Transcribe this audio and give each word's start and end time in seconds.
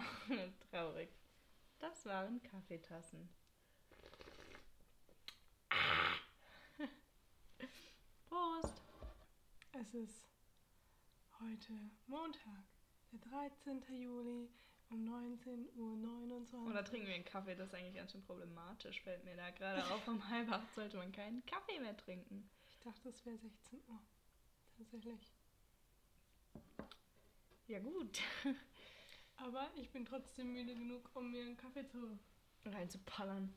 Traurig. 0.70 1.08
Das 1.78 2.06
waren 2.06 2.42
Kaffeetassen. 2.42 3.28
Prost! 8.28 8.82
Es 9.72 9.94
ist 9.94 10.26
heute 11.40 11.72
Montag, 12.06 12.64
der 13.12 13.18
13. 13.20 13.82
Juli 14.00 14.48
um 14.90 15.08
19.29 15.08 16.54
Uhr. 16.54 16.66
Oder 16.70 16.84
trinken 16.84 17.06
wir 17.06 17.14
einen 17.14 17.24
Kaffee? 17.24 17.54
Das 17.54 17.68
ist 17.68 17.74
eigentlich 17.74 17.94
ganz 17.94 18.12
schön 18.12 18.22
problematisch, 18.22 19.00
fällt 19.02 19.24
mir 19.24 19.36
da 19.36 19.50
gerade 19.50 19.84
auf. 19.92 20.06
Um 20.08 20.28
halb 20.28 20.50
acht 20.50 20.72
sollte 20.74 20.96
man 20.96 21.12
keinen 21.12 21.44
Kaffee 21.46 21.80
mehr 21.80 21.96
trinken. 21.96 22.48
Ich 22.70 22.78
dachte, 22.80 23.08
es 23.08 23.24
wäre 23.24 23.38
16 23.38 23.80
Uhr. 23.88 24.00
Tatsächlich. 24.76 25.32
Ja, 27.66 27.78
gut. 27.78 28.20
Aber 29.36 29.68
ich 29.76 29.90
bin 29.90 30.04
trotzdem 30.04 30.52
müde 30.52 30.74
genug, 30.74 31.10
um 31.14 31.30
mir 31.30 31.42
einen 31.42 31.56
Kaffee 31.56 31.86
zu. 31.86 32.18
Reinzupallern. 32.64 33.52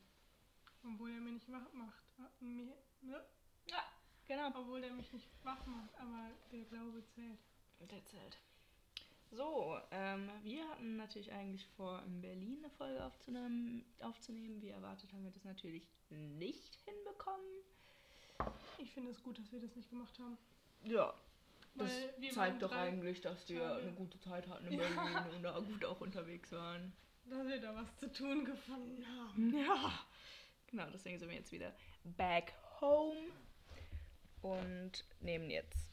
Obwohl 0.84 1.12
er 1.12 1.22
mich 1.22 1.34
nicht 1.34 1.52
wach 1.52 1.72
macht. 1.74 2.04
Mir, 2.40 2.74
ne? 3.02 3.26
Ja, 3.66 3.84
genau. 4.26 4.50
Obwohl 4.54 4.84
er 4.84 4.92
mich 4.92 5.12
nicht 5.14 5.28
wach 5.44 5.66
macht, 5.66 5.96
aber 5.98 6.32
der 6.52 6.64
Glaube 6.64 7.04
zählt. 7.16 7.40
Der 7.80 8.06
zählt. 8.06 8.38
So, 9.32 9.78
ähm, 9.92 10.30
wir 10.44 10.68
hatten 10.70 10.96
natürlich 10.96 11.32
eigentlich 11.32 11.66
vor, 11.76 12.02
in 12.04 12.22
Berlin 12.22 12.60
eine 12.60 12.70
Folge 12.72 13.04
aufzunehmen, 13.04 13.86
aufzunehmen. 14.02 14.62
Wie 14.62 14.70
erwartet 14.70 15.12
haben 15.12 15.24
wir 15.24 15.32
das 15.32 15.44
natürlich 15.44 15.86
nicht 16.10 16.76
hinbekommen. 16.86 17.46
Ich 18.78 18.92
finde 18.92 19.12
es 19.12 19.22
gut, 19.22 19.38
dass 19.38 19.52
wir 19.52 19.60
das 19.60 19.76
nicht 19.76 19.90
gemacht 19.90 20.18
haben. 20.20 20.38
Ja, 20.84 21.14
das 21.78 22.34
zeigt 22.34 22.62
doch 22.62 22.72
eigentlich, 22.72 23.22
dass 23.22 23.48
wir 23.50 23.60
Tage- 23.60 23.82
eine 23.82 23.92
gute 23.94 24.20
Zeit 24.20 24.48
hatten 24.48 24.68
in 24.68 24.74
Ja. 24.74 24.88
Berlin 24.88 25.36
und 25.36 25.44
da 25.44 25.60
gut 25.60 25.86
auch 25.86 26.02
unterwegs 26.02 26.52
waren. 26.52 26.94
Dass 27.26 27.46
wir 27.48 27.60
da 27.60 27.76
was 27.76 27.96
zu 27.98 28.12
tun 28.12 28.46
gefunden 28.46 29.06
haben. 29.06 29.54
Ja, 29.58 30.06
genau, 30.68 30.90
deswegen 30.92 31.20
sind 31.20 31.30
wir 31.30 31.36
jetzt 31.38 31.52
wieder 31.52 31.74
back 32.04 32.54
home 32.80 33.32
und 34.42 35.04
nehmen 35.20 35.50
jetzt 35.50 35.92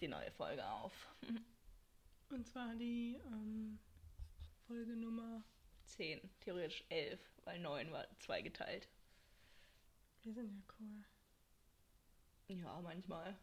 die 0.00 0.08
neue 0.08 0.30
Folge 0.32 0.64
auf. 0.66 0.92
Und 2.28 2.44
zwar 2.44 2.74
die 2.74 3.20
ähm, 3.26 3.78
Folge 4.66 4.96
Nummer. 4.96 5.42
10, 5.84 6.20
theoretisch 6.40 6.82
11, 6.88 7.20
weil 7.44 7.60
9 7.60 7.92
war 7.92 8.04
zweigeteilt. 8.18 8.88
Wir 10.24 10.34
sind 10.34 10.50
ja 10.52 10.60
cool. 10.80 11.04
Ja, 12.48 12.80
manchmal. 12.82 13.36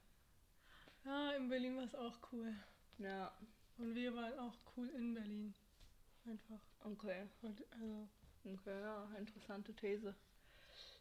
Ja, 1.06 1.32
in 1.32 1.50
Berlin 1.50 1.76
war 1.78 1.84
es 1.84 1.96
auch 1.96 2.18
cool. 2.32 2.54
Ja, 2.98 3.34
Und 3.78 3.96
wir 3.96 4.16
waren 4.16 4.38
auch 4.40 4.56
cool 4.78 4.90
in 4.90 5.14
Berlin. 5.14 5.54
Einfach. 6.26 6.60
okay. 6.84 7.28
Und, 7.42 7.62
also, 7.72 8.08
Okay, 8.46 8.82
ja, 8.82 9.10
interessante 9.18 9.74
These. 9.74 10.14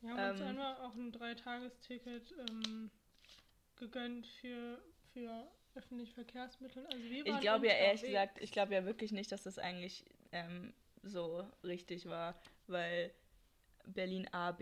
wir 0.01 0.11
haben 0.11 0.31
uns 0.31 0.41
Ähm. 0.41 0.47
einmal 0.49 0.77
auch 0.77 0.95
ein 0.95 1.11
Dreitagesticket 1.11 2.33
ähm, 2.39 2.91
gegönnt 3.77 4.27
für, 4.27 4.81
für 5.13 5.49
öffentliche 5.75 6.15
Verkehrsmittel. 6.15 6.87
Also 6.87 7.03
wir 7.03 7.25
waren 7.27 7.35
Ich 7.35 7.41
glaube 7.41 7.67
ja 7.67 7.73
ehrlich 7.75 8.03
gesagt, 8.03 8.41
ich 8.41 8.53
glaube 8.53 8.75
ja 8.75 8.85
wirklich 8.85 9.11
nicht, 9.11 9.33
dass 9.33 9.43
das 9.43 9.59
eigentlich 9.59 10.05
ähm, 10.31 10.73
so 11.03 11.45
richtig 11.65 12.07
war, 12.07 12.41
weil 12.69 13.13
Berlin 13.87 14.29
AB, 14.33 14.61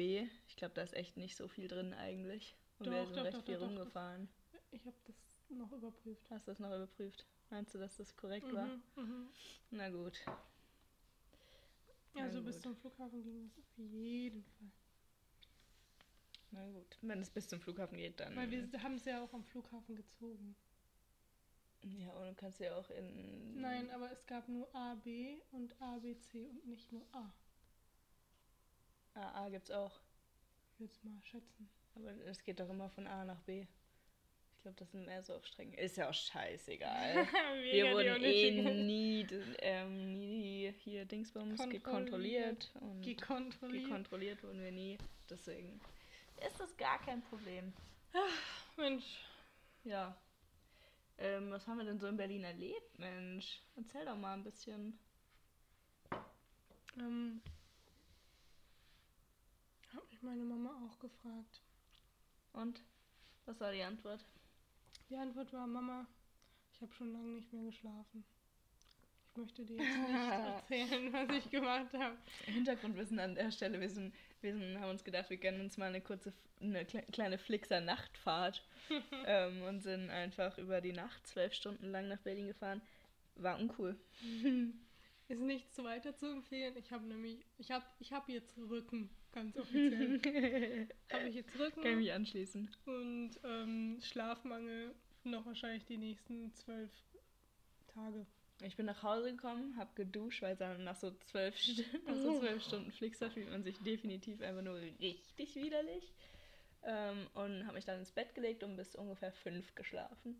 ich 0.49 0.57
glaube, 0.57 0.75
da 0.75 0.83
ist 0.83 0.95
echt 0.95 1.19
nicht 1.19 1.37
so 1.37 1.49
viel 1.49 1.69
drin 1.69 1.93
eigentlich. 1.93 2.57
Und 2.79 2.87
wir 2.91 2.93
Doch, 3.01 3.07
sind 3.09 3.17
doch, 3.19 3.25
recht 3.25 3.37
doch, 3.39 3.45
viel 3.45 3.57
rumgefahren. 3.57 4.29
Ich 4.71 4.87
habe 4.87 4.97
das 5.07 5.17
noch 5.57 5.73
überprüft. 5.73 6.31
Hast 6.31 6.47
du 6.47 6.51
das 6.53 6.59
noch 6.61 6.75
überprüft? 6.75 7.27
Meinst 7.51 7.75
du, 7.75 7.79
dass 7.79 7.97
das 7.97 8.17
korrekt 8.17 8.53
war? 8.53 8.67
Mhm, 8.67 8.83
mhm. 8.97 9.29
Na 9.71 9.89
gut. 9.91 10.21
Na 12.15 12.23
Also 12.23 12.43
bis 12.43 12.57
gut. 12.57 12.63
zum 12.63 12.77
Flughafen 12.77 13.23
ging 13.23 13.43
das 13.43 13.59
auf 13.59 13.79
jeden 13.79 14.43
Fall. 14.45 14.71
Na 16.53 16.67
gut. 16.71 16.99
Wenn 17.03 17.21
es 17.21 17.31
bis 17.31 17.49
zum 17.49 17.61
Flughafen 17.61 17.99
geht, 17.99 18.19
dann. 18.21 18.35
Weil 18.37 18.51
wir 18.51 18.83
haben 18.83 18.95
es 18.95 19.05
ja 19.05 19.23
auch 19.23 19.33
am 19.33 19.45
Flughafen 19.45 19.95
gezogen. 19.97 20.57
ja, 21.83 22.11
und 22.11 22.27
du 22.29 22.35
kannst 22.35 22.59
ja 22.61 22.77
auch 22.77 22.91
in. 22.91 23.61
Nein, 23.61 23.91
aber 23.91 24.11
es 24.11 24.27
gab 24.27 24.49
nur 24.49 24.73
A, 24.75 24.95
B 24.97 25.41
und 25.53 25.81
A, 25.81 25.99
B, 25.99 26.17
C 26.19 26.47
und 26.49 26.67
nicht 26.67 26.91
nur 26.93 27.07
A. 27.13 27.33
AA 29.15 29.49
gibt's 29.51 29.71
auch. 29.71 30.01
Ich 30.73 30.81
würde 30.81 30.93
es 30.93 31.05
mal 31.05 31.23
schätzen. 31.23 31.69
Aber 31.95 32.11
es 32.27 32.43
geht 32.43 32.61
doch 32.61 32.69
immer 32.71 32.89
von 32.91 33.07
A 33.07 33.25
nach 33.25 33.41
B. 33.43 33.67
Ich 34.61 34.63
glaube, 34.63 34.77
das 34.79 34.91
sind 34.91 35.07
mehr 35.07 35.23
so 35.23 35.33
auf 35.37 35.47
Strecken. 35.47 35.73
Ist 35.73 35.97
ja 35.97 36.11
auch 36.11 36.13
scheißegal. 36.13 37.27
Wir 37.73 37.93
wurden 37.95 38.23
eh 38.23 38.51
nie, 38.75 39.27
ähm, 39.61 40.13
nie 40.13 40.71
hier 40.85 41.07
Dingsbums 41.07 41.67
gekontrolliert. 41.71 42.71
Und 42.79 43.01
Gekontrolliert. 43.01 43.85
gekontrolliert 43.87 44.43
wurden 44.43 44.61
wir 44.63 44.71
nie. 44.71 44.99
Deswegen 45.31 45.81
ist 46.47 46.61
das 46.61 46.77
gar 46.77 47.01
kein 47.01 47.23
Problem. 47.23 47.73
Mensch, 48.77 49.23
Ja. 49.85 50.15
Ähm, 51.17 51.51
was 51.51 51.67
haben 51.67 51.79
wir 51.79 51.87
denn 51.87 51.99
so 51.99 52.07
in 52.09 52.19
Berlin 52.19 52.45
erlebt, 52.45 52.99
Mensch? 52.99 53.63
Erzähl 53.79 54.05
doch 54.05 54.17
mal 54.19 54.35
ein 54.35 54.45
bisschen. 54.45 54.99
ähm, 56.99 57.41
hat 59.95 60.11
mich 60.11 60.21
meine 60.21 60.43
Mama 60.43 60.71
auch 60.87 60.99
gefragt. 60.99 61.63
Und? 62.53 62.83
Was 63.47 63.59
war 63.59 63.73
die 63.73 63.83
Antwort? 63.83 64.23
Die 65.11 65.17
Antwort 65.17 65.53
war, 65.53 65.67
Mama, 65.67 66.07
ich 66.73 66.81
habe 66.81 66.95
schon 66.95 67.13
lange 67.13 67.31
nicht 67.31 67.53
mehr 67.53 67.65
geschlafen. 67.65 68.25
Ich 69.29 69.37
möchte 69.37 69.65
dir 69.65 69.77
jetzt 69.77 69.99
nicht 70.09 70.89
erzählen, 70.89 71.13
was 71.13 71.37
ich 71.37 71.51
gemacht 71.51 71.93
habe. 71.95 72.17
Hintergrundwissen 72.47 73.19
an 73.19 73.35
der 73.35 73.51
Stelle. 73.51 73.81
Wir, 73.81 73.91
sind, 73.91 74.15
wir 74.41 74.55
sind, 74.55 74.79
haben 74.79 74.91
uns 74.91 75.03
gedacht, 75.03 75.29
wir 75.29 75.37
gönnen 75.37 75.63
uns 75.63 75.77
mal 75.79 75.87
eine 75.87 76.01
kurze, 76.01 76.33
eine 76.61 76.85
kle 76.85 77.03
kleine 77.11 77.39
Flixer-Nachtfahrt 77.39 78.65
ähm, 79.27 79.63
und 79.63 79.83
sind 79.83 80.11
einfach 80.11 80.57
über 80.59 80.81
die 80.81 80.93
Nacht 80.93 81.27
zwölf 81.27 81.55
Stunden 81.55 81.91
lang 81.91 82.07
nach 82.07 82.21
Berlin 82.21 82.47
gefahren. 82.47 82.81
War 83.35 83.59
uncool. 83.59 83.99
Ist 85.29 85.41
nichts 85.41 85.75
zu 85.75 85.83
weiter 85.83 86.17
zu 86.17 86.27
empfehlen. 86.27 86.77
Ich 86.77 86.93
habe 86.93 87.05
nämlich, 87.05 87.45
ich 87.59 87.73
habe 87.73 87.85
ich 87.99 88.13
hab 88.13 88.29
jetzt 88.29 88.57
Rücken, 88.59 89.11
ganz 89.33 89.57
offiziell. 89.57 90.21
habe 91.13 91.29
ich 91.29 91.35
jetzt 91.37 91.59
Rücken. 91.59 91.83
Kann 91.83 91.93
ich 91.93 91.99
mich 91.99 92.13
anschließen. 92.13 92.71
Und 92.87 93.31
ähm, 93.45 93.99
Schlafmangel 94.03 94.95
noch 95.25 95.47
wahrscheinlich 95.47 95.85
die 95.85 95.99
nächsten 95.99 96.53
zwölf 96.55 96.91
Tage. 97.89 98.27
Ich 98.63 98.77
bin 98.77 98.87
nach 98.87 99.03
Hause 99.03 99.33
gekommen, 99.33 99.77
habe 99.77 99.91
geduscht, 99.95 100.43
weil 100.43 100.55
dann 100.57 100.85
nach 100.85 100.97
so 100.97 101.11
zwölf, 101.27 101.59
St 101.59 101.85
nach 102.07 102.17
so 102.17 102.39
zwölf 102.39 102.63
Stunden 102.63 102.93
Flixer 102.93 103.31
fühlt 103.31 103.51
man 103.51 103.63
sich 103.63 103.79
definitiv 103.79 104.43
einfach 104.43 104.63
nur 104.63 104.79
richtig 105.01 105.55
widerlich. 105.57 106.13
Ähm, 106.83 107.27
und 107.35 107.65
habe 107.65 107.75
mich 107.75 107.85
dann 107.85 107.99
ins 107.99 108.11
Bett 108.11 108.35
gelegt 108.35 108.63
und 108.63 108.77
bis 108.77 108.95
ungefähr 108.95 109.33
fünf 109.33 109.75
geschlafen. 109.75 110.37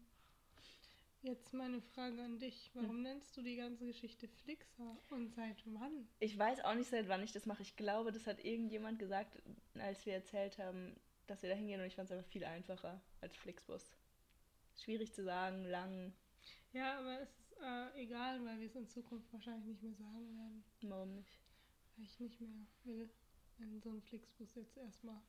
Jetzt 1.23 1.53
meine 1.53 1.83
Frage 1.83 2.23
an 2.23 2.39
dich. 2.39 2.71
Hm. 2.73 2.83
Warum 2.83 3.03
nennst 3.03 3.37
du 3.37 3.43
die 3.43 3.57
ganze 3.57 3.87
Geschichte 3.87 4.27
Flixer 4.27 4.97
und 5.11 5.35
seit 5.35 5.63
wann? 5.67 6.09
Ich 6.19 6.39
weiß 6.39 6.65
auch 6.65 6.75
nicht, 6.75 6.89
seit 6.89 7.09
wann 7.09 7.23
ich 7.23 7.33
das 7.33 7.45
mache. 7.45 7.63
Ich 7.63 7.77
glaube, 7.77 8.11
das 8.11 8.27
hat 8.27 8.43
irgendjemand 8.43 8.99
gesagt, 8.99 9.43
als 9.79 10.07
wir 10.07 10.15
erzählt 10.15 10.59
haben, 10.59 10.99
dass 11.27 11.43
wir 11.43 11.51
da 11.51 11.57
hingehen 11.57 11.81
und 11.81 11.87
ich 11.87 11.95
fand 11.95 12.11
es 12.11 12.17
einfach 12.17 12.31
viel 12.31 12.45
einfacher 12.45 13.01
als 13.21 13.37
Flixbus. 13.37 13.85
Schwierig 14.77 15.13
zu 15.13 15.23
sagen, 15.23 15.65
lang, 15.67 16.15
Ja, 16.73 16.99
aber 16.99 17.21
es 17.21 17.29
ist 17.29 17.53
äh, 17.61 18.03
egal, 18.03 18.43
weil 18.47 18.59
wir 18.59 18.67
es 18.67 18.75
in 18.77 18.89
Zukunft 18.89 19.31
wahrscheinlich 19.33 19.67
nicht 19.67 19.83
mehr 19.83 19.95
sagen 19.95 20.35
werden. 20.37 20.65
warum 20.83 21.15
nicht? 21.17 21.39
Weil 21.97 22.07
ich 22.07 22.19
nicht 22.19 22.41
mehr 22.41 22.67
will 22.85 23.11
in 23.59 23.79
so 23.81 23.91
einem 23.91 24.01
Flixbus 24.03 24.55
jetzt 24.55 24.77
erstmal. 24.79 25.21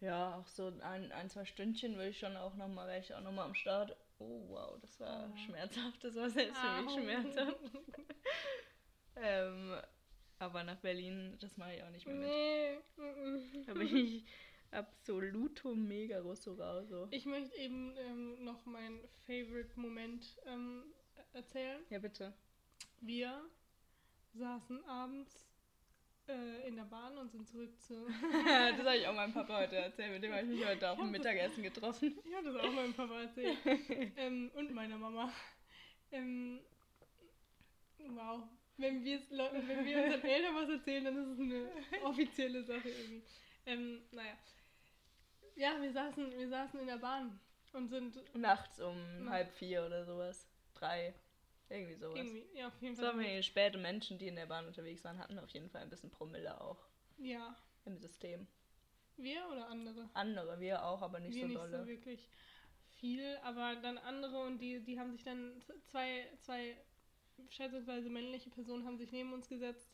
Ja, 0.00 0.36
auch 0.38 0.48
so 0.48 0.72
ein, 0.80 1.12
ein 1.12 1.30
zwei 1.30 1.44
Stündchen 1.44 1.96
will 1.98 2.08
ich 2.08 2.18
schon 2.18 2.36
auch 2.36 2.56
nochmal, 2.56 2.88
wäre 2.88 2.98
ich 3.00 3.14
auch 3.14 3.20
nochmal 3.20 3.46
am 3.46 3.54
Start. 3.54 3.96
Oh 4.20 4.44
wow, 4.48 4.78
das 4.80 5.00
war 5.00 5.32
Oh. 5.32 5.36
schmerzhaft, 5.36 6.04
das 6.04 6.14
war 6.14 6.28
selbst 6.30 6.58
für 6.60 6.82
mich 6.82 6.92
schmerzhaft. 6.92 7.58
ähm, 9.16 9.74
aber 10.38 10.62
nach 10.62 10.76
Berlin, 10.76 11.36
das 11.40 11.56
mache 11.56 11.74
ich 11.74 11.82
auch 11.82 11.90
nicht 11.90 12.06
mehr 12.06 12.16
mit. 12.16 12.28
Nee. 12.28 13.64
Da 13.66 13.72
bin 13.74 13.96
ich 13.96 14.24
absoluto 14.70 15.74
mega 15.74 16.20
rosso 16.20 16.54
so. 16.84 17.08
Ich 17.10 17.24
möchte 17.24 17.56
eben 17.56 17.96
ähm, 17.96 18.44
noch 18.44 18.64
meinen 18.66 19.00
Favorite-Moment 19.26 20.38
ähm, 20.46 20.84
erzählen. 21.32 21.82
Ja, 21.88 21.98
bitte. 21.98 22.34
Wir 23.00 23.42
saßen 24.34 24.84
abends 24.84 25.49
äh, 26.30 26.68
in 26.68 26.76
der 26.76 26.84
Bahn 26.84 27.16
und 27.18 27.30
sind 27.30 27.48
zurück 27.48 27.78
zu. 27.80 28.06
das 28.44 28.78
habe 28.78 28.96
ich 28.96 29.06
auch 29.06 29.14
meinem 29.14 29.32
Papa 29.32 29.58
heute 29.58 29.76
erzählt. 29.76 30.12
Mit 30.12 30.22
dem 30.22 30.32
habe 30.32 30.42
ich 30.42 30.48
mich 30.48 30.66
heute 30.66 30.90
auf 30.90 30.98
dem 30.98 31.10
Mittagessen 31.10 31.62
getroffen. 31.62 32.18
Ich 32.24 32.34
habe 32.34 32.52
das 32.52 32.56
auch 32.56 32.72
meinem 32.72 32.94
Papa 32.94 33.22
erzählt. 33.22 33.58
ähm, 34.16 34.50
und 34.54 34.72
meiner 34.72 34.98
Mama. 34.98 35.32
Ähm, 36.12 36.60
wow. 38.08 38.42
Wenn, 38.76 39.04
wenn 39.04 39.84
wir 39.84 40.04
unseren 40.04 40.22
Eltern 40.22 40.54
was 40.54 40.70
erzählen, 40.70 41.04
dann 41.04 41.16
ist 41.18 41.28
es 41.28 41.40
eine 41.40 41.68
offizielle 42.02 42.64
Sache 42.64 42.88
irgendwie. 42.88 43.22
Ähm, 43.66 44.00
naja. 44.12 44.32
Ja, 45.56 45.80
wir 45.80 45.92
saßen, 45.92 46.38
wir 46.38 46.48
saßen 46.48 46.80
in 46.80 46.86
der 46.86 46.96
Bahn 46.96 47.38
und 47.74 47.88
sind 47.88 48.18
Nachts 48.34 48.80
um 48.80 49.28
halb 49.28 49.52
vier 49.52 49.84
oder 49.84 50.04
sowas. 50.04 50.48
Drei. 50.74 51.14
Irgendwie 51.70 51.94
sowas. 51.94 52.16
Irgendwie, 52.18 52.44
ja, 52.54 52.66
auf 52.68 52.82
jeden 52.82 52.96
So 52.96 53.02
Fall. 53.02 53.12
haben 53.12 53.20
wir 53.20 53.42
späte 53.42 53.78
Menschen, 53.78 54.18
die 54.18 54.26
in 54.28 54.36
der 54.36 54.46
Bahn 54.46 54.66
unterwegs 54.66 55.04
waren, 55.04 55.18
hatten 55.18 55.38
auf 55.38 55.50
jeden 55.50 55.70
Fall 55.70 55.82
ein 55.82 55.90
bisschen 55.90 56.10
Promille 56.10 56.60
auch 56.60 56.78
Ja. 57.18 57.56
im 57.84 57.96
System. 57.98 58.46
Wir 59.16 59.46
oder 59.50 59.68
andere? 59.68 60.08
Andere, 60.14 60.58
wir 60.60 60.84
auch, 60.84 61.02
aber 61.02 61.20
nicht 61.20 61.34
wir 61.34 61.42
so 61.42 61.46
nicht 61.48 61.58
dolle. 61.58 61.82
so 61.82 61.86
wirklich 61.86 62.28
viel, 62.98 63.36
aber 63.42 63.76
dann 63.76 63.98
andere 63.98 64.42
und 64.44 64.58
die, 64.58 64.80
die 64.80 64.98
haben 64.98 65.12
sich 65.12 65.22
dann 65.22 65.62
zwei, 65.86 66.28
zwei 66.40 66.76
schätzungsweise 67.50 68.10
männliche 68.10 68.50
Personen 68.50 68.84
haben 68.84 68.98
sich 68.98 69.12
neben 69.12 69.32
uns 69.32 69.48
gesetzt 69.48 69.90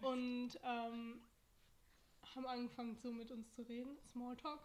und 0.00 0.50
ähm, 0.62 1.20
haben 2.34 2.46
angefangen 2.46 2.96
so 2.96 3.12
mit 3.12 3.30
uns 3.30 3.52
zu 3.54 3.62
reden. 3.62 3.98
Smalltalk. 4.06 4.60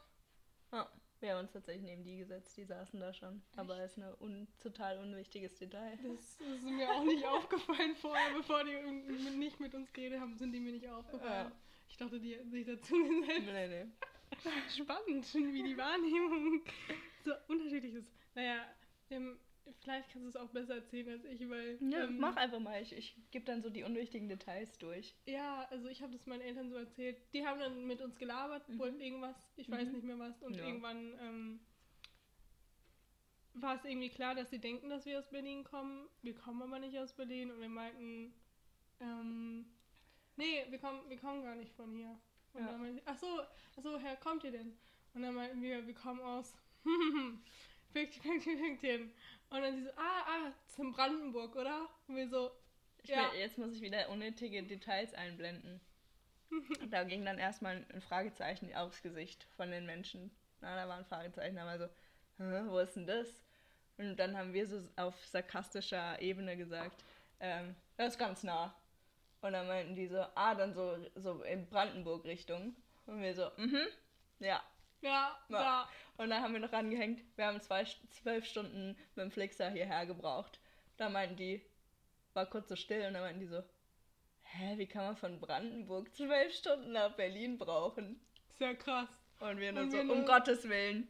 Ja, 0.71 0.89
wir 1.23 1.31
haben 1.31 1.39
uns 1.39 1.53
tatsächlich 1.53 1.83
neben 1.83 2.03
die 2.03 2.17
gesetzt, 2.17 2.55
die 2.57 2.65
saßen 2.65 2.99
da 2.99 3.13
schon. 3.13 3.41
Aber 3.55 3.81
ist 3.81 3.97
ein 3.97 4.03
un 4.19 4.47
total 4.59 4.99
unwichtiges 4.99 5.55
Detail. 5.55 5.97
Das 6.03 6.41
ist 6.41 6.63
mir 6.63 6.91
auch 6.91 7.05
nicht 7.05 7.25
aufgefallen 7.25 7.95
vorher, 7.95 8.33
bevor 8.35 8.63
die 8.65 8.75
nicht 9.37 9.59
mit 9.59 9.73
uns 9.73 9.91
geredet 9.93 10.19
haben, 10.19 10.35
sind 10.35 10.51
die 10.51 10.59
mir 10.59 10.73
nicht 10.73 10.87
aufgefallen. 10.89 11.47
Ja. 11.47 11.51
Ich 11.87 11.95
dachte, 11.95 12.19
die 12.19 12.35
hätten 12.35 12.51
sich 12.51 12.65
dazu 12.65 12.95
gesetzt. 13.03 13.45
Nee, 13.45 13.67
nee. 13.67 13.85
Spannend, 14.69 15.33
wie 15.33 15.63
die 15.63 15.77
Wahrnehmung 15.77 16.61
so 17.23 17.31
unterschiedlich 17.47 17.93
ist. 17.93 18.11
Naja, 18.35 18.65
ähm, 19.09 19.39
vielleicht 19.81 20.09
kannst 20.09 20.25
du 20.25 20.29
es 20.29 20.35
auch 20.35 20.49
besser 20.49 20.75
erzählen 20.75 21.09
als 21.09 21.23
ich, 21.25 21.49
weil. 21.49 21.77
Ja, 21.81 22.03
ähm, 22.05 22.17
mach 22.19 22.35
einfach 22.35 22.59
mal. 22.59 22.81
Ich, 22.81 22.93
ich 22.93 23.15
gebe 23.31 23.45
dann 23.45 23.61
so 23.61 23.69
die 23.69 23.83
unwichtigen 23.83 24.27
Details 24.29 24.77
durch. 24.77 25.15
Ja, 25.25 25.65
also 25.69 25.87
ich 25.87 26.01
habe 26.01 26.13
das 26.13 26.25
meinen 26.25 26.41
Eltern 26.41 26.69
so 26.69 26.75
erzählt. 26.75 27.17
Die 27.33 27.45
haben 27.45 27.59
dann 27.59 27.85
mit 27.85 28.01
uns 28.01 28.17
gelabert, 28.17 28.67
Mhm. 28.69 28.79
wollten 28.79 29.01
irgendwas, 29.01 29.35
ich 29.55 29.69
weiß 29.69 29.87
Mhm. 29.87 29.93
nicht 29.93 30.03
mehr 30.03 30.19
was. 30.19 30.41
Und 30.41 30.55
Ja. 30.55 30.65
irgendwann 30.65 31.13
ähm, 31.19 31.59
war 33.53 33.75
es 33.75 33.85
irgendwie 33.85 34.09
klar, 34.09 34.35
dass 34.35 34.49
sie 34.49 34.59
denken, 34.59 34.89
dass 34.89 35.05
wir 35.05 35.19
aus 35.19 35.29
Berlin 35.29 35.63
kommen. 35.63 36.07
Wir 36.21 36.33
kommen 36.35 36.61
aber 36.61 36.79
nicht 36.79 36.97
aus 36.97 37.13
Berlin 37.13 37.51
und 37.51 37.59
wir 37.61 37.69
meinten, 37.69 38.33
ähm, 38.99 39.65
nee, 40.37 40.65
wir 40.69 40.79
kommen, 40.79 41.07
wir 41.09 41.17
kommen 41.17 41.43
gar 41.43 41.55
nicht 41.55 41.71
von 41.73 41.93
hier. 41.95 42.19
Und 42.53 42.61
Ja. 42.61 42.71
dann 42.71 42.81
meinten 42.81 42.95
sie, 42.97 43.03
ach 43.05 43.17
so, 43.17 43.27
ach 43.77 43.81
so, 43.83 43.93
woher 43.93 44.15
kommt 44.17 44.43
ihr 44.43 44.51
denn? 44.51 44.77
Und 45.13 45.21
dann 45.21 45.35
meinten 45.35 45.61
wir, 45.61 45.85
wir 45.85 45.93
kommen 45.93 46.21
aus 46.21 46.55
Pünktchen, 47.93 48.23
Pünktchen, 48.23 48.57
Pünktchen. 48.59 49.11
Und 49.53 49.61
dann 49.61 49.75
sie 49.75 49.83
so, 49.83 49.91
ah, 49.91 50.23
ah, 50.25 50.51
zum 50.67 50.91
Brandenburg, 50.93 51.55
oder? 51.55 51.87
Und 52.07 52.15
wir 52.15 52.27
so, 52.27 52.51
Ich 53.03 53.09
Ja. 53.09 53.31
will, 53.31 53.39
jetzt 53.39 53.57
muss 53.59 53.71
ich 53.73 53.81
wieder 53.81 54.09
unnötige 54.09 54.63
Details 54.63 55.13
einblenden. 55.13 55.79
da 56.89 57.03
ging 57.03 57.23
dann 57.23 57.37
erstmal 57.37 57.85
ein 57.93 58.01
Fragezeichen 58.01 58.73
aufs 58.75 59.03
Gesicht 59.03 59.43
von 59.55 59.69
den 59.69 59.85
Menschen. 59.85 60.31
Na, 60.61 60.75
da 60.75 60.87
war 60.87 60.97
ein 60.97 61.05
Fragezeichen, 61.05 61.55
da 61.55 61.65
war 61.65 61.77
so, 61.77 61.87
wo 62.71 62.79
ist 62.79 62.95
denn 62.95 63.05
das? 63.05 63.27
Und 63.97 64.15
dann 64.17 64.35
haben 64.35 64.53
wir 64.53 64.65
so 64.65 64.81
auf 64.95 65.13
sarkastischer 65.27 66.19
Ebene 66.19 66.57
gesagt, 66.57 67.03
ähm, 67.39 67.75
das 67.97 68.13
ist 68.13 68.19
ganz 68.19 68.41
nah. 68.41 68.73
Und 69.41 69.51
dann 69.53 69.67
meinten 69.67 69.95
die 69.95 70.07
so, 70.07 70.25
ah, 70.33 70.55
dann 70.55 70.73
so, 70.73 70.97
so 71.15 71.43
in 71.43 71.67
Brandenburg-Richtung. 71.67 72.75
Und 73.05 73.21
wir 73.21 73.35
so, 73.35 73.51
mhm, 73.57 73.85
ja. 74.39 74.63
Ja, 75.03 75.37
Ja. 75.49 75.59
da. 75.59 75.89
Und 76.17 76.29
dann 76.29 76.41
haben 76.41 76.53
wir 76.53 76.59
noch 76.59 76.73
angehängt, 76.73 77.21
wir 77.35 77.45
haben 77.45 77.61
zwei, 77.61 77.85
zwölf 78.09 78.45
Stunden 78.45 78.97
mit 79.15 79.23
dem 79.25 79.31
Flixer 79.31 79.69
hierher 79.71 80.05
gebraucht. 80.05 80.59
Da 80.97 81.09
meinten 81.09 81.35
die, 81.35 81.61
war 82.33 82.45
kurz 82.45 82.69
so 82.69 82.75
still 82.75 83.07
und 83.07 83.13
dann 83.13 83.23
meinten 83.23 83.39
die 83.39 83.47
so, 83.47 83.63
hä, 84.41 84.77
wie 84.77 84.87
kann 84.87 85.05
man 85.05 85.17
von 85.17 85.39
Brandenburg 85.39 86.13
zwölf 86.15 86.53
Stunden 86.53 86.91
nach 86.91 87.15
Berlin 87.15 87.57
brauchen? 87.57 88.19
Sehr 88.57 88.75
krass. 88.75 89.09
Und 89.39 89.59
wir 89.59 89.71
nur 89.71 89.83
Und 89.83 89.91
so, 89.91 89.97
wir 89.97 90.11
um 90.11 90.25
Gottes 90.25 90.67
Willen. 90.69 91.07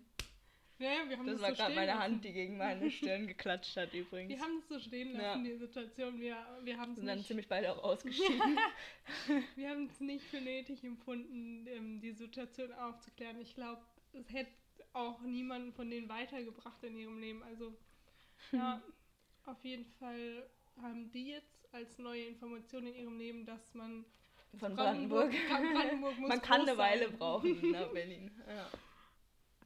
Ja, 0.79 1.07
wir 1.07 1.17
haben 1.17 1.27
Das 1.27 1.35
das, 1.35 1.41
war 1.43 1.49
so 1.51 1.55
gerade 1.55 1.75
meine. 1.75 1.99
Hand, 1.99 2.25
die 2.25 2.33
gegen 2.33 2.57
meine 2.57 2.89
Stirn 2.91 3.27
geklatscht 3.27 3.77
hat 3.77 3.93
übrigens. 3.93 4.29
Wir 4.29 4.39
haben 4.39 4.59
das 4.59 4.67
so 4.69 4.79
stehen 4.79 5.13
Ja. 5.15 5.21
lassen, 5.33 5.43
die 5.43 5.55
Situation. 5.55 6.19
Wir, 6.19 6.35
wir 6.63 6.77
haben 6.77 6.91
es 6.91 6.97
sind 6.97 7.07
dann 7.07 7.23
ziemlich 7.23 7.47
beide 7.47 7.71
auch 7.71 7.83
ausgeschieden. 7.83 8.57
wir 9.55 9.69
haben 9.69 9.85
es 9.85 9.99
nicht 9.99 10.25
für 10.25 10.41
nötig 10.41 10.83
empfunden, 10.83 11.67
ähm, 11.67 12.01
die 12.01 12.11
Situation 12.11 12.73
aufzuklären. 12.73 13.39
Ich 13.39 13.53
glaube, 13.55 13.81
es 14.13 14.31
hätte 14.33 14.51
auch 14.93 15.21
niemanden 15.21 15.73
von 15.73 15.89
denen 15.89 16.09
weitergebracht 16.09 16.83
in 16.83 16.97
ihrem 16.97 17.19
Leben. 17.19 17.43
Also, 17.43 17.73
ja, 18.51 18.81
auf 19.45 19.63
jeden 19.63 19.85
Fall 19.85 20.49
haben 20.81 21.11
die 21.11 21.29
jetzt 21.29 21.73
als 21.73 21.97
neue 21.99 22.25
Information 22.25 22.87
in 22.87 22.95
ihrem 22.95 23.17
Leben, 23.17 23.45
dass 23.45 23.73
man 23.73 24.05
Von 24.59 24.75
Brandenburg. 24.75 25.31
Brandenburg 25.49 26.17
muss 26.19 26.29
Man 26.29 26.41
kann 26.41 26.61
eine 26.61 26.77
Weile 26.77 27.09
brauchen 27.09 27.71
nach 27.71 27.87
Berlin. 27.91 28.31
Ja, 28.47 28.69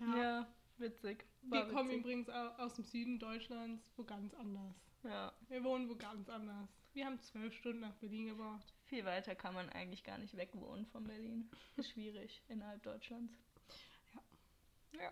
Ja. 0.06 0.18
ja 0.18 0.48
witzig. 0.80 1.26
Wir 1.44 1.52
War 1.62 1.68
kommen 1.70 1.90
witzig. 1.90 2.02
übrigens 2.02 2.30
au- 2.30 2.50
aus 2.58 2.74
dem 2.76 2.84
Süden 2.86 3.20
Deutschlands, 3.20 3.92
wo 3.96 4.04
ganz 4.04 4.34
anders. 4.36 4.76
Ja, 5.04 5.34
Wir 5.50 5.64
wohnen 5.64 5.90
wo 5.90 5.96
ganz 5.96 6.28
anders. 6.30 6.70
Wir 6.94 7.06
haben 7.06 7.20
zwölf 7.22 7.54
Stunden 7.54 7.82
nach 7.82 7.94
Berlin 7.96 8.28
gebraucht. 8.28 8.74
viel 8.86 9.06
weiter 9.06 9.36
kann 9.36 9.54
man 9.54 9.70
eigentlich 9.70 10.04
gar 10.04 10.18
nicht 10.18 10.36
wegwohnen 10.36 10.86
von 10.88 11.04
Berlin. 11.06 11.50
Ist 11.76 11.90
schwierig 11.92 12.42
innerhalb 12.48 12.82
Deutschlands. 12.84 13.34
Ja. 14.94 15.12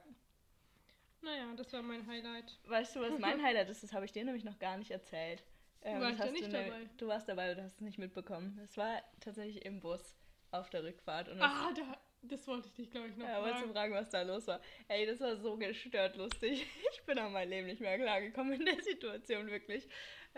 Naja, 1.21 1.53
das 1.55 1.71
war 1.73 1.81
mein 1.81 2.05
Highlight. 2.07 2.59
Weißt 2.65 2.95
du, 2.95 3.01
was 3.01 3.17
mein 3.19 3.41
Highlight 3.43 3.69
ist? 3.69 3.83
Das 3.83 3.93
habe 3.93 4.05
ich 4.05 4.11
dir 4.11 4.23
nämlich 4.25 4.43
noch 4.43 4.59
gar 4.59 4.77
nicht 4.77 4.91
erzählt. 4.91 5.43
Ähm, 5.81 6.01
War 6.01 6.11
ich 6.11 6.17
ja 6.17 6.25
hast 6.25 6.31
nicht 6.31 6.45
du 6.45 6.51
ne- 6.51 6.65
dabei. 6.65 6.89
Du 6.97 7.07
warst 7.07 7.27
dabei, 7.29 7.53
du 7.53 7.63
hast 7.63 7.73
es 7.75 7.81
nicht 7.81 7.97
mitbekommen. 7.99 8.59
Es 8.63 8.75
war 8.77 9.01
tatsächlich 9.19 9.65
im 9.65 9.79
Bus 9.79 10.15
auf 10.51 10.69
der 10.69 10.83
Rückfahrt. 10.83 11.29
Und 11.29 11.41
Ah, 11.41 11.71
da, 11.73 11.97
das 12.27 12.47
wollte 12.47 12.67
ich 12.67 12.73
dich, 12.73 12.89
glaube 12.91 13.07
ich, 13.09 13.17
noch 13.17 13.27
ja, 13.27 13.41
wolltest 13.41 13.63
du 13.63 13.71
fragen. 13.71 13.73
fragen, 13.73 13.93
was 13.93 14.09
da 14.09 14.21
los 14.21 14.47
war? 14.47 14.61
Ey, 14.87 15.05
das 15.05 15.19
war 15.19 15.35
so 15.37 15.57
gestört 15.57 16.15
lustig. 16.17 16.65
Ich 16.91 17.03
bin 17.05 17.19
an 17.19 17.33
mein 17.33 17.49
Leben 17.49 17.67
nicht 17.67 17.81
mehr 17.81 17.99
klargekommen 17.99 18.53
in 18.53 18.65
der 18.65 18.81
Situation, 18.81 19.47
wirklich. 19.47 19.87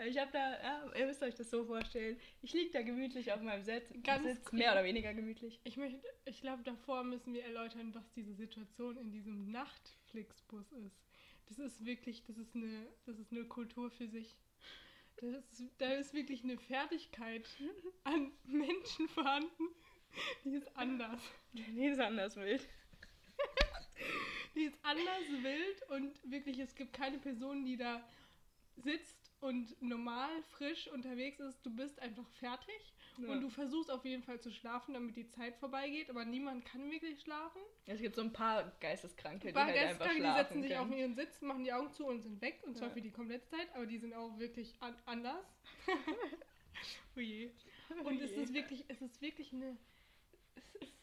Ich 0.06 0.18
habe 0.18 0.30
da, 0.30 0.52
ja, 0.62 0.92
ihr 0.96 1.06
müsst 1.06 1.22
euch 1.22 1.34
das 1.34 1.50
so 1.50 1.64
vorstellen. 1.64 2.20
Ich 2.42 2.52
liege 2.52 2.70
da 2.70 2.82
gemütlich 2.82 3.32
auf 3.32 3.40
meinem 3.40 3.62
Sitz, 3.62 3.90
Ganz 4.04 4.24
Sitz 4.24 4.52
mehr 4.52 4.72
oder 4.72 4.84
weniger 4.84 5.12
gemütlich. 5.14 5.60
Ich 5.64 5.76
möchte, 5.76 6.00
ich 6.24 6.40
glaube, 6.40 6.62
davor 6.62 7.02
müssen 7.04 7.32
wir 7.32 7.42
erläutern, 7.44 7.94
was 7.94 8.12
diese 8.12 8.34
Situation 8.34 8.96
in 8.96 9.10
diesem 9.10 9.50
Nachtflixbus 9.50 10.70
ist. 10.72 11.00
Das 11.48 11.58
ist 11.58 11.84
wirklich, 11.84 12.22
das 12.24 12.36
ist 12.36 12.54
eine, 12.54 12.86
das 13.06 13.18
ist 13.18 13.32
eine 13.32 13.44
Kultur 13.44 13.90
für 13.90 14.06
sich. 14.06 14.38
Das 15.16 15.30
ist, 15.32 15.72
da 15.78 15.92
ist 15.94 16.14
wirklich 16.14 16.44
eine 16.44 16.58
Fertigkeit 16.58 17.48
an 18.04 18.30
Menschen 18.44 19.08
vorhanden, 19.08 19.64
die 20.44 20.54
ist 20.54 20.76
anders. 20.76 21.20
Nee, 21.52 21.88
ist 21.90 22.00
anders 22.00 22.36
wild. 22.36 22.66
Die 24.54 24.64
ist 24.64 24.78
anders 24.82 25.22
wild 25.42 25.90
und 25.90 26.30
wirklich, 26.32 26.58
es 26.58 26.74
gibt 26.74 26.92
keine 26.92 27.18
Person, 27.18 27.64
die 27.64 27.76
da 27.76 28.02
sitzt 28.76 29.30
und 29.40 29.80
normal, 29.80 30.30
frisch 30.56 30.88
unterwegs 30.88 31.38
ist. 31.38 31.64
Du 31.64 31.70
bist 31.74 32.00
einfach 32.00 32.26
fertig 32.40 32.94
Ja. 33.18 33.28
und 33.28 33.40
du 33.40 33.50
versuchst 33.50 33.90
auf 33.90 34.04
jeden 34.04 34.22
Fall 34.24 34.40
zu 34.40 34.50
schlafen, 34.50 34.94
damit 34.94 35.14
die 35.16 35.28
Zeit 35.28 35.56
vorbeigeht, 35.56 36.10
aber 36.10 36.24
niemand 36.24 36.64
kann 36.64 36.90
wirklich 36.90 37.20
schlafen. 37.20 37.60
Es 37.86 38.00
gibt 38.00 38.16
so 38.16 38.22
ein 38.22 38.32
paar 38.32 38.72
Geisteskranke, 38.80 39.48
Ein 39.48 39.48
die 39.48 39.52
paar 39.52 39.66
halt 39.66 39.76
einfach 39.76 40.06
Geisteskranke, 40.06 40.14
die 40.16 40.20
schlafen 40.22 40.44
setzen 40.48 40.62
sich 40.62 40.72
können. 40.72 40.92
auf 40.92 40.96
ihren 40.98 41.14
Sitz, 41.14 41.40
machen 41.42 41.64
die 41.64 41.72
Augen 41.72 41.92
zu 41.92 42.06
und 42.06 42.20
sind 42.22 42.40
weg 42.40 42.60
und 42.64 42.76
zwar 42.76 42.88
Ja. 42.88 42.94
für 42.94 43.02
die 43.02 43.10
komplette 43.12 43.46
Zeit, 43.48 43.68
aber 43.74 43.86
die 43.86 43.98
sind 43.98 44.12
auch 44.14 44.38
wirklich 44.38 44.74
an 44.80 44.96
anders. 45.06 45.46
oh 47.16 47.20
je. 47.20 47.50
Und 48.04 48.20
es 48.20 48.32
ist 48.32 48.52
wirklich, 48.54 48.84
es 48.88 49.00
ist 49.02 49.20
wirklich 49.20 49.52
eine. 49.52 49.76
Es 50.58 50.74
ist 50.76 50.94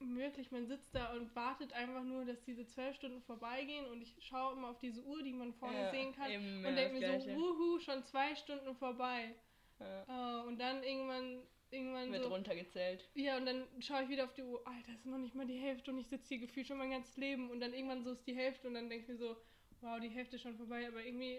wirklich, 0.00 0.50
man 0.50 0.66
sitzt 0.66 0.94
da 0.94 1.12
und 1.14 1.34
wartet 1.34 1.72
einfach 1.72 2.04
nur, 2.04 2.24
dass 2.24 2.42
diese 2.44 2.66
zwölf 2.66 2.94
Stunden 2.96 3.22
vorbeigehen 3.22 3.86
und 3.86 4.02
ich 4.02 4.14
schaue 4.20 4.52
immer 4.54 4.68
auf 4.70 4.78
diese 4.78 5.02
Uhr, 5.02 5.22
die 5.22 5.32
man 5.32 5.52
vorne 5.54 5.82
Ja, 5.84 5.90
sehen 5.90 6.14
kann 6.14 6.30
eben, 6.30 6.64
und 6.66 6.76
denke 6.76 7.00
mir 7.00 7.20
so, 7.20 7.30
wuhu, 7.30 7.78
schon 7.80 8.04
zwei 8.04 8.34
Stunden 8.34 8.74
vorbei. 8.76 9.34
Ja, 9.80 10.04
Äh, 10.06 10.46
und 10.46 10.58
dann 10.60 10.82
irgendwann, 10.82 11.42
irgendwann 11.70 12.12
wird 12.12 12.22
so, 12.22 12.28
runtergezählt. 12.28 13.08
ja, 13.14 13.36
und 13.36 13.46
dann 13.46 13.64
schaue 13.80 14.02
ich 14.04 14.08
wieder 14.08 14.24
auf 14.24 14.34
die 14.34 14.42
Uhr, 14.42 14.64
Alter, 14.66 14.92
ist 14.92 15.06
noch 15.06 15.18
nicht 15.18 15.34
mal 15.34 15.46
die 15.46 15.58
Hälfte 15.58 15.90
und 15.90 15.98
ich 15.98 16.06
sitze 16.08 16.28
hier 16.28 16.38
gefühlt 16.38 16.66
schon 16.66 16.78
mein 16.78 16.90
ganzes 16.90 17.16
Leben 17.16 17.50
und 17.50 17.60
dann 17.60 17.72
irgendwann 17.74 18.04
so 18.04 18.12
ist 18.12 18.26
die 18.26 18.36
Hälfte 18.36 18.68
und 18.68 18.74
dann 18.74 18.88
denke 18.88 19.04
ich 19.04 19.08
mir 19.08 19.16
so, 19.16 19.36
wow, 19.80 19.98
die 20.00 20.08
Hälfte 20.08 20.36
ist 20.36 20.42
schon 20.42 20.56
vorbei, 20.56 20.86
aber 20.86 21.02
irgendwie 21.04 21.38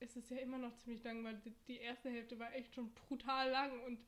ist 0.00 0.16
es 0.16 0.28
ja 0.30 0.38
immer 0.38 0.58
noch 0.58 0.74
ziemlich 0.76 1.02
lang, 1.04 1.22
weil 1.24 1.36
die, 1.44 1.54
die 1.68 1.76
erste 1.78 2.10
Hälfte 2.10 2.38
war 2.38 2.52
echt 2.54 2.74
schon 2.74 2.92
brutal 2.94 3.50
lang 3.50 3.80
und 3.84 3.98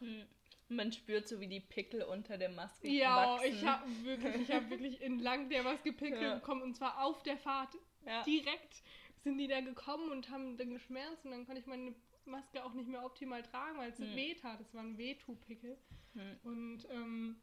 Hm. 0.00 0.26
Man 0.68 0.90
spürt 0.92 1.28
so, 1.28 1.38
wie 1.40 1.46
die 1.46 1.60
Pickel 1.60 2.02
unter 2.02 2.38
der 2.38 2.48
Maske 2.48 2.88
ja, 2.88 3.34
wachsen. 3.36 3.54
ich 3.54 3.64
habe 3.64 4.04
wirklich, 4.04 4.34
ich 4.42 4.50
habe 4.50 4.68
wirklich 4.70 5.00
entlang 5.00 5.48
der 5.48 5.64
was 5.64 5.82
gepickelt 5.84 6.22
Ja. 6.22 6.34
bekommen 6.36 6.62
und 6.62 6.74
zwar 6.76 7.04
auf 7.04 7.22
der 7.22 7.36
Fahrt 7.36 7.74
ja. 8.04 8.22
direkt 8.24 8.82
sind 9.22 9.38
die 9.38 9.46
da 9.48 9.60
gekommen 9.60 10.10
und 10.10 10.28
haben 10.30 10.56
dann 10.56 10.70
geschmerzt 10.70 11.24
und 11.24 11.30
dann 11.32 11.46
konnte 11.46 11.60
ich 11.60 11.66
meine 11.66 11.94
Maske 12.24 12.64
auch 12.64 12.74
nicht 12.74 12.88
mehr 12.88 13.04
optimal 13.04 13.42
tragen, 13.42 13.78
weil 13.78 13.90
es 13.90 13.98
Hm. 13.98 14.14
weh 14.16 14.34
tat. 14.34 14.60
Es 14.60 14.74
waren 14.74 14.98
Wehtu-Pickel 14.98 15.78
Hm. 16.14 16.36
und 16.42 16.88
ähm, 16.90 17.36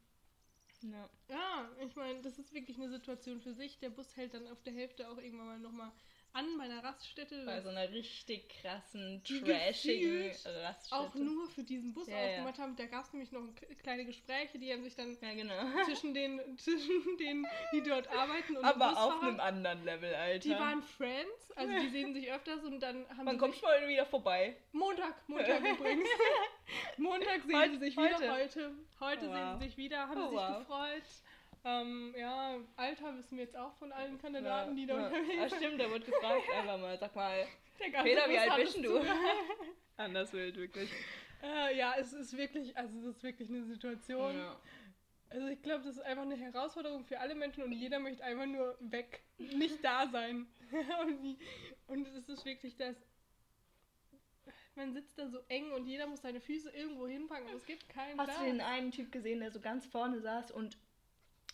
ja. 0.82 1.10
Ja, 1.30 1.70
ich 1.86 1.96
meine, 1.96 2.22
das 2.22 2.38
ist 2.39 2.53
wirklich 2.53 2.77
eine 2.77 2.89
Situation 2.89 3.39
für 3.39 3.53
sich. 3.53 3.80
Der 3.80 3.89
Bus 3.89 4.18
hält 4.18 4.34
dann 4.34 4.48
auf 4.48 4.62
der 4.63 4.74
Hälfte 4.74 5.10
auch 5.10 5.18
irgendwann 5.18 5.48
mal 5.48 5.60
nochmal 5.60 5.92
an 6.33 6.57
meiner 6.57 6.83
Raststätte. 6.83 7.45
Bei 7.45 7.61
so 7.61 7.69
einer 7.69 7.89
richtig 7.91 8.49
krassen, 8.49 9.21
trashigen 9.23 10.31
Raststätte. 10.63 10.95
auch 10.95 11.13
nur 11.15 11.47
für 11.49 11.63
diesen 11.63 11.93
Bus 11.93 12.07
Ja, 12.07 12.17
ja. 12.17 12.29
aufgemacht 12.31 12.57
haben. 12.59 12.75
Da 12.75 12.85
gab 12.87 13.05
es 13.05 13.13
nämlich 13.13 13.31
noch 13.31 13.43
kleine 13.83 14.05
Gespräche, 14.05 14.57
die 14.57 14.71
haben 14.73 14.83
sich 14.83 14.95
dann 14.95 15.15
Ja, 15.21 15.33
genau. 15.33 15.53
zwischen 15.85 16.13
den, 16.13 16.41
zwischen 16.57 17.17
denen, 17.19 17.45
die 17.71 17.81
dort 17.83 18.07
arbeiten 18.07 18.57
und 18.57 18.65
Aber 18.65 18.97
auf 18.97 19.21
einem 19.21 19.39
anderen 19.39 19.83
Level, 19.85 20.13
Alter. 20.15 20.39
Die 20.39 20.51
waren 20.55 20.81
Friends, 20.81 21.51
also 21.55 21.71
die 21.71 21.89
sehen 21.89 22.13
sich 22.13 22.31
öfters 22.31 22.63
und 22.63 22.79
dann 22.79 23.07
haben 23.09 23.25
Man 23.25 23.35
sie 23.35 23.39
kommt 23.39 23.53
sich, 23.53 23.63
schon 23.63 23.87
wieder 23.87 24.05
vorbei. 24.05 24.55
Montag, 24.71 25.15
Montag 25.27 25.59
übrigens. 25.79 26.09
Montag 26.97 27.43
sehen 27.43 27.55
Heute- 27.59 27.71
sie 27.73 27.77
sich 27.79 27.97
wieder 27.97 28.15
heute. 28.17 28.31
heute. 28.31 28.71
Heute 28.99 29.27
Oh, 29.29 29.33
sehen 29.33 29.45
wow. 29.51 29.59
sie 29.59 29.65
sich 29.67 29.77
wieder, 29.77 30.07
haben 30.07 30.17
Oh, 30.23 30.29
sich 30.29 30.37
wow. 30.39 30.57
gefreut. 30.59 31.03
Ähm, 31.65 32.13
ja, 32.17 32.58
Alter 32.75 33.17
wissen 33.17 33.38
wir 33.38 33.46
jetzt 33.46 33.55
auch 33.55 33.74
von 33.75 33.91
allen 33.93 34.17
Kandidaten, 34.20 34.75
die 34.75 34.86
da 34.86 34.98
ja. 35.00 35.05
unterwegs 35.08 35.41
Ah, 35.41 35.50
sind. 35.50 35.58
stimmt, 35.63 35.82
da 35.82 35.89
wurde 35.89 36.05
gefragt, 36.05 36.43
einfach 36.58 36.77
mal, 36.77 36.98
sag 36.98 37.15
mal, 37.15 37.46
Peter, 37.77 38.29
wie 38.29 38.38
alt 38.38 38.55
bist 38.58 38.84
du? 38.84 39.00
Anders 39.98 40.34
wild, 40.34 40.58
wirklich. 40.58 40.89
Äh, 41.41 41.77
ja, 41.77 41.96
es 41.98 42.13
ist 42.13 42.36
wirklich, 42.38 42.75
also 42.77 42.98
es 43.00 43.05
ist 43.17 43.24
wirklich 43.24 43.50
eine 43.50 43.63
Situation. 43.63 44.36
Ja. 44.38 44.60
Also 45.29 45.48
ich 45.48 45.62
glaube, 45.62 45.84
das 45.84 45.96
ist 45.98 46.01
einfach 46.03 46.24
eine 46.24 46.36
Herausforderung 46.36 47.03
für 47.05 47.20
alle 47.20 47.34
Menschen 47.36 47.63
und 47.63 47.72
jeder 47.72 48.00
möchte 48.00 48.24
einfach 48.24 48.46
nur 48.46 48.77
weg, 48.79 49.24
nicht 49.38 49.84
da 49.84 50.08
sein. 50.08 50.48
und, 51.01 51.22
die, 51.24 51.38
und 51.88 52.08
es 52.10 52.29
ist 52.29 52.46
wirklich 52.46 52.75
das. 52.75 52.96
Man 54.75 54.93
sitzt 54.93 55.17
da 55.20 55.27
so 55.29 55.39
eng 55.50 55.72
und 55.72 55.86
jeder 55.86 56.08
muss 56.08 56.22
seine 56.22 56.41
Füße 56.41 56.70
irgendwo 56.72 57.08
hinpacken, 57.08 57.48
aber 57.48 57.58
es 57.58 57.65
gibt 57.65 57.88
keinen 57.89 58.17
Hast 58.20 58.25
Platz. 58.27 58.39
du 58.39 58.46
den 58.46 58.62
einen 58.62 58.91
Typ 58.91 59.12
gesehen, 59.12 59.39
der 59.39 59.51
so 59.51 59.60
ganz 59.60 59.86
vorne 59.86 60.20
saß 60.20 60.51
und 60.51 60.77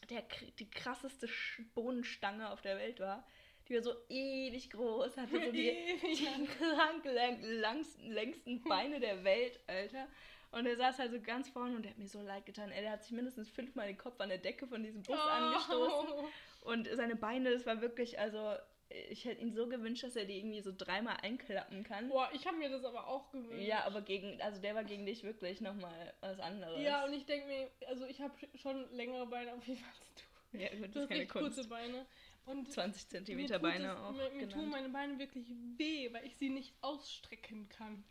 der 0.10 0.24
die 0.58 0.70
krasseste 0.70 1.28
Bohnenstange 1.74 2.50
auf 2.50 2.62
der 2.62 2.78
Welt 2.78 3.00
war? 3.00 3.26
Die 3.68 3.76
war 3.76 3.84
so 3.84 3.94
ewig 4.10 4.72
groß, 4.72 5.18
hatte 5.18 5.46
so 5.46 5.52
die, 5.52 5.70
Ewig. 5.70 6.18
die 6.18 6.46
krank 6.46 7.06
lang, 7.06 7.42
langsten, 7.44 8.12
längsten 8.12 8.62
Beine 8.68 9.00
der 9.00 9.24
Welt, 9.24 9.60
Alter. 9.68 10.08
Und 10.52 10.66
er 10.66 10.76
saß 10.76 10.98
halt 10.98 11.12
so 11.12 11.22
ganz 11.22 11.48
vorne 11.50 11.76
und 11.76 11.84
der 11.84 11.92
hat 11.92 12.00
mir 12.00 12.08
so 12.08 12.22
leid 12.22 12.46
getan. 12.48 12.70
Der 12.70 12.92
hat 12.92 13.04
sich 13.04 13.12
mindestens 13.12 13.50
fünfmal 13.50 13.88
den 13.88 13.98
Kopf 13.98 14.20
an 14.20 14.30
der 14.30 14.40
Decke 14.40 14.66
von 14.66 14.82
diesem 14.82 15.04
Bus 15.04 15.20
angestoßen. 15.20 16.10
Oh. 16.12 16.28
Und 16.72 16.90
seine 16.92 17.16
Beine, 17.16 17.52
das 17.52 17.68
war 17.68 17.82
wirklich, 17.82 18.20
also, 18.20 18.56
ich 18.90 19.26
hätte 19.26 19.42
ihm 19.42 19.52
so 19.54 19.68
gewünscht, 19.68 20.04
dass 20.04 20.16
er 20.16 20.26
die 20.26 20.38
irgendwie 20.40 20.62
so 20.62 20.74
dreimal 20.76 21.18
einklappen 21.22 21.84
kann. 21.84 22.10
Boah, 22.10 22.30
ich 22.34 22.48
habe 22.48 22.58
mir 22.58 22.70
das 22.70 22.84
aber 22.84 23.08
auch 23.08 23.30
gewünscht. 23.32 23.68
Ja, 23.68 23.84
aber 23.86 24.02
gegen, 24.02 24.42
also 24.42 24.60
der 24.60 24.74
war 24.76 24.84
gegen 24.84 25.06
dich 25.06 25.24
wirklich 25.24 25.62
nochmal 25.62 26.14
was 26.22 26.40
anderes. 26.40 26.82
Ja, 26.82 27.06
und 27.06 27.14
ich 27.14 27.26
denke 27.26 27.48
mir, 27.48 27.70
also 27.88 28.06
ich 28.06 28.20
habe 28.20 28.34
schon 28.56 28.92
längere 28.94 29.28
Beine 29.28 29.54
auf 29.54 29.66
jeden 29.68 29.80
Fall 29.80 29.90
als 30.00 30.16
du. 30.16 30.58
ja 30.58 30.70
gut, 30.70 30.96
das 30.96 31.04
ist 31.04 31.10
keine 31.10 31.28
Kunst. 31.28 31.56
kurze 31.56 31.70
Beine. 31.70 32.06
Und 32.46 32.72
20 32.72 33.12
mir, 33.12 33.46
cm 33.48 33.62
Beine 33.62 33.92
es, 33.94 34.00
auch. 34.00 34.12
mir, 34.12 34.32
mir 34.32 34.50
tun 34.50 34.70
meine 34.70 34.90
Beine 34.90 35.20
wirklich 35.20 35.48
weh, 35.78 36.12
weil 36.12 36.26
ich 36.26 36.36
sie 36.38 36.50
nicht 36.50 36.74
ausstrecken 36.82 37.70
kann. 37.70 38.04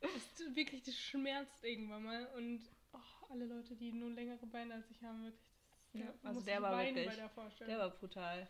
Es 0.00 0.34
tut 0.34 0.56
wirklich, 0.56 0.82
das 0.82 0.96
schmerzt 0.96 1.62
irgendwann 1.62 2.02
mal. 2.02 2.26
Und 2.36 2.62
oh, 2.94 3.26
alle 3.28 3.44
Leute, 3.44 3.76
die 3.76 3.92
nur 3.92 4.10
längere 4.10 4.44
Beine 4.46 4.74
als 4.74 4.90
ich 4.90 5.00
haben, 5.02 5.22
wirklich. 5.22 5.50
Das, 5.92 6.02
Ja, 6.02 6.14
also 6.24 6.40
der 6.40 6.62
war 6.62 6.84
wirklich- 6.84 7.06
bei 7.06 7.14
der 7.16 7.28
Vorstellung. 7.28 7.68
Der 7.70 7.78
war 7.78 7.90
brutal. 7.90 8.48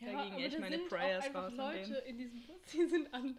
Ja, 0.00 0.12
da 0.12 0.22
gingen 0.22 0.34
aber 0.34 0.44
echt 0.44 0.58
meine 0.58 0.78
Prayers 0.78 1.34
raus 1.34 1.52
Leute 1.54 1.94
in 2.06 2.18
diesem 2.18 2.42
Bus, 2.46 2.60
die 2.72 2.86
sind 2.86 3.12
anders. 3.12 3.36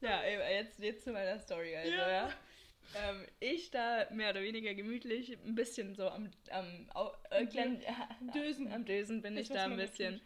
Ja, 0.00 0.22
jetzt, 0.24 0.78
jetzt 0.78 1.04
zu 1.04 1.12
meiner 1.12 1.38
Story, 1.38 1.74
also, 1.76 1.90
Ja. 1.90 2.08
ja. 2.10 2.32
Ähm, 2.94 3.26
ich 3.40 3.70
da 3.72 4.06
mehr 4.10 4.30
oder 4.30 4.42
weniger 4.42 4.72
gemütlich, 4.74 5.36
ein 5.44 5.54
bisschen 5.56 5.94
so 5.96 6.08
am, 6.08 6.30
am, 6.50 6.88
äh, 7.30 7.44
kleinen- 7.46 7.82
Dösen. 8.34 8.72
am 8.72 8.84
Dösen 8.84 9.22
bin 9.22 9.36
ich 9.36 9.50
was 9.50 9.56
da 9.56 9.64
ein 9.64 9.76
bisschen. 9.76 10.20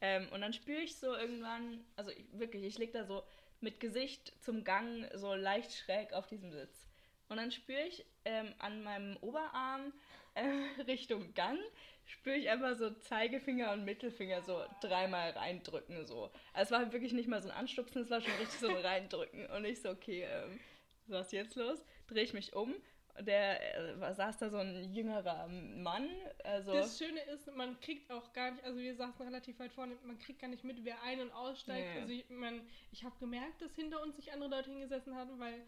Ähm, 0.00 0.28
und 0.32 0.40
dann 0.40 0.52
spüre 0.52 0.80
ich 0.80 0.96
so 0.96 1.14
irgendwann, 1.14 1.84
also 1.96 2.10
ich, 2.10 2.24
wirklich, 2.32 2.64
ich 2.64 2.78
lieg 2.78 2.92
da 2.92 3.04
so 3.04 3.22
mit 3.60 3.80
Gesicht 3.80 4.32
zum 4.42 4.64
Gang 4.64 5.08
so 5.14 5.34
leicht 5.34 5.72
schräg 5.74 6.12
auf 6.14 6.26
diesem 6.26 6.52
Sitz. 6.52 6.86
Und 7.28 7.36
dann 7.38 7.50
spüre 7.50 7.82
ich 7.82 8.04
ähm, 8.24 8.54
an 8.58 8.82
meinem 8.82 9.16
Oberarm 9.20 9.92
äh, 10.34 10.42
Richtung 10.86 11.34
Gang, 11.34 11.58
spüre 12.06 12.36
ich 12.36 12.48
einfach 12.48 12.74
so 12.76 12.90
Zeigefinger 12.90 13.72
und 13.72 13.84
Mittelfinger 13.84 14.42
so 14.42 14.62
dreimal 14.80 15.30
reindrücken. 15.30 16.06
So. 16.06 16.30
Also 16.52 16.68
es 16.68 16.70
war 16.70 16.78
halt 16.78 16.92
wirklich 16.92 17.12
nicht 17.12 17.28
mal 17.28 17.42
so 17.42 17.48
ein 17.48 17.56
Anstupsen, 17.56 18.02
es 18.02 18.10
war 18.10 18.20
schon 18.20 18.34
richtig 18.34 18.60
so 18.60 18.68
ein 18.68 18.76
reindrücken. 18.84 19.46
Und 19.46 19.64
ich 19.64 19.80
so, 19.82 19.90
okay, 19.90 20.22
ähm, 20.30 20.60
was 21.08 21.26
ist 21.26 21.32
jetzt 21.32 21.56
los? 21.56 21.84
Drehe 22.06 22.22
ich 22.22 22.32
mich 22.32 22.54
um. 22.54 22.74
Der 23.20 23.78
äh, 23.78 24.14
saß 24.14 24.38
da 24.38 24.50
so 24.50 24.58
ein 24.58 24.92
jüngerer 24.92 25.48
Mann. 25.48 26.08
Also, 26.44 26.72
Das 26.74 26.98
Schöne 26.98 27.20
ist, 27.32 27.46
man 27.56 27.80
kriegt 27.80 28.10
auch 28.10 28.32
gar 28.34 28.50
nicht, 28.50 28.62
also 28.62 28.78
wir 28.78 28.94
saßen 28.94 29.24
relativ 29.24 29.58
weit 29.58 29.72
vorne, 29.72 29.96
man 30.04 30.18
kriegt 30.18 30.40
gar 30.40 30.48
nicht 30.48 30.64
mit, 30.64 30.84
wer 30.84 31.02
ein- 31.02 31.20
und 31.20 31.32
aussteigt. 31.32 31.94
Nee. 31.94 32.00
Also 32.00 32.12
ich, 32.12 32.28
man, 32.28 32.60
ich 32.92 33.04
habe 33.04 33.16
gemerkt, 33.18 33.62
dass 33.62 33.74
hinter 33.74 34.02
uns 34.02 34.16
sich 34.16 34.32
andere 34.32 34.50
Leute 34.50 34.70
hingesessen 34.70 35.16
hatten, 35.16 35.38
weil 35.38 35.62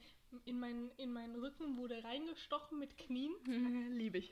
in 0.44 0.60
meinen, 0.60 0.90
in 0.98 1.10
meinen 1.10 1.36
Rücken 1.36 1.78
wurde 1.78 2.04
reingestochen 2.04 2.78
mit 2.78 2.98
Knien. 2.98 3.32
liebe 3.96 4.18
ich. 4.18 4.30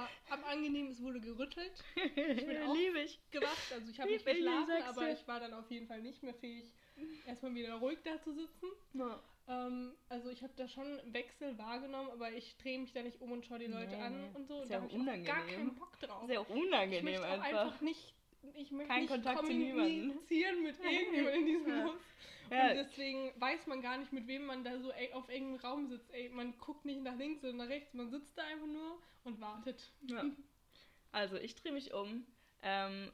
War 0.00 0.08
am 0.30 0.44
angenehm, 0.44 0.88
es 0.88 1.02
wurde 1.02 1.20
gerüttelt. 1.20 1.84
bin 1.94 2.62
auch- 2.66 2.74
liebe 2.74 3.00
ich. 3.00 3.18
Gewacht, 3.30 3.72
also 3.72 3.90
ich 3.90 3.98
habe 4.00 4.10
Lieb 4.10 4.24
nicht 4.26 4.36
ich, 4.38 4.44
geschlafen, 4.44 4.82
aber 4.86 5.10
ich 5.12 5.26
war 5.28 5.40
dann 5.40 5.54
auf 5.54 5.70
jeden 5.70 5.86
Fall 5.86 6.00
nicht 6.02 6.22
mehr 6.22 6.34
fähig, 6.34 6.64
erstmal 7.26 7.54
wieder 7.54 7.74
ruhig 7.74 7.98
da 8.04 8.20
zu 8.22 8.32
sitzen. 8.32 8.66
Ja. 8.94 9.20
Ähm, 9.48 9.94
also 10.10 10.28
ich 10.28 10.42
habe 10.42 10.52
da 10.56 10.68
schon 10.68 11.00
Wechsel 11.12 11.56
wahrgenommen, 11.56 12.10
aber 12.10 12.30
ich 12.32 12.56
drehe 12.58 12.78
mich 12.78 12.92
da 12.92 13.02
nicht 13.02 13.20
um 13.22 13.32
und 13.32 13.46
schaue 13.46 13.58
die 13.60 13.66
Leute 13.66 13.96
Nee, 13.96 14.02
an 14.02 14.34
und 14.34 14.46
so. 14.46 14.60
Ist 14.60 14.64
und 14.64 14.70
ja 14.70 14.78
da 14.80 14.84
auch 14.86 14.92
habe 14.92 14.92
ich 14.92 15.00
auch 15.00 15.06
gar 15.06 15.36
unangenehm. 15.42 15.56
keinen 15.56 15.74
Bock 15.74 15.98
drauf. 16.00 16.22
Ist 16.24 16.30
ja 16.34 16.40
auch 16.40 16.48
ich 16.50 16.54
unangenehm 16.62 17.04
möchte 17.04 17.26
auch 17.26 17.30
einfach. 17.40 17.62
einfach 17.64 17.80
nicht, 17.80 18.14
ich 18.54 18.70
möchte 18.70 18.88
Kein 18.88 19.02
nicht 19.02 19.10
Kontakt 19.10 19.38
kommunizieren 19.38 20.62
mit 20.62 20.76
irgendjemandem 20.84 21.40
in 21.40 21.46
diesem 21.46 21.78
Ja. 21.78 21.84
Bus. 21.84 22.00
Ja. 22.50 22.68
Und 22.70 22.76
deswegen 22.76 23.32
weiß 23.40 23.66
man 23.66 23.82
gar 23.82 23.98
nicht, 23.98 24.12
mit 24.12 24.26
wem 24.26 24.46
man 24.46 24.64
da 24.64 24.78
so 24.78 24.90
auf 25.12 25.28
engem 25.28 25.56
Raum 25.56 25.86
sitzt. 25.86 26.10
Ey, 26.14 26.30
man 26.30 26.56
guckt 26.58 26.84
nicht 26.84 27.02
nach 27.02 27.16
links 27.16 27.44
oder 27.44 27.52
nach 27.52 27.68
rechts, 27.68 27.92
man 27.92 28.08
sitzt 28.10 28.38
da 28.38 28.42
einfach 28.44 28.66
nur 28.66 28.98
und 29.24 29.40
wartet. 29.40 29.92
Ja. 30.02 30.24
Also 31.12 31.36
ich 31.36 31.54
drehe 31.54 31.72
mich 31.72 31.92
um. 31.92 32.26
Ähm, 32.62 33.12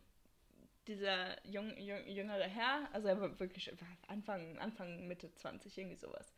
dieser 0.87 1.45
jung, 1.47 1.77
jung, 1.79 2.07
jüngere 2.07 2.45
Herr, 2.45 2.89
also 2.93 3.09
er 3.09 3.21
war 3.21 3.41
wirklich 3.41 3.73
Anfang, 4.07 4.59
Anfang, 4.59 5.07
Mitte 5.09 5.33
20, 5.35 5.79
irgendwie 5.79 5.97
sowas. 5.97 6.35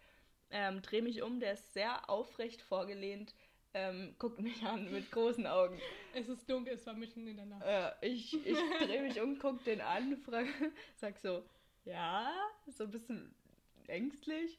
Ähm, 0.50 0.83
drehe 0.83 1.02
mich 1.02 1.23
um, 1.23 1.40
der 1.40 1.55
ist 1.55 1.73
sehr 1.73 2.09
aufrecht 2.09 2.62
vorgelehnt, 2.62 3.35
ähm, 3.76 4.14
guckt 4.18 4.40
mich 4.40 4.62
an 4.62 4.90
mit 4.90 5.11
großen 5.12 5.47
Augen. 5.47 5.78
Es 6.14 6.28
ist 6.28 6.49
dunkel, 6.49 6.75
es 6.75 6.87
war 6.87 6.95
mitten 6.95 7.26
in 7.26 7.37
der 7.37 7.45
Nacht. 7.45 7.62
Äh, 7.62 8.09
ich 8.09 8.33
ich 8.47 8.59
drehe 8.80 9.02
mich 9.02 9.21
um, 9.21 9.38
guck 9.38 9.62
den 9.64 9.83
an, 9.83 10.16
frag, 10.16 10.47
sag 10.97 11.18
so, 11.18 11.45
ja, 11.85 12.33
so 12.66 12.85
ein 12.85 12.90
bisschen 12.90 13.35
ängstlich. 13.87 14.59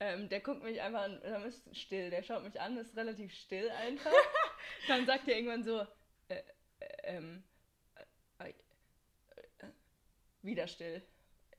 Ähm, 0.00 0.28
der 0.30 0.40
guckt 0.40 0.62
mich 0.62 0.80
einfach 0.80 1.02
an, 1.02 1.20
dann 1.22 1.44
ist 1.44 1.62
still, 1.76 2.08
der 2.08 2.22
schaut 2.22 2.44
mich 2.44 2.58
an, 2.58 2.78
ist 2.78 2.96
relativ 2.96 3.32
still 3.34 3.68
einfach. 3.70 4.12
dann 4.88 5.04
sagt 5.04 5.28
er 5.28 5.36
irgendwann 5.36 5.62
so, 5.62 5.80
äh, 6.28 6.42
äh, 6.80 6.86
ähm, 7.04 7.42
äh, 8.38 8.48
äh, 8.48 8.52
äh, 9.66 9.70
wieder 10.42 10.66
still. 10.66 11.02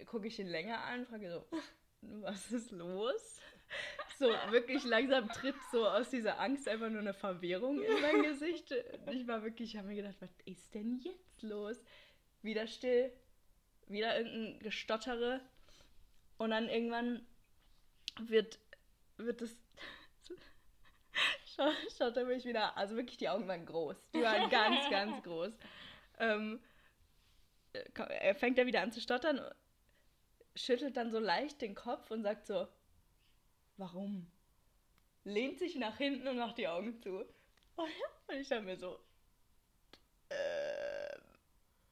Gucke 0.06 0.28
ich 0.28 0.40
ihn 0.40 0.48
länger 0.48 0.84
an, 0.84 1.06
frage 1.06 1.32
so, 1.32 1.46
was 2.02 2.52
ist 2.52 2.72
los? 2.72 3.40
So 4.18 4.26
wirklich 4.50 4.84
langsam 4.84 5.30
tritt 5.30 5.56
so 5.72 5.88
aus 5.88 6.10
dieser 6.10 6.40
Angst 6.40 6.68
einfach 6.68 6.90
nur 6.90 7.02
eine 7.02 7.14
Verwirrung 7.14 7.82
in 7.82 8.02
mein 8.02 8.24
Gesicht. 8.24 8.74
Ich 9.12 9.28
war 9.28 9.44
wirklich, 9.44 9.74
ich 9.74 9.78
habe 9.78 9.90
mir 9.90 9.96
gedacht, 9.96 10.18
was 10.20 10.32
ist 10.46 10.74
denn 10.74 11.00
jetzt 11.04 11.44
los? 11.44 11.84
Wieder 12.42 12.66
still, 12.66 13.12
wieder 13.88 14.18
irgendein 14.18 14.60
Gestottere. 14.60 15.42
Und 16.38 16.50
dann 16.50 16.68
irgendwann 16.68 17.28
wird, 18.20 18.60
wird 19.18 19.42
es. 19.42 19.56
Schaut, 21.98 22.18
er 22.18 22.26
mich 22.26 22.46
wieder, 22.46 22.76
also 22.76 22.96
wirklich 22.96 23.18
die 23.18 23.30
Augen 23.30 23.48
waren 23.48 23.66
groß. 23.66 23.98
Die 24.14 24.22
waren 24.22 24.50
ganz, 24.50 24.90
ganz 24.90 25.24
groß. 25.24 25.54
Ähm, 26.20 26.60
er 27.74 28.36
fängt 28.36 28.58
er 28.58 28.66
wieder 28.66 28.82
an 28.82 28.92
zu 28.92 29.02
stottern, 29.02 29.42
schüttelt 30.56 30.98
dann 30.98 31.12
so 31.12 31.20
leicht 31.20 31.62
den 31.62 31.76
Kopf 31.76 32.10
und 32.10 32.24
sagt 32.24 32.48
so, 32.48 32.68
warum? 33.78 34.28
Lehnt 35.24 35.60
sich 35.60 35.76
nach 35.76 35.98
hinten 35.98 36.28
und 36.28 36.38
macht 36.38 36.58
die 36.58 36.68
Augen 36.68 37.00
zu. 37.02 37.26
Und 38.28 38.36
ich 38.36 38.50
dachte 38.50 38.64
mir 38.64 38.78
so, 38.78 39.00
äh, 40.30 41.18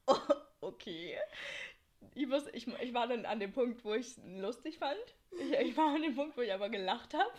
okay. 0.61 1.17
Ich, 2.13 2.27
muss, 2.27 2.47
ich, 2.53 2.67
ich 2.67 2.93
war 2.93 3.07
dann 3.07 3.25
an 3.25 3.39
dem 3.39 3.53
Punkt, 3.53 3.83
wo 3.83 3.93
ich 3.93 4.07
es 4.07 4.21
lustig 4.25 4.77
fand. 4.77 4.97
Ich, 5.31 5.51
ich 5.51 5.77
war 5.77 5.95
an 5.95 6.01
dem 6.01 6.15
Punkt, 6.15 6.35
wo 6.37 6.41
ich 6.41 6.51
aber 6.51 6.69
gelacht 6.69 7.13
habe. 7.13 7.31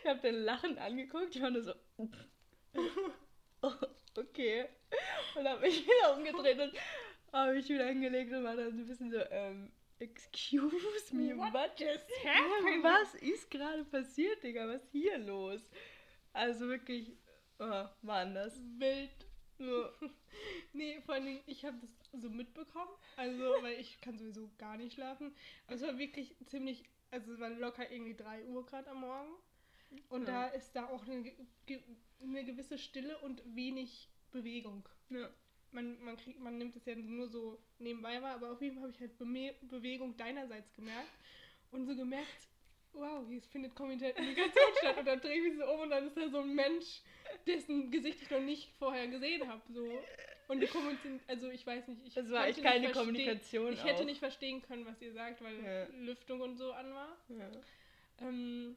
Ich 0.00 0.08
habe 0.08 0.20
den 0.20 0.36
Lachen 0.36 0.78
angeguckt. 0.78 1.34
Ich 1.34 1.42
war 1.42 1.50
nur 1.50 1.62
so, 1.62 1.74
oh, 1.96 2.08
okay. 4.16 4.66
Und 5.34 5.48
habe 5.48 5.60
mich 5.60 5.84
wieder 5.84 6.16
umgedreht 6.16 6.58
und 6.60 6.72
habe 7.32 7.54
mich 7.54 7.68
wieder 7.68 7.86
hingelegt 7.86 8.32
und 8.32 8.44
war 8.44 8.56
dann 8.56 8.72
so 8.72 8.82
ein 8.82 8.86
bisschen 8.86 9.10
so, 9.10 9.18
ähm, 9.30 9.72
excuse 9.98 11.12
me, 11.12 11.36
What 11.36 11.52
what 11.52 11.78
just 11.78 12.04
happened? 12.24 12.82
Was 12.84 13.14
ist 13.16 13.50
gerade 13.50 13.84
passiert, 13.84 14.42
Digga? 14.42 14.66
Was 14.68 14.82
ist 14.84 14.92
hier 14.92 15.18
los? 15.18 15.60
Also 16.32 16.68
wirklich, 16.68 17.16
oh, 17.58 17.84
war 18.02 18.18
anders. 18.20 18.60
Wild. 18.78 19.10
So. 19.58 19.88
Nee, 20.72 21.00
vor 21.02 21.14
allen 21.14 21.26
Dingen, 21.26 21.40
ich 21.46 21.64
habe 21.64 21.78
das 21.80 22.20
so 22.20 22.28
mitbekommen. 22.28 22.90
Also, 23.16 23.38
weil 23.62 23.78
ich 23.78 24.00
kann 24.00 24.18
sowieso 24.18 24.50
gar 24.58 24.76
nicht 24.76 24.94
schlafen. 24.94 25.32
Aber 25.66 25.76
es 25.76 25.82
war 25.82 25.96
wirklich 25.96 26.34
ziemlich, 26.46 26.82
also 27.12 27.32
es 27.34 27.38
war 27.38 27.50
locker 27.50 27.88
irgendwie 27.88 28.16
3 28.16 28.44
Uhr 28.46 28.66
gerade 28.66 28.90
am 28.90 29.00
Morgen. 29.02 29.30
Und 30.08 30.26
Ja. 30.26 30.26
da 30.26 30.46
ist 30.48 30.72
da 30.74 30.86
auch 30.88 31.06
eine, 31.06 31.32
eine 32.20 32.44
gewisse 32.44 32.78
Stille 32.78 33.16
und 33.18 33.42
wenig 33.54 34.10
Bewegung. 34.32 34.88
Ja. 35.10 35.30
Man, 35.74 36.02
man, 36.04 36.16
kriegt, 36.16 36.40
man 36.40 36.56
nimmt 36.56 36.76
es 36.76 36.84
ja 36.86 36.94
nur 36.94 37.28
so 37.28 37.58
nebenbei 37.78 38.22
wahr, 38.22 38.36
aber 38.36 38.52
auf 38.52 38.62
jeden 38.62 38.74
Fall 38.76 38.84
habe 38.84 38.92
ich 38.94 39.00
halt 39.00 39.18
Beme 39.18 39.54
Bewegung 39.62 40.16
deinerseits 40.16 40.72
gemerkt. 40.72 41.10
Und 41.72 41.86
so 41.86 41.96
gemerkt, 41.96 42.48
wow, 42.92 43.26
hier 43.28 43.42
findet 43.42 43.74
Kommunikation 43.74 44.24
statt. 44.78 44.96
Und 44.98 45.04
dann 45.06 45.20
drehe 45.20 45.34
ich 45.36 45.42
mich 45.42 45.58
so 45.58 45.64
um 45.72 45.80
und 45.80 45.90
dann 45.90 46.06
ist 46.06 46.16
da 46.16 46.28
so 46.28 46.38
ein 46.38 46.54
Mensch, 46.54 47.02
dessen 47.46 47.90
Gesicht 47.90 48.22
ich 48.22 48.30
noch 48.30 48.40
nicht 48.40 48.70
vorher 48.78 49.08
gesehen 49.08 49.48
habe. 49.48 49.60
So. 49.72 49.84
Und 50.46 50.60
die 50.60 50.66
kommunizieren, 50.68 51.18
also 51.26 51.48
ich 51.48 51.66
weiß 51.66 51.88
nicht, 51.88 52.06
ich 52.06 52.14
Das 52.14 52.30
war 52.30 52.46
echt 52.46 52.62
keine 52.62 52.92
Kommunikation 52.92 53.72
Ich 53.72 53.82
hätte 53.82 54.02
auch. 54.02 54.04
nicht 54.04 54.18
verstehen 54.20 54.62
können, 54.62 54.86
was 54.86 55.00
ihr 55.02 55.12
sagt, 55.12 55.42
weil 55.42 55.60
Ja. 55.64 55.86
Lüftung 56.04 56.40
und 56.40 56.56
so 56.56 56.70
an 56.72 56.94
war. 56.94 57.16
Ja. 57.30 57.50
Ähm, 58.20 58.76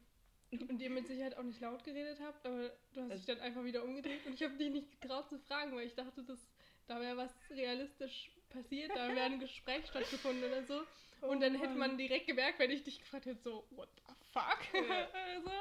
und 0.50 0.82
ihr 0.82 0.90
mit 0.90 1.06
Sicherheit 1.06 1.38
auch 1.38 1.44
nicht 1.44 1.60
laut 1.62 1.84
geredet 1.84 2.18
habt, 2.22 2.44
aber 2.46 2.70
du 2.94 3.02
hast 3.02 3.12
Also- 3.12 3.16
dich 3.18 3.26
dann 3.26 3.40
einfach 3.42 3.64
wieder 3.66 3.84
umgedreht 3.84 4.26
und 4.26 4.34
ich 4.34 4.44
habe 4.44 4.56
dich 4.58 4.70
nicht 4.72 5.00
getraut 5.02 5.30
zu 5.30 5.38
fragen, 5.40 5.76
weil 5.76 5.86
ich 5.86 5.94
dachte, 5.94 6.24
dass 6.24 6.40
da 6.88 7.00
wäre 7.00 7.18
was 7.18 7.32
realistisch 7.50 8.32
passiert, 8.50 8.92
da 8.96 9.08
wäre 9.10 9.26
ein 9.26 9.40
Gespräch 9.40 9.86
stattgefunden 9.88 10.44
oder 10.44 10.64
so. 10.64 10.82
Und 11.22 11.42
dann 11.42 11.56
hätte 11.56 11.76
man 11.76 11.98
direkt 11.98 12.28
gemerkt, 12.28 12.60
wenn 12.60 12.72
ich 12.72 12.84
dich 12.84 13.00
gefragt 13.00 13.26
hätte, 13.26 13.42
so, 13.42 13.66
what 13.72 13.90
the 14.08 14.14
fuck? 14.32 14.60
Ja. 14.74 15.08
also, 15.36 15.52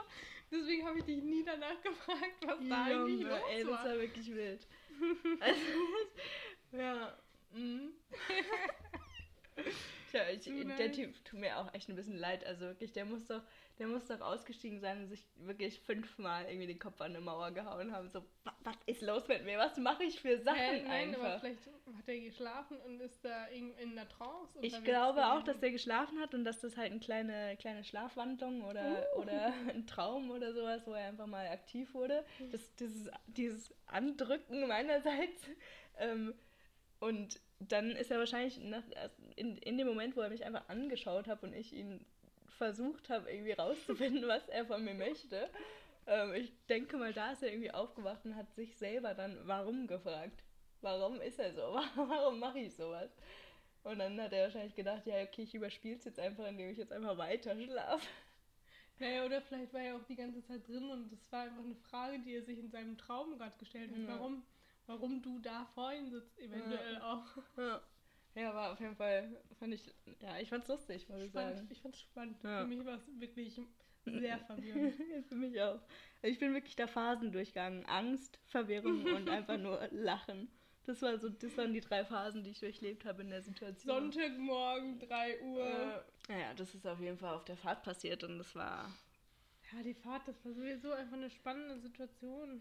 deswegen 0.50 0.86
habe 0.86 0.98
ich 0.98 1.04
dich 1.04 1.22
nie 1.22 1.44
danach 1.44 1.80
gefragt, 1.82 2.44
was 2.44 2.58
da 2.68 2.84
eigentlich 2.84 3.20
Junge, 3.20 3.30
los 3.30 3.50
ey, 3.50 3.64
das 3.64 3.72
war. 3.72 3.84
war 3.84 3.98
wirklich 3.98 4.34
wild. 4.34 4.66
Also, 5.40 5.60
ja. 6.72 7.18
Mhm. 7.52 7.92
Tja, 10.10 10.28
ich, 10.30 10.44
der. 10.44 10.92
Typ 10.92 11.24
tut 11.24 11.40
mir 11.40 11.58
auch 11.58 11.72
echt 11.74 11.88
ein 11.88 11.96
bisschen 11.96 12.16
leid. 12.16 12.44
Also 12.44 12.66
wirklich, 12.66 12.92
der 12.92 13.04
muss 13.04 13.26
doch, 13.26 13.42
der 13.78 13.86
muss 13.88 14.06
doch 14.06 14.20
ausgestiegen 14.20 14.80
sein 14.80 15.02
und 15.02 15.08
sich 15.08 15.24
wirklich 15.36 15.78
fünfmal 15.80 16.46
irgendwie 16.46 16.66
den 16.66 16.78
Kopf 16.78 17.00
an 17.00 17.10
eine 17.14 17.20
Mauer 17.20 17.50
gehauen 17.52 17.92
haben. 17.92 18.08
So, 18.08 18.22
"Wa- 18.44 18.56
was 18.64 18.76
ist 18.86 19.02
los 19.02 19.28
mit 19.28 19.44
mir? 19.44 19.58
Was 19.58 19.76
mache 19.76 20.04
ich 20.04 20.18
für 20.20 20.38
Sachen 20.38 20.56
Hä, 20.58 20.82
nein, 20.82 21.14
aber 21.14 21.24
einfach? 21.24 21.40
vielleicht 21.40 21.66
hat 21.66 22.08
er 22.08 22.20
geschlafen 22.20 22.78
und 22.78 23.00
ist 23.00 23.24
da 23.24 23.46
in, 23.46 23.74
in 23.78 23.92
einer 23.92 24.08
Trance. 24.08 24.58
Ich 24.62 24.82
glaube 24.84 25.26
auch, 25.26 25.42
dass 25.42 25.60
der 25.60 25.70
geschlafen 25.72 26.18
hat 26.20 26.34
und 26.34 26.44
dass 26.44 26.60
das 26.60 26.76
halt 26.76 26.90
eine 26.90 27.00
kleine, 27.00 27.56
kleine 27.58 27.84
Schlafwandlung 27.84 28.62
oder, 28.64 29.06
Uh. 29.16 29.20
oder 29.22 29.52
ein 29.68 29.86
Traum 29.86 30.30
oder 30.30 30.54
sowas, 30.54 30.86
wo 30.86 30.92
er 30.92 31.08
einfach 31.08 31.26
mal 31.26 31.46
aktiv 31.48 31.92
wurde. 31.94 32.24
Das, 32.52 32.74
dieses, 32.76 33.10
dieses 33.26 33.74
Andrücken 33.86 34.66
meinerseits. 34.66 35.42
Ähm, 35.98 36.34
und 37.00 37.40
dann 37.58 37.92
ist 37.92 38.10
er 38.10 38.18
wahrscheinlich 38.18 38.58
nach, 38.60 38.82
in, 39.36 39.56
in 39.56 39.78
dem 39.78 39.86
Moment, 39.86 40.14
wo 40.14 40.20
er 40.20 40.28
mich 40.28 40.44
einfach 40.44 40.68
angeschaut 40.68 41.26
hat 41.26 41.42
und 41.42 41.54
ich 41.54 41.72
ihn 41.72 42.04
versucht 42.56 43.08
habe, 43.08 43.30
irgendwie 43.30 43.52
rauszufinden, 43.52 44.26
was 44.28 44.48
er 44.48 44.66
von 44.66 44.84
mir 44.84 44.94
möchte. 44.94 45.48
Ähm, 46.06 46.34
ich 46.34 46.52
denke 46.66 46.96
mal, 46.96 47.12
da 47.12 47.32
ist 47.32 47.42
er 47.42 47.50
irgendwie 47.50 47.70
aufgewacht 47.70 48.24
und 48.24 48.36
hat 48.36 48.52
sich 48.54 48.76
selber 48.76 49.14
dann 49.14 49.38
warum 49.44 49.86
gefragt. 49.86 50.42
Warum 50.80 51.20
ist 51.20 51.38
er 51.38 51.52
so? 51.52 51.62
Warum 51.96 52.38
mache 52.38 52.60
ich 52.60 52.74
sowas? 52.74 53.10
Und 53.82 53.98
dann 53.98 54.20
hat 54.20 54.32
er 54.32 54.44
wahrscheinlich 54.44 54.74
gedacht, 54.74 55.06
ja, 55.06 55.22
okay, 55.22 55.42
ich 55.42 55.54
überspiele 55.54 55.96
es 55.96 56.04
jetzt 56.04 56.18
einfach, 56.18 56.46
indem 56.46 56.70
ich 56.70 56.78
jetzt 56.78 56.92
einfach 56.92 57.16
weiter 57.18 57.56
schlafe. 57.58 58.06
Naja, 58.98 59.24
oder 59.24 59.42
vielleicht 59.42 59.72
war 59.74 59.80
er 59.80 59.96
auch 59.96 60.04
die 60.04 60.16
ganze 60.16 60.42
Zeit 60.42 60.66
drin 60.66 60.88
und 60.90 61.12
das 61.12 61.30
war 61.30 61.42
einfach 61.42 61.62
eine 61.62 61.76
Frage, 61.76 62.18
die 62.20 62.34
er 62.34 62.42
sich 62.42 62.58
in 62.58 62.70
seinem 62.70 62.96
Traum 62.96 63.36
gerade 63.36 63.56
gestellt 63.58 63.90
hat. 63.90 63.98
Ja. 63.98 64.08
Warum, 64.08 64.42
warum 64.86 65.22
du 65.22 65.38
da 65.38 65.66
vor 65.74 65.92
ihm 65.92 66.08
sitzt, 66.08 66.38
eventuell 66.38 67.00
auch. 67.00 67.26
Ja. 67.56 67.80
Ja, 68.36 68.50
aber 68.50 68.72
auf 68.72 68.80
jeden 68.80 68.96
Fall 68.96 69.28
fand 69.58 69.72
ich, 69.72 69.94
ja, 70.20 70.38
ich 70.38 70.48
fand's 70.48 70.68
lustig, 70.68 71.08
muss 71.08 71.22
ich 71.22 71.32
sagen. 71.32 71.66
Ich 71.70 71.80
fand's 71.80 72.00
spannend. 72.00 72.36
Ja. 72.42 72.60
Für 72.60 72.66
mich 72.66 72.84
war 72.84 72.96
es 72.96 73.08
wirklich 73.18 73.58
sehr 74.04 74.38
verwirrend. 74.38 74.94
Für 75.28 75.34
mich 75.34 75.60
auch. 75.60 75.80
Ich 76.22 76.38
bin 76.38 76.52
wirklich 76.52 76.76
da 76.76 76.86
Phasen 76.86 77.32
durchgegangen. 77.32 77.86
Angst, 77.86 78.38
Verwirrung 78.46 79.04
und 79.04 79.28
einfach 79.30 79.58
nur 79.58 79.88
Lachen. 79.90 80.48
Das, 80.84 81.02
war 81.02 81.18
so, 81.18 81.30
das 81.30 81.56
waren 81.56 81.72
die 81.72 81.80
drei 81.80 82.04
Phasen, 82.04 82.44
die 82.44 82.50
ich 82.50 82.60
durchlebt 82.60 83.06
habe 83.06 83.22
in 83.22 83.30
der 83.30 83.42
Situation. 83.42 84.12
Sonntagmorgen, 84.12 85.00
3 85.00 85.40
Uhr. 85.40 85.66
Äh, 85.66 86.00
naja, 86.28 86.54
das 86.54 86.74
ist 86.74 86.86
auf 86.86 87.00
jeden 87.00 87.18
Fall 87.18 87.34
auf 87.34 87.44
der 87.44 87.56
Fahrt 87.56 87.82
passiert 87.82 88.22
und 88.22 88.38
das 88.38 88.54
war. 88.54 88.94
Ja, 89.72 89.82
die 89.82 89.94
Fahrt, 89.94 90.28
das 90.28 90.44
war 90.44 90.52
sowieso 90.52 90.92
einfach 90.92 91.16
eine 91.16 91.30
spannende 91.30 91.80
Situation. 91.80 92.60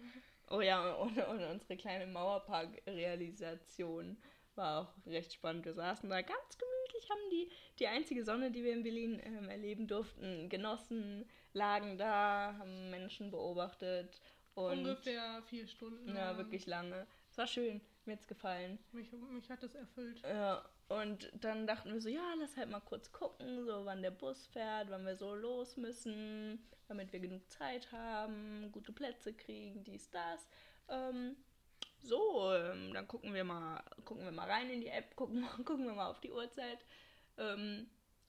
Oh 0.50 0.62
ja, 0.62 0.94
und, 0.94 1.18
und 1.18 1.44
unsere 1.44 1.78
kleine 1.78 2.08
Mauerpark-Realisation 2.08 4.18
war 4.58 4.82
auch 4.82 5.08
recht 5.08 5.34
spannend. 5.34 5.66
Wir 5.66 5.74
saßen 5.74 6.10
da 6.10 6.22
ganz 6.22 6.58
gemütlich, 6.58 7.10
haben 7.10 7.30
die, 7.32 7.50
die 7.80 7.88
einzige 7.88 8.24
Sonne, 8.24 8.52
die 8.52 8.64
wir 8.64 8.74
in 8.74 8.84
Berlin 8.84 9.22
ähm, 9.24 9.50
erleben 9.50 9.88
durften, 9.88 10.50
genossen, 10.50 11.26
lagen 11.54 11.98
da, 11.98 12.56
haben 12.58 12.90
Menschen 12.90 13.32
beobachtet 13.32 14.22
und 14.56 14.80
Ungefähr 14.80 15.44
vier 15.44 15.68
Stunden. 15.68 16.16
ja, 16.16 16.38
wirklich 16.38 16.66
lange. 16.66 17.06
Es 17.30 17.38
war 17.38 17.48
schön, 17.48 17.82
mir 18.06 18.14
hat's 18.16 18.28
gefallen. 18.28 18.80
Mich, 18.94 19.12
mich 19.12 19.50
hat 19.50 19.62
das 19.62 19.76
erfüllt. 19.76 20.22
Ja, 20.24 20.64
und 20.88 21.32
dann 21.42 21.68
dachten 21.68 21.92
wir 21.92 22.00
so, 22.00 22.08
ja, 22.10 22.34
lass 22.40 22.56
halt 22.56 22.70
mal 22.70 22.80
kurz 22.80 23.12
gucken, 23.12 23.66
so 23.66 23.84
wann 23.86 24.02
der 24.02 24.12
Bus 24.12 24.48
fährt, 24.48 24.90
wann 24.90 25.06
wir 25.06 25.16
so 25.18 25.36
los 25.36 25.76
müssen, 25.76 26.66
damit 26.88 27.12
wir 27.12 27.20
genug 27.20 27.50
Zeit 27.52 27.92
haben, 27.92 28.72
gute 28.72 28.94
Plätze 28.94 29.34
kriegen, 29.34 29.84
dies, 29.84 30.10
das. 30.12 30.48
Ähm, 30.88 31.36
so, 32.06 32.54
ähm, 32.54 32.94
dann 32.94 33.08
gucken 33.08 33.34
wir 33.34 33.44
mal, 33.44 33.84
gucken 34.04 34.24
wir 34.24 34.32
mal 34.32 34.50
rein 34.50 34.70
in 34.70 34.82
die 34.82 34.88
App, 34.88 35.16
gucken, 35.16 35.46
gucken 35.64 35.86
wir 35.86 35.94
mal 35.94 36.10
auf 36.10 36.20
die 36.22 36.32
Uhrzeit. 36.32 36.86
Ähm, 37.38 37.88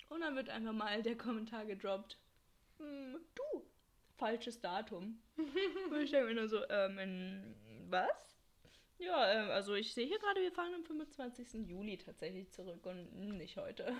und 0.09 0.21
dann 0.21 0.37
wird 0.37 0.49
einfach 0.49 0.73
mal 0.73 1.03
der 1.03 1.17
Kommentar 1.17 1.65
gedroppt. 1.65 2.17
Hm, 2.79 3.17
du, 3.35 3.67
falsches 4.17 4.61
Datum. 4.61 5.21
und 5.37 6.01
ich 6.01 6.11
denke 6.11 6.29
mir 6.29 6.35
nur 6.35 6.49
so, 6.49 6.61
ähm, 6.69 6.99
in 6.99 7.55
was? 7.89 8.37
Ja, 8.99 9.31
ähm, 9.33 9.51
also 9.51 9.75
ich 9.75 9.93
sehe 9.93 10.07
hier 10.07 10.19
gerade, 10.19 10.41
wir 10.41 10.53
fahren 10.53 10.75
am 10.75 10.85
25. 10.85 11.69
Juli 11.69 11.99
tatsächlich 11.99 12.51
zurück 12.51 12.85
und 12.87 13.37
nicht 13.37 13.57
heute. 13.57 13.95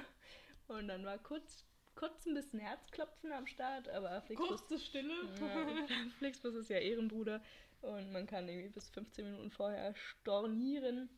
Und 0.69 0.89
dann 0.89 1.05
war 1.05 1.19
kurz, 1.19 1.65
kurz 1.95 2.27
ein 2.27 2.35
bisschen 2.35 2.61
Herzklopfen 2.61 3.31
am 3.33 3.47
Start, 3.47 3.89
aber 3.89 4.23
Flixbus, 4.23 4.49
Kurze 4.49 4.79
Stille. 4.79 5.15
ja, 5.41 6.11
Flixbus 6.19 6.55
ist 6.55 6.71
ja 6.71 6.79
Ehrenbruder 6.79 7.43
und 7.83 8.13
man 8.13 8.27
kann 8.27 8.49
irgendwie 8.49 8.69
bis 8.71 8.89
15 8.91 9.25
Minuten 9.25 9.51
vorher 9.51 9.95
stornieren. 9.95 11.09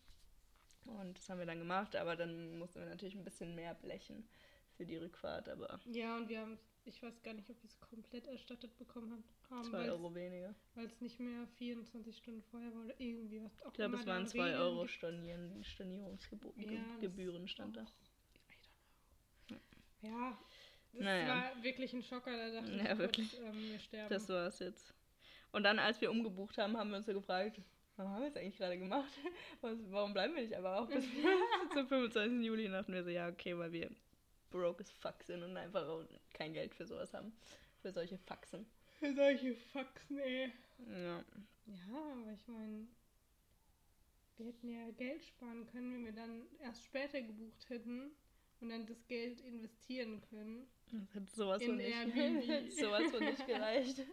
Und 0.87 1.19
das 1.19 1.29
haben 1.29 1.39
wir 1.39 1.47
dann 1.47 1.59
gemacht, 1.59 1.97
aber 1.97 2.17
dann 2.17 2.59
mussten 2.59 2.81
wir 2.81 2.87
natürlich 2.87 3.15
ein 3.15 3.25
bisschen 3.25 3.55
mehr 3.55 3.75
blechen 3.75 4.25
für 4.77 4.87
die 4.87 4.97
Rückfahrt, 4.97 5.49
aber 5.49 5.79
Ja, 5.93 6.17
und 6.17 6.29
wir 6.29 6.41
haben, 6.41 6.59
ich 6.87 7.03
weiß 7.03 7.23
gar 7.23 7.35
nicht, 7.35 7.51
ob 7.51 7.57
wir 7.63 7.69
es 7.69 7.81
komplett 7.81 8.27
erstattet 8.27 8.77
bekommen 8.79 9.23
haben, 9.51 9.65
2 9.65 9.79
weil 9.79 9.91
Euro 9.91 10.15
weniger. 10.15 10.55
es 10.77 11.01
nicht 11.01 11.19
mehr 11.21 11.47
24 11.59 12.17
Stunden 12.17 12.43
vorher 12.51 12.73
war 12.75 12.85
oder 12.85 12.95
irgendwie 13.01 13.43
was. 13.43 13.53
Ich 13.67 13.73
glaube, 13.75 13.97
es 13.97 14.07
waren 14.07 14.27
2 14.27 14.43
Regeln 14.45 14.61
Euro. 14.63 14.87
Stornieren, 14.87 15.65
Stornierungsgebühren 15.65 17.43
Ja, 17.43 17.49
stand 17.49 17.77
da. 17.77 17.83
Och, 17.83 17.89
I 19.51 19.55
don't 19.55 19.61
know. 19.71 20.09
Ja, 20.09 20.39
das 20.93 21.03
Naja. 21.05 21.29
war 21.29 21.63
wirklich 21.63 21.93
ein 21.93 22.03
Schocker, 22.03 22.37
da 22.37 22.51
dachte 22.61 22.71
Ja, 22.77 22.83
ich 22.83 22.89
kurz, 22.89 22.99
wirklich. 22.99 23.37
ähm, 23.41 23.63
wir 23.71 23.79
sterben. 23.79 24.15
Das 24.15 24.29
war's 24.29 24.59
jetzt. 24.61 24.95
Und 25.53 25.63
dann, 25.63 25.79
als 25.79 26.01
wir 26.01 26.11
umgebucht 26.11 26.59
haben, 26.59 26.77
haben 26.77 26.91
wir 26.91 26.99
uns 26.99 27.07
so 27.07 27.15
gefragt, 27.15 27.61
was 27.97 28.07
haben 28.07 28.21
wir 28.21 28.27
jetzt 28.27 28.37
eigentlich 28.37 28.57
gerade 28.57 28.79
gemacht? 28.79 29.13
Warum 29.91 30.13
bleiben 30.13 30.35
wir 30.35 30.43
nicht 30.43 30.57
aber 30.57 30.81
auch 30.81 30.87
bis 30.89 31.05
zum 31.73 31.89
25. 31.89 32.45
Juli? 32.45 32.67
Und 32.67 32.73
dachten 32.73 32.93
wir 32.93 33.03
so, 33.03 33.11
ja, 33.11 33.29
okay, 33.29 33.57
weil 33.59 33.73
wir 33.73 33.91
broke 34.51 34.83
as 34.83 34.91
fuck 34.91 35.23
sind 35.23 35.43
und 35.43 35.57
einfach 35.57 35.87
kein 36.33 36.53
Geld 36.53 36.75
für 36.75 36.87
sowas 36.87 37.13
haben. 37.13 37.33
Für 37.83 37.93
solche 37.93 38.19
Faxen. 38.19 38.67
Für 38.99 39.15
solche 39.15 39.55
Faxen, 39.55 40.19
ey. 40.19 40.53
Ja. 40.91 41.25
Ja, 41.67 42.13
aber 42.13 42.33
ich 42.33 42.47
meine, 42.47 42.87
wir 44.37 44.47
hätten 44.47 44.69
ja 44.69 44.91
Geld 44.93 45.25
sparen 45.25 45.67
können, 45.67 45.93
wenn 45.93 46.05
wir 46.05 46.13
dann 46.13 46.47
erst 46.61 46.85
später 46.85 47.21
gebucht 47.21 47.69
hätten 47.69 48.13
und 48.61 48.69
dann 48.69 48.87
das 48.87 49.07
Geld 49.07 49.41
investieren 49.41 50.21
können. 50.31 50.67
Das 50.91 51.15
hat 51.15 51.31
sowas 51.31 51.61
In 51.63 51.69
von 51.69 51.77
nicht, 51.77 52.73
sowas 52.79 53.11
von 53.11 53.25
nicht 53.25 53.47
gereicht. 53.47 54.07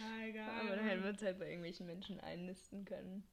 Ah. 0.00 0.60
Aber 0.60 0.76
dann 0.76 0.84
hätten 0.84 1.02
wir 1.02 1.10
uns 1.10 1.22
halt 1.22 1.38
bei 1.38 1.46
irgendwelchen 1.46 1.86
Menschen 1.86 2.20
einnisten 2.20 2.84
können. 2.84 3.26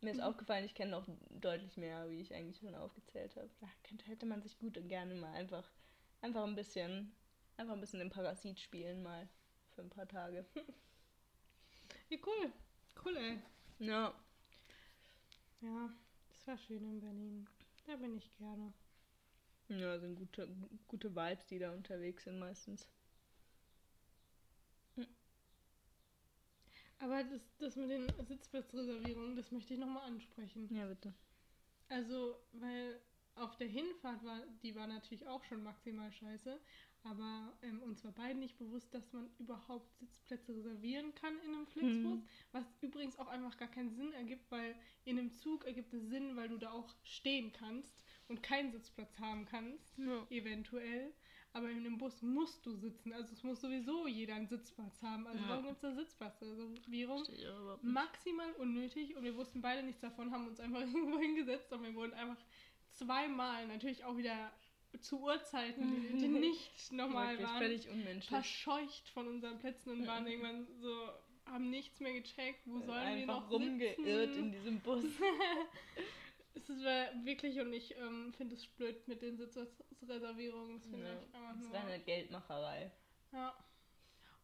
Mir 0.00 0.10
ist 0.10 0.20
aufgefallen, 0.20 0.64
ich 0.64 0.74
kenne 0.74 0.90
noch 0.90 1.08
deutlich 1.30 1.76
mehr, 1.76 2.10
wie 2.10 2.20
ich 2.20 2.34
eigentlich 2.34 2.58
schon 2.58 2.74
aufgezählt 2.74 3.34
habe. 3.36 3.48
Da 3.60 3.68
könnte, 3.84 4.04
hätte 4.06 4.26
man 4.26 4.42
sich 4.42 4.58
gut 4.58 4.76
und 4.76 4.88
gerne 4.88 5.14
mal 5.14 5.32
einfach, 5.32 5.70
einfach 6.20 6.44
ein 6.44 6.54
bisschen, 6.54 7.12
einfach 7.56 7.74
ein 7.74 7.80
bisschen 7.80 8.00
den 8.00 8.10
Parasit 8.10 8.60
spielen 8.60 9.02
mal 9.02 9.28
für 9.74 9.82
ein 9.82 9.90
paar 9.90 10.08
Tage. 10.08 10.44
Ja, 12.10 12.18
cool. 12.26 12.52
Cool, 13.02 13.16
ey. 13.16 13.38
Ja. 13.78 14.14
Ja, 15.60 15.90
das 16.28 16.46
war 16.46 16.58
schön 16.58 16.84
in 16.84 17.00
Berlin. 17.00 17.48
Da 17.86 17.96
bin 17.96 18.16
ich 18.16 18.30
gerne. 18.36 18.72
Ja, 19.68 19.98
sind 19.98 20.16
gute, 20.16 20.48
gute 20.86 21.14
Vibes, 21.14 21.46
die 21.46 21.58
da 21.58 21.72
unterwegs 21.72 22.24
sind 22.24 22.38
meistens. 22.38 22.88
Aber 26.98 27.22
das, 27.24 27.56
das 27.58 27.76
mit 27.76 27.90
den 27.90 28.08
Sitzplatzreservierungen, 28.24 29.36
das 29.36 29.50
möchte 29.50 29.74
ich 29.74 29.80
nochmal 29.80 30.04
ansprechen. 30.04 30.68
Ja, 30.74 30.86
bitte. 30.86 31.12
Also, 31.88 32.36
weil 32.52 33.00
auf 33.34 33.56
der 33.56 33.66
Hinfahrt 33.66 34.24
war, 34.24 34.40
die 34.62 34.74
war 34.74 34.86
natürlich 34.86 35.26
auch 35.26 35.42
schon 35.44 35.62
maximal 35.62 36.10
scheiße, 36.12 36.60
aber 37.02 37.52
ähm, 37.62 37.82
uns 37.82 38.04
war 38.04 38.12
beiden 38.12 38.38
nicht 38.38 38.56
bewusst, 38.58 38.94
dass 38.94 39.12
man 39.12 39.28
überhaupt 39.38 39.92
Sitzplätze 39.98 40.54
reservieren 40.54 41.14
kann 41.16 41.34
in 41.40 41.52
einem 41.54 41.66
Flixbus, 41.66 42.20
Mhm. 42.20 42.28
was 42.52 42.64
übrigens 42.80 43.18
auch 43.18 43.26
einfach 43.26 43.56
gar 43.58 43.68
keinen 43.68 43.90
Sinn 43.90 44.12
ergibt, 44.12 44.50
weil 44.50 44.76
in 45.04 45.18
einem 45.18 45.32
Zug 45.32 45.64
ergibt 45.66 45.92
es 45.92 46.08
Sinn, 46.08 46.36
weil 46.36 46.48
du 46.48 46.58
da 46.58 46.70
auch 46.70 46.94
stehen 47.02 47.52
kannst 47.52 48.04
und 48.28 48.42
keinen 48.42 48.70
Sitzplatz 48.70 49.18
haben 49.18 49.44
kannst, 49.46 49.98
Ja. 49.98 50.26
eventuell. 50.30 51.12
Aber 51.54 51.70
in 51.70 51.78
einem 51.78 51.98
Bus 51.98 52.20
musst 52.20 52.66
du 52.66 52.74
sitzen, 52.74 53.12
also 53.12 53.32
es 53.32 53.42
muss 53.44 53.60
sowieso 53.60 54.08
jeder 54.08 54.34
einen 54.34 54.48
Sitzplatz 54.48 55.00
haben. 55.02 55.24
Also 55.26 55.38
Ja. 55.44 55.48
warum 55.50 55.66
gibt 55.66 55.76
es 55.76 55.80
da 55.82 55.92
auch 57.54 57.60
überhaupt 57.60 57.84
nicht. 57.84 57.92
maximal 57.94 58.52
unnötig 58.58 59.16
und 59.16 59.22
wir 59.22 59.36
wussten 59.36 59.60
beide 59.62 59.84
nichts 59.84 60.00
davon, 60.00 60.32
haben 60.32 60.48
uns 60.48 60.58
einfach 60.58 60.80
irgendwo 60.94 61.18
hingesetzt 61.18 61.72
und 61.72 61.84
wir 61.84 61.94
wurden 61.94 62.12
einfach 62.14 62.36
zweimal, 62.90 63.66
natürlich 63.68 64.04
auch 64.04 64.16
wieder 64.16 64.52
zu 65.00 65.20
Uhrzeiten, 65.20 65.90
die, 66.12 66.18
die 66.18 66.28
nicht 66.48 66.92
normal 66.92 67.30
Wirklich 67.38 67.48
waren, 67.48 67.58
völlig 67.58 67.88
unmenschlich. 67.88 68.28
verscheucht 68.28 69.08
von 69.10 69.28
unseren 69.28 69.58
Plätzen 69.60 69.90
und 69.90 70.06
waren 70.08 70.26
irgendwann 70.26 70.66
so, 70.80 71.08
haben 71.46 71.70
nichts 71.70 72.00
mehr 72.00 72.14
gecheckt, 72.14 72.62
wo 72.66 72.80
sollen 72.80 73.18
wir 73.18 73.26
noch 73.26 73.48
rumgeirrt 73.50 73.96
sitzen? 74.34 74.38
in 74.46 74.52
diesem 74.52 74.80
Bus. 74.80 75.04
Es 76.54 76.68
war 76.68 77.24
wirklich 77.24 77.60
und 77.60 77.72
ich 77.72 77.96
ähm, 77.96 78.32
finde 78.32 78.54
es 78.54 78.66
blöd 78.66 79.06
mit 79.08 79.22
den 79.22 79.36
Sitzreservierungen. 79.36 80.76
Das 80.78 80.86
finde 80.86 81.06
Ja, 81.06 81.20
ich 81.20 81.34
einfach 81.34 81.54
das 81.60 81.72
war 81.72 81.80
eine 81.86 82.00
Geldmacherei. 82.04 82.92
Ja. 83.32 83.54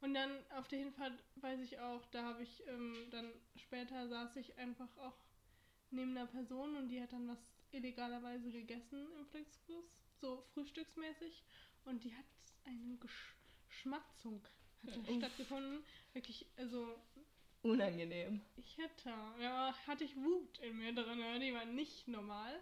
Und 0.00 0.14
dann 0.14 0.30
auf 0.50 0.66
der 0.68 0.78
Hinfahrt 0.78 1.22
weiß 1.36 1.60
ich 1.60 1.78
auch, 1.78 2.06
da 2.06 2.24
habe 2.24 2.42
ich 2.42 2.66
ähm, 2.66 3.08
dann 3.10 3.32
später 3.54 4.08
saß 4.08 4.36
ich 4.36 4.56
einfach 4.58 4.96
auch 4.98 5.18
neben 5.90 6.16
einer 6.16 6.26
Person 6.26 6.76
und 6.76 6.88
die 6.88 7.00
hat 7.02 7.12
dann 7.12 7.28
was 7.28 7.52
illegalerweise 7.70 8.50
gegessen 8.50 9.06
im 9.18 9.26
Flixbus, 9.26 10.00
so 10.20 10.42
frühstücksmäßig. 10.54 11.44
Und 11.84 12.04
die 12.04 12.14
hat 12.14 12.24
eine 12.64 12.96
Gesch 12.98 13.36
Schmatzung 13.68 14.46
hat 14.82 14.96
Uff. 14.96 15.16
stattgefunden. 15.16 15.84
Wirklich, 16.12 16.46
also 16.56 16.98
Unangenehm. 17.62 18.40
ich 18.56 18.78
hätte, 18.78 19.10
ja, 19.40 19.74
hatte 19.86 20.04
ich 20.04 20.16
Wut 20.16 20.58
in 20.60 20.78
mir 20.78 20.94
drin, 20.94 21.18
ja, 21.18 21.38
die 21.38 21.52
war 21.54 21.64
nicht 21.66 22.08
normal. 22.08 22.58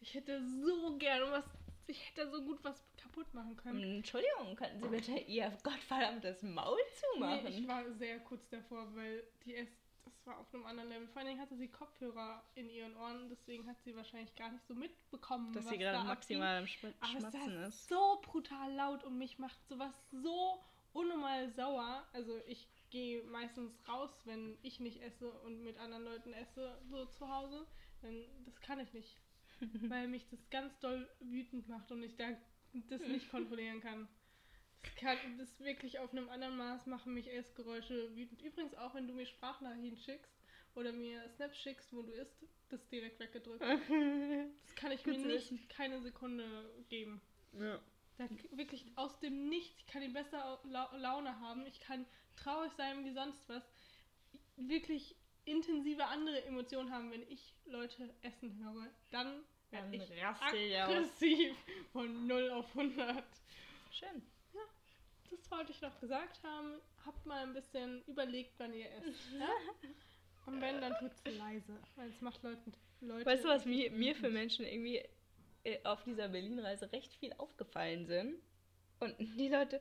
Ich 0.00 0.14
hätte 0.14 0.42
so 0.62 0.96
gerne 0.98 1.30
was, 1.30 1.44
ich 1.86 2.06
hätte 2.08 2.30
so 2.30 2.42
gut 2.42 2.62
was 2.62 2.82
kaputt 2.96 3.32
machen 3.32 3.56
können. 3.56 3.96
Entschuldigung, 3.96 4.54
könnten 4.56 4.82
Sie 4.82 4.88
bitte 4.88 5.12
Ihr 5.18 5.50
gottverdammtes 5.62 6.42
Maul 6.42 6.78
zumachen? 7.12 7.44
Nee, 7.44 7.60
ich 7.60 7.68
war 7.68 7.90
sehr 7.94 8.18
kurz 8.20 8.48
davor, 8.50 8.94
weil 8.94 9.22
die 9.44 9.54
erst, 9.54 9.72
das 10.04 10.26
war 10.26 10.38
auf 10.38 10.52
einem 10.52 10.66
anderen 10.66 10.88
Level. 10.90 11.08
Vor 11.08 11.18
allen 11.18 11.28
Dingen 11.28 11.40
hatte 11.40 11.56
sie 11.56 11.68
Kopfhörer 11.68 12.42
in 12.54 12.68
ihren 12.68 12.96
Ohren, 12.96 13.28
deswegen 13.30 13.66
hat 13.68 13.80
sie 13.84 13.96
wahrscheinlich 13.96 14.34
gar 14.34 14.50
nicht 14.50 14.66
so 14.66 14.74
mitbekommen, 14.74 15.52
dass 15.52 15.64
was 15.64 15.70
sie 15.70 15.78
gerade 15.78 15.98
da 15.98 16.04
maximal 16.04 16.58
am 16.58 16.66
Sch 16.66 16.84
abging. 16.84 16.94
Aber 17.00 17.12
es 17.12 17.20
Schmatzen 17.20 17.62
ist. 17.62 17.88
so 17.88 18.20
brutal 18.22 18.72
laut 18.74 19.04
und 19.04 19.16
mich 19.16 19.38
macht 19.38 19.64
sowas 19.68 19.94
so 20.10 20.62
unnormal 20.92 21.48
sauer. 21.50 22.04
Also 22.12 22.38
ich 22.46 22.68
gehe 22.92 23.22
meistens 23.24 23.72
raus, 23.88 24.10
wenn 24.26 24.56
ich 24.62 24.78
nicht 24.78 25.02
esse 25.02 25.32
und 25.40 25.64
mit 25.64 25.78
anderen 25.78 26.04
Leuten 26.04 26.32
esse, 26.34 26.78
so 26.84 27.06
zu 27.06 27.28
Hause. 27.28 27.66
Denn 28.02 28.24
das 28.44 28.60
kann 28.60 28.78
ich 28.78 28.92
nicht, 28.92 29.18
weil 29.88 30.06
mich 30.06 30.28
das 30.28 30.48
ganz 30.50 30.78
doll 30.78 31.08
wütend 31.20 31.68
macht 31.68 31.90
und 31.90 32.02
ich 32.02 32.16
da 32.16 32.28
das 32.88 33.00
nicht 33.08 33.30
kontrollieren 33.30 33.80
kann. 33.80 34.08
Das 34.82 34.94
kann 34.96 35.16
das 35.38 35.60
wirklich 35.60 35.98
auf 35.98 36.12
einem 36.12 36.28
anderen 36.28 36.56
Maß 36.56 36.86
machen 36.86 37.14
mich 37.14 37.32
Essgeräusche 37.32 38.14
wütend. 38.14 38.42
Übrigens 38.42 38.74
auch, 38.74 38.94
wenn 38.94 39.08
du 39.08 39.14
mir 39.14 39.26
Sprachnachrichten 39.26 39.96
schickst 39.96 40.36
oder 40.74 40.92
mir 40.92 41.28
Snaps 41.30 41.58
schickst, 41.58 41.92
wo 41.92 42.02
du 42.02 42.12
isst, 42.12 42.36
das 42.68 42.86
direkt 42.88 43.18
weggedrückt. 43.20 43.62
Das 44.62 44.74
kann 44.74 44.92
ich 44.92 45.06
mir 45.06 45.18
nicht 45.18 45.68
keine 45.68 46.00
Sekunde 46.00 46.44
geben. 46.88 47.20
ja. 47.52 47.80
Da 48.18 48.28
wirklich 48.50 48.84
aus 48.96 49.18
dem 49.20 49.48
Nichts, 49.48 49.78
ich 49.78 49.86
kann 49.86 50.02
die 50.02 50.08
beste 50.08 50.36
La 50.64 50.94
Laune 50.96 51.40
haben, 51.40 51.64
ich 51.66 51.80
kann 51.80 52.04
traurig 52.36 52.72
sein 52.76 53.04
wie 53.04 53.12
sonst 53.12 53.48
was. 53.48 53.62
Wirklich 54.56 55.16
intensive 55.44 56.06
andere 56.06 56.44
Emotionen 56.44 56.92
haben, 56.92 57.10
wenn 57.10 57.22
ich 57.28 57.54
Leute 57.64 58.14
essen 58.22 58.58
höre. 58.62 58.88
Dann 59.10 59.42
werde 59.70 59.96
ich 59.96 60.10
ich 60.10 60.24
aus. 60.24 60.40
aggressiv 60.42 61.56
von 61.92 62.26
0 62.26 62.50
auf 62.50 62.68
100. 62.76 63.24
Schön. 63.90 64.22
Das 65.30 65.50
wollte 65.50 65.72
ich 65.72 65.80
noch 65.80 65.98
gesagt 65.98 66.42
haben. 66.42 66.74
Habt 67.06 67.24
mal 67.26 67.42
ein 67.42 67.54
bisschen 67.54 68.02
überlegt, 68.04 68.52
wann 68.58 68.74
ihr 68.74 68.90
esst. 68.92 69.32
Ja? 69.32 69.48
Und 70.46 70.60
wenn, 70.60 70.80
dann 70.80 70.94
tut's 70.98 71.22
leise, 71.24 71.78
weil 71.96 72.10
es 72.10 72.20
macht 72.20 72.42
Leuten, 72.42 72.72
Leute... 73.00 73.24
Weißt 73.24 73.44
du, 73.44 73.48
was 73.48 73.64
mir, 73.64 73.90
mir 73.92 74.14
für 74.14 74.28
Menschen 74.28 74.66
irgendwie 74.66 75.02
äh, 75.64 75.78
auf 75.84 76.02
dieser 76.02 76.28
Berlin-Reise 76.28 76.90
recht 76.92 77.14
viel 77.14 77.32
aufgefallen 77.38 78.06
sind? 78.06 78.42
Und 79.00 79.14
die 79.18 79.48
Leute 79.48 79.80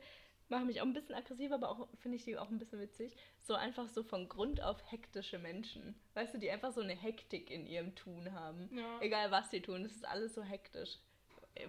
machen 0.51 0.67
mich 0.67 0.81
auch 0.81 0.85
ein 0.85 0.93
bisschen 0.93 1.15
aggressiv, 1.15 1.51
aber 1.51 1.69
auch 1.69 1.87
finde 1.97 2.17
ich 2.17 2.25
die 2.25 2.37
auch 2.37 2.49
ein 2.49 2.59
bisschen 2.59 2.79
witzig. 2.79 3.15
So 3.39 3.55
einfach 3.55 3.87
so 3.89 4.03
von 4.03 4.29
Grund 4.29 4.61
auf 4.61 4.79
hektische 4.91 5.39
Menschen. 5.39 5.95
Weißt 6.13 6.33
du, 6.33 6.37
die 6.37 6.51
einfach 6.51 6.71
so 6.71 6.81
eine 6.81 6.93
Hektik 6.93 7.49
in 7.49 7.65
ihrem 7.65 7.95
Tun 7.95 8.33
haben. 8.33 8.69
Ja. 8.75 9.01
Egal 9.01 9.31
was 9.31 9.49
sie 9.49 9.61
tun, 9.61 9.83
das 9.83 9.93
ist 9.93 10.05
alles 10.05 10.35
so 10.35 10.43
hektisch. 10.43 10.99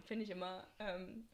Finde 0.05 0.25
ich 0.25 0.31
immer. 0.31 0.67
Ähm, 0.79 1.29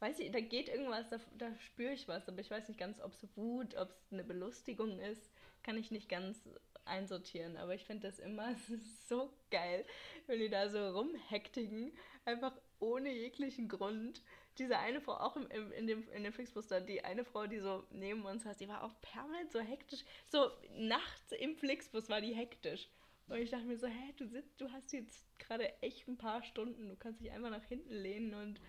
weiß 0.00 0.18
ich, 0.18 0.32
da 0.32 0.40
geht 0.40 0.68
irgendwas, 0.68 1.08
da, 1.10 1.20
da 1.38 1.54
spüre 1.60 1.92
ich 1.92 2.08
was, 2.08 2.28
aber 2.28 2.40
ich 2.40 2.50
weiß 2.50 2.66
nicht 2.66 2.80
ganz, 2.80 3.00
ob 3.00 3.12
es 3.12 3.36
Wut, 3.36 3.76
ob 3.76 3.90
es 3.90 4.12
eine 4.12 4.24
Belustigung 4.24 4.98
ist. 4.98 5.30
Kann 5.62 5.76
ich 5.76 5.92
nicht 5.92 6.08
ganz 6.08 6.48
einsortieren, 6.84 7.56
aber 7.56 7.74
ich 7.74 7.84
finde 7.84 8.08
das 8.08 8.18
immer 8.18 8.54
so 9.08 9.32
geil, 9.50 9.84
wenn 10.26 10.40
die 10.40 10.48
da 10.48 10.68
so 10.68 10.90
rumhektigen, 10.90 11.92
einfach 12.24 12.52
ohne 12.80 13.12
jeglichen 13.12 13.68
Grund. 13.68 14.22
Diese 14.58 14.78
eine 14.78 15.00
Frau, 15.00 15.14
auch 15.14 15.36
im, 15.36 15.46
im, 15.48 15.72
in, 15.72 15.86
dem, 15.86 16.08
in 16.10 16.24
dem 16.24 16.32
Flixbus 16.32 16.68
die 16.86 17.04
eine 17.04 17.24
Frau, 17.24 17.46
die 17.46 17.58
so 17.58 17.86
neben 17.90 18.24
uns 18.24 18.44
saß, 18.44 18.58
die 18.58 18.68
war 18.68 18.84
auch 18.84 19.00
permanent 19.00 19.50
so 19.50 19.60
hektisch. 19.60 20.04
So 20.26 20.50
nachts 20.76 21.32
im 21.32 21.56
Flixbus 21.56 22.08
war 22.08 22.20
die 22.20 22.34
hektisch. 22.34 22.88
Und 23.28 23.38
ich 23.38 23.50
dachte 23.50 23.64
mir 23.64 23.78
so, 23.78 23.86
hä, 23.86 24.12
du 24.16 24.26
sitzt, 24.26 24.60
du 24.60 24.70
hast 24.70 24.92
jetzt 24.92 25.24
gerade 25.38 25.72
echt 25.82 26.06
ein 26.06 26.18
paar 26.18 26.42
Stunden, 26.42 26.88
du 26.88 26.96
kannst 26.96 27.20
dich 27.20 27.30
einfach 27.30 27.50
nach 27.50 27.64
hinten 27.64 27.94
lehnen 27.94 28.34
und 28.34 28.60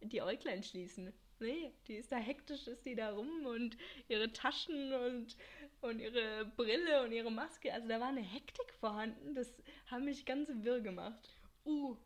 die 0.00 0.22
Äuglein 0.22 0.62
schließen. 0.62 1.12
Nee, 1.40 1.72
die 1.88 1.96
ist 1.96 2.12
da 2.12 2.16
hektisch, 2.16 2.68
ist 2.68 2.86
die 2.86 2.94
da 2.94 3.10
rum 3.10 3.46
und 3.46 3.76
ihre 4.06 4.32
Taschen 4.32 4.92
und, 4.92 5.36
und 5.80 5.98
ihre 5.98 6.44
Brille 6.56 7.02
und 7.02 7.10
ihre 7.10 7.32
Maske. 7.32 7.72
Also 7.72 7.88
da 7.88 7.98
war 7.98 8.08
eine 8.08 8.22
Hektik 8.22 8.72
vorhanden, 8.74 9.34
das 9.34 9.52
hat 9.86 10.02
mich 10.02 10.24
ganz 10.24 10.48
wirr 10.62 10.80
gemacht. 10.80 11.36
Uh, 11.64 11.96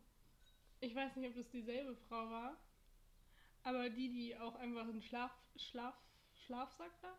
ich 0.79 0.95
weiß 0.95 1.15
nicht, 1.15 1.29
ob 1.29 1.35
das 1.35 1.49
dieselbe 1.49 1.95
Frau 2.07 2.29
war, 2.29 2.57
aber 3.63 3.89
die, 3.89 4.09
die 4.09 4.37
auch 4.37 4.55
einfach 4.55 4.87
einen 4.87 5.01
Schlaf, 5.01 5.31
Schlaf, 5.55 5.95
Schlafsack 6.45 6.91
da 7.01 7.13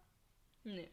Nee. 0.65 0.89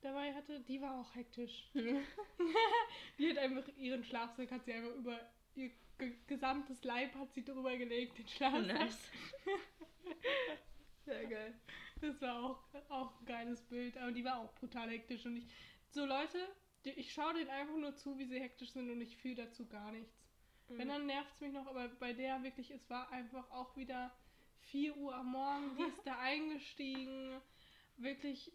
dabei 0.00 0.34
hatte, 0.34 0.60
die 0.60 0.80
war 0.80 1.00
auch 1.00 1.14
hektisch. 1.14 1.70
Die 3.18 3.30
hat 3.30 3.38
einfach 3.38 3.66
ihren 3.76 4.04
Schlafsack, 4.04 4.50
hat 4.52 4.64
sie 4.64 4.72
einfach 4.72 4.94
über 4.94 5.18
ihr 5.56 5.70
ge 5.98 6.14
gesamtes 6.28 6.84
Leib 6.84 7.14
hat 7.16 7.32
sie 7.34 7.44
drüber 7.44 7.76
gelegt, 7.76 8.16
den 8.18 8.28
Schlafsack. 8.28 8.66
nice. 8.66 9.10
Sehr 11.04 11.26
geil. 11.26 11.54
Das 12.00 12.20
war 12.20 12.44
auch, 12.44 12.62
auch 12.90 13.20
ein 13.20 13.26
geiles 13.26 13.60
Bild, 13.62 13.96
aber 13.98 14.12
die 14.12 14.24
war 14.24 14.38
auch 14.38 14.54
brutal 14.54 14.88
hektisch 14.90 15.26
und 15.26 15.36
ich, 15.36 15.46
so 15.90 16.04
Leute, 16.04 16.38
ich 16.84 17.12
schaue 17.12 17.34
denen 17.34 17.50
einfach 17.50 17.76
nur 17.76 17.96
zu, 17.96 18.16
wie 18.18 18.24
sie 18.26 18.40
hektisch 18.40 18.70
sind 18.70 18.88
und 18.90 19.00
ich 19.00 19.16
fühle 19.16 19.34
dazu 19.34 19.66
gar 19.66 19.90
nichts. 19.90 20.14
Wenn, 20.68 20.88
dann 20.88 21.06
nervt 21.06 21.32
es 21.34 21.40
mich 21.40 21.52
noch, 21.52 21.66
aber 21.66 21.88
bei 21.88 22.12
der 22.12 22.42
wirklich, 22.42 22.70
es 22.70 22.88
war 22.90 23.10
einfach 23.10 23.50
auch 23.50 23.74
wieder 23.76 24.14
4 24.70 24.96
Uhr 24.96 25.14
am 25.14 25.32
Morgen, 25.32 25.76
die 25.76 25.84
ist 25.84 26.06
da 26.06 26.18
eingestiegen, 26.18 27.40
wirklich 27.96 28.52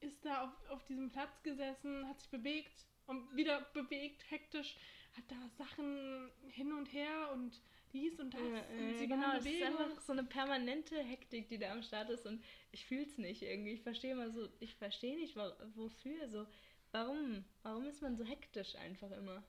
ist 0.00 0.24
da 0.24 0.44
auf, 0.44 0.70
auf 0.70 0.84
diesem 0.84 1.10
Platz 1.10 1.42
gesessen, 1.42 2.08
hat 2.08 2.20
sich 2.20 2.30
bewegt 2.30 2.86
und 3.06 3.34
wieder 3.36 3.62
bewegt, 3.72 4.30
hektisch, 4.30 4.76
hat 5.16 5.24
da 5.28 5.48
Sachen 5.56 6.30
hin 6.48 6.72
und 6.72 6.92
her 6.92 7.30
und 7.32 7.60
dies 7.92 8.20
und 8.20 8.34
das. 8.34 8.40
Ja, 8.40 8.64
und 8.78 8.94
sie 8.96 9.06
genau, 9.06 9.36
es 9.36 9.46
ist 9.46 9.62
einfach 9.62 10.00
so 10.00 10.12
eine 10.12 10.24
permanente 10.24 11.02
Hektik, 11.02 11.48
die 11.48 11.58
da 11.58 11.72
am 11.72 11.82
Start 11.82 12.10
ist 12.10 12.26
und 12.26 12.44
ich 12.70 12.84
fühle 12.84 13.04
es 13.04 13.18
nicht 13.18 13.42
irgendwie. 13.42 13.72
Ich 13.72 13.82
verstehe 13.82 14.14
mal 14.14 14.30
so, 14.30 14.48
ich 14.60 14.74
verstehe 14.74 15.16
nicht, 15.16 15.36
wofür 15.74 16.28
so. 16.28 16.46
Warum? 16.92 17.44
Warum 17.62 17.86
ist 17.86 18.02
man 18.02 18.16
so 18.16 18.24
hektisch 18.24 18.74
einfach 18.76 19.10
immer? 19.10 19.42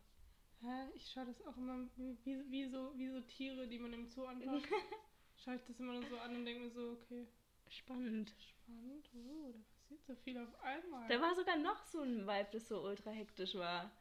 Hä? 0.61 0.89
Ich 0.95 1.09
schaue 1.09 1.25
das 1.25 1.41
auch 1.45 1.55
immer 1.57 1.87
wie, 1.95 2.51
wie, 2.51 2.65
so, 2.67 2.91
wie 2.97 3.09
so 3.09 3.21
Tiere, 3.21 3.67
die 3.67 3.79
man 3.79 3.93
im 3.93 4.07
Zoo 4.07 4.25
anschaut. 4.25 4.63
schaue 5.43 5.55
ich 5.55 5.63
das 5.63 5.79
immer 5.79 5.93
nur 5.93 6.05
so 6.07 6.17
an 6.17 6.35
und 6.35 6.45
denke 6.45 6.63
mir 6.65 6.69
so, 6.71 6.91
okay, 6.91 7.27
Spannend. 7.67 8.33
spannend, 8.39 9.09
oh, 9.13 9.51
da 9.51 9.59
passiert 9.75 10.03
so 10.05 10.15
viel 10.15 10.37
auf 10.39 10.59
einmal. 10.63 11.07
Da 11.07 11.21
war 11.21 11.35
sogar 11.35 11.55
noch 11.57 11.83
so 11.85 12.01
ein 12.01 12.25
Vibe, 12.25 12.49
das 12.51 12.67
so 12.67 12.81
ultra 12.83 13.11
hektisch 13.11 13.55
war. 13.55 13.91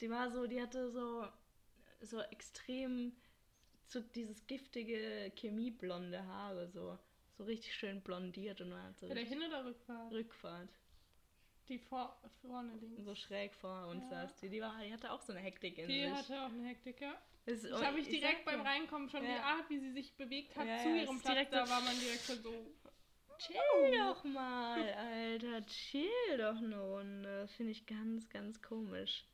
Die 0.00 0.08
war 0.08 0.30
so, 0.30 0.46
die 0.46 0.60
hatte 0.60 0.90
so, 0.90 1.26
so 2.00 2.20
extrem 2.22 3.12
so 3.86 4.00
dieses 4.00 4.46
giftige 4.46 5.30
chemieblonde 5.36 6.24
Haare, 6.24 6.68
so, 6.70 6.98
so 7.36 7.44
richtig 7.44 7.74
schön 7.74 8.00
blondiert 8.00 8.60
und 8.60 8.70
man 8.70 8.94
so 8.94 9.08
Bei 9.08 9.14
der 9.14 9.24
Hin- 9.24 9.42
oder 9.42 9.64
Rückfahrt? 9.66 10.12
Rückfahrt. 10.12 10.68
Die 11.68 11.78
vor, 11.78 12.18
vorne 12.40 12.72
links. 12.76 13.04
So 13.04 13.14
schräg 13.14 13.54
vor 13.54 13.88
uns 13.88 14.02
Ja. 14.04 14.22
saß 14.26 14.36
die. 14.36 14.48
Die, 14.48 14.60
war, 14.60 14.80
die 14.82 14.92
hatte 14.92 15.12
auch 15.12 15.20
so 15.20 15.32
eine 15.32 15.40
Hektik 15.42 15.76
in 15.78 15.88
Die 15.88 16.02
sich. 16.04 16.10
hatte 16.12 16.40
auch 16.40 16.50
eine 16.50 16.68
Hektik, 16.68 17.00
ja. 17.00 17.20
Das- 17.46 17.64
Ich 17.64 17.72
und 17.72 17.84
habe 17.84 17.98
ich 18.00 18.08
direkt 18.08 18.44
beim 18.44 18.60
Reinkommen 18.60 19.08
schon 19.08 19.22
die 19.22 19.28
Ja. 19.28 19.42
Art, 19.42 19.68
wie 19.70 19.78
sie 19.78 19.92
sich 19.92 20.14
bewegt 20.14 20.54
hat 20.56 20.66
Ja, 20.68 20.78
zu 20.78 20.88
ihrem 20.88 21.20
Platz, 21.20 21.32
direkt 21.34 21.52
da 21.52 21.68
war 21.68 21.80
man 21.80 21.98
direkt 21.98 22.24
schon 22.24 22.42
so. 22.42 22.52
Chill 23.38 23.56
doch 23.96 24.22
mal, 24.24 24.92
Alter. 24.92 25.64
Chill 25.66 26.36
doch 26.36 26.56
eine 26.56 26.78
Runde. 26.78 27.40
Das 27.40 27.52
finde 27.54 27.72
ich 27.72 27.86
ganz, 27.86 28.28
ganz 28.28 28.60
komisch. 28.60 29.24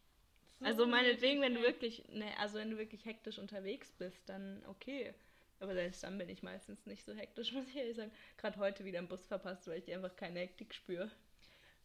so 0.60 0.64
also 0.64 0.86
meinetwegen, 0.86 1.40
wenn 1.40 1.54
du 1.54 1.60
wirklich, 1.62 2.06
ne, 2.08 2.32
also 2.38 2.58
wenn 2.58 2.70
du 2.70 2.78
wirklich 2.78 3.04
hektisch 3.04 3.38
unterwegs 3.38 3.92
bist, 3.92 4.28
dann 4.28 4.64
okay. 4.66 5.12
Aber 5.58 5.74
selbst 5.74 6.02
dann 6.04 6.18
bin 6.18 6.28
ich 6.28 6.42
meistens 6.42 6.86
nicht 6.86 7.04
so 7.04 7.14
hektisch, 7.14 7.52
muss 7.52 7.68
ich 7.68 7.76
ehrlich 7.76 7.96
sagen. 7.96 8.12
Gerade 8.36 8.58
heute 8.58 8.84
wieder 8.84 9.00
im 9.00 9.08
Bus 9.08 9.26
verpasst, 9.26 9.66
weil 9.66 9.78
ich 9.80 9.92
einfach 9.92 10.14
keine 10.14 10.40
Hektik 10.40 10.72
spüre. 10.74 11.10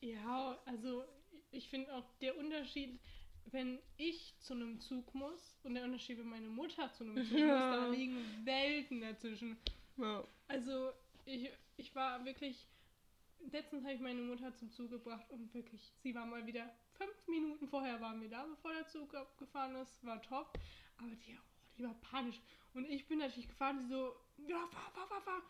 Ja, 0.01 0.59
also 0.65 1.03
ich 1.51 1.69
finde 1.69 1.93
auch 1.95 2.05
der 2.21 2.37
Unterschied, 2.37 2.99
wenn 3.45 3.79
ich 3.97 4.35
zu 4.39 4.53
einem 4.53 4.79
Zug 4.79 5.13
muss 5.13 5.59
und 5.63 5.75
der 5.75 5.83
Unterschied, 5.83 6.17
wenn 6.19 6.29
meine 6.29 6.47
Mutter 6.47 6.91
zu 6.93 7.03
einem 7.03 7.17
Zug 7.25 7.31
muss, 7.39 7.47
da 7.47 7.87
liegen 7.87 8.17
Welten 8.43 9.01
dazwischen. 9.01 9.57
Ja. 9.97 10.23
Also 10.47 10.91
ich, 11.25 11.49
ich 11.77 11.93
war 11.95 12.23
wirklich, 12.25 12.67
letztens 13.51 13.83
habe 13.83 13.93
ich 13.93 14.01
meine 14.01 14.21
Mutter 14.21 14.53
zum 14.55 14.71
Zug 14.71 14.89
gebracht 14.89 15.29
und 15.29 15.53
wirklich, 15.53 15.91
sie 16.01 16.15
war 16.15 16.25
mal 16.25 16.45
wieder 16.45 16.69
fünf 16.93 17.27
Minuten 17.27 17.67
vorher 17.67 17.99
waren 18.01 18.21
wir 18.21 18.29
da, 18.29 18.45
bevor 18.45 18.73
der 18.73 18.87
Zug 18.87 19.13
abgefahren 19.15 19.75
ist, 19.75 20.03
war 20.05 20.21
top, 20.21 20.57
aber 20.97 21.09
die, 21.09 21.37
oh, 21.37 21.43
die 21.77 21.83
war 21.83 21.95
panisch 21.95 22.39
und 22.73 22.85
ich 22.85 23.07
bin 23.07 23.19
natürlich 23.19 23.49
gefahren, 23.49 23.79
die 23.79 23.89
so, 23.89 24.15
ja, 24.47 24.67
fahr, 24.67 24.91
fahr, 24.93 25.07
fahr, 25.07 25.21
fahr. 25.21 25.41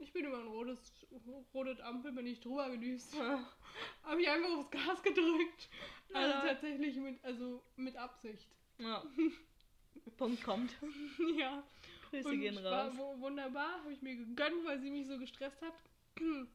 Ich 0.00 0.12
bin 0.12 0.24
über 0.26 0.38
ein 0.38 0.46
rotes, 0.46 0.92
rotes 1.52 1.80
Ampel, 1.80 2.12
bin 2.12 2.26
ich 2.26 2.40
drüber 2.40 2.70
gedüst. 2.70 3.14
Habe 4.02 4.22
ich 4.22 4.28
einfach 4.28 4.56
aufs 4.58 4.70
Gas 4.70 5.02
gedrückt. 5.02 5.68
Also 6.12 6.30
Ja. 6.32 6.40
tatsächlich 6.46 6.96
mit, 6.96 7.22
also 7.24 7.62
mit 7.76 7.96
Absicht. 7.96 8.48
ja. 8.78 9.02
Punkt 10.16 10.42
kommt. 10.44 10.74
ja. 11.36 11.62
Grüße 12.10 12.28
Und 12.28 12.40
gehen 12.40 12.62
war 12.64 12.86
raus. 12.88 12.96
wu- 12.96 13.20
wunderbar, 13.20 13.80
habe 13.82 13.92
ich 13.92 14.00
mir 14.00 14.14
gegönnt, 14.16 14.64
weil 14.64 14.80
sie 14.80 14.90
mich 14.90 15.06
so 15.06 15.18
gestresst 15.18 15.60
hat. 15.62 15.74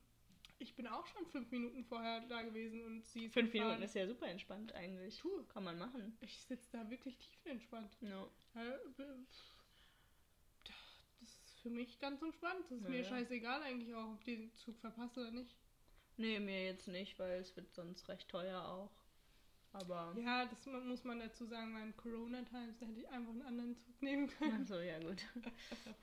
Ich 0.59 0.75
bin 0.75 0.85
auch 0.85 1.07
schon 1.07 1.25
fünf 1.25 1.49
Minuten 1.49 1.83
vorher 1.85 2.19
da 2.29 2.43
gewesen 2.43 2.85
und 2.85 3.03
sie 3.03 3.25
ist 3.25 3.33
Fünf 3.33 3.51
gefahren. 3.51 3.69
Minuten 3.69 3.83
ist 3.83 3.95
ja 3.95 4.05
super 4.07 4.27
entspannt 4.27 4.71
eigentlich. 4.73 5.17
Tu. 5.17 5.43
Kann 5.45 5.63
man 5.63 5.79
machen. 5.79 6.15
Ich 6.21 6.37
sitze 6.43 6.69
da 6.71 6.87
wirklich 6.87 7.17
tiefenentspannt. 7.17 7.97
Ja. 8.01 8.27
Ja, 8.53 8.77
Das 8.95 9.09
ist 9.09 9.50
für 11.61 11.69
mich 11.69 11.99
ganz 11.99 12.21
entspannt. 12.21 12.61
Das 12.69 12.77
ist 12.79 12.83
Ja, 12.83 12.89
mir 12.89 13.01
ja. 13.01 13.03
scheißegal 13.05 13.61
eigentlich 13.63 13.93
auch, 13.95 14.11
ob 14.13 14.19
ich 14.19 14.25
den 14.25 14.53
Zug 14.55 14.77
verpasse 14.79 15.21
oder 15.21 15.31
nicht. 15.31 15.55
Nee, 16.17 16.39
mir 16.39 16.65
jetzt 16.65 16.87
nicht, 16.87 17.17
weil 17.19 17.39
es 17.39 17.55
wird 17.55 17.73
sonst 17.73 18.07
recht 18.09 18.27
teuer 18.29 18.61
auch. 18.63 18.91
Aber. 19.73 20.13
Ja, 20.19 20.45
das 20.45 20.65
mu- 20.65 20.81
muss 20.81 21.03
man 21.05 21.19
dazu 21.19 21.45
sagen, 21.45 21.73
weil 21.73 21.83
in 21.83 21.95
Corona-Times, 21.97 22.77
da 22.79 22.85
hätte 22.85 22.99
ich 22.99 23.07
einfach 23.09 23.31
einen 23.31 23.41
anderen 23.43 23.77
Zug 23.77 24.01
nehmen 24.01 24.27
können. 24.27 24.61
Achso, 24.63 24.79
ja 24.79 24.99
gut. 24.99 25.23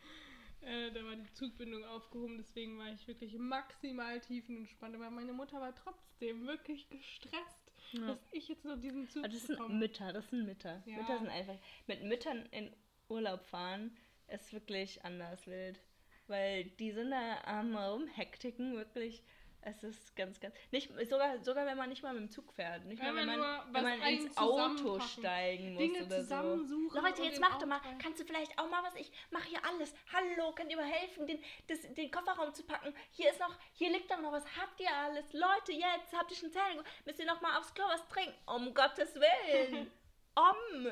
Äh, 0.61 0.91
da 0.91 1.05
war 1.05 1.15
die 1.15 1.33
Zugbindung 1.35 1.85
aufgehoben, 1.85 2.37
deswegen 2.37 2.77
war 2.79 2.89
ich 2.93 3.07
wirklich 3.07 3.33
maximal 3.39 4.21
tiefenentspannt. 4.21 4.93
Aber 4.97 5.09
meine 5.09 5.33
Mutter 5.33 5.61
war 5.61 5.73
trotzdem 5.73 6.49
wirklich 6.49 6.89
gestresst, 6.91 7.73
Ja. 7.93 8.09
dass 8.09 8.19
ich 8.33 8.49
jetzt 8.49 8.65
noch 8.65 8.77
diesen 8.77 9.09
Zug 9.09 9.23
Also 9.23 9.37
das 9.37 9.47
sind 9.47 9.57
bekomme. 9.57 9.77
Mütter, 9.79 10.13
das 10.13 10.29
sind 10.31 10.45
Mütter. 10.47 10.83
Ja. 10.85 10.97
Mütter 10.97 11.19
sind 11.21 11.29
einfach. 11.29 11.57
Mit 11.87 12.03
Müttern 12.03 12.45
in 12.51 12.73
Urlaub 13.09 13.45
fahren 13.47 13.97
ist 14.29 14.53
wirklich 14.53 15.05
anders 15.05 15.47
wild. 15.47 15.81
Weil 16.27 16.65
die 16.65 16.91
sind 16.93 17.11
da 17.11 17.41
am 17.45 17.75
rumhektiken, 17.77 18.77
wirklich. 18.77 19.23
Es 19.61 19.83
ist 19.83 20.15
ganz, 20.15 20.39
ganz. 20.39 20.55
Nicht, 20.71 20.89
sogar, 21.11 21.43
sogar 21.43 21.67
wenn 21.67 21.77
man 21.77 21.89
nicht 21.89 22.03
mal 22.03 22.13
mit 22.15 22.23
dem 22.23 22.31
Zug 22.31 22.53
fährt. 22.53 22.85
Nicht 22.85 23.03
mal, 23.03 23.15
Wenn 23.15 23.29
wenn 23.29 23.39
man 23.41 23.75
wenn 23.75 23.83
man 23.83 24.03
ins 24.03 24.37
Auto 24.37 25.01
steigen 25.01 25.75
muss 25.75 25.83
Dinge 25.83 26.05
oder 26.05 26.17
so. 26.17 26.23
zusammensuchen. 26.23 27.03
Leute, 27.03 27.23
und 27.23 27.29
jetzt 27.29 27.41
mach 27.41 27.59
doch 27.59 27.67
mal. 27.67 27.81
Kannst 28.01 28.21
du 28.21 28.25
vielleicht 28.25 28.57
auch 28.59 28.69
mal 28.71 28.83
was? 28.85 28.95
Ich 28.95 29.11
mache 29.31 29.49
hier 29.49 29.65
alles. 29.65 29.93
Hallo, 30.13 30.53
könnt 30.53 30.71
ihr 30.71 30.77
mir 30.77 30.85
helfen, 30.87 31.27
den, 31.27 31.43
das, 31.67 31.81
den 31.93 32.11
Kofferraum 32.11 32.55
zu 32.55 32.63
packen? 32.65 32.95
Hier 33.11 33.31
ist 33.31 33.41
noch, 33.41 33.55
hier 33.73 33.91
liegt 33.91 34.11
doch 34.11 34.21
noch 34.21 34.33
was. 34.33 34.45
Habt 34.57 34.81
ihr 34.81 34.95
alles? 34.95 35.33
Leute, 35.33 35.73
jetzt 35.73 36.17
habt 36.17 36.31
ihr 36.31 36.37
schon 36.37 36.53
Zähne. 36.53 36.85
Müsst 37.05 37.19
ihr 37.19 37.27
noch 37.27 37.41
mal 37.41 37.59
aufs 37.59 37.75
Klo 37.75 37.85
was 37.89 38.07
trinken? 38.09 38.35
Um 38.47 38.73
Gottes 38.73 39.15
Willen. 39.17 39.91
um. 40.37 40.87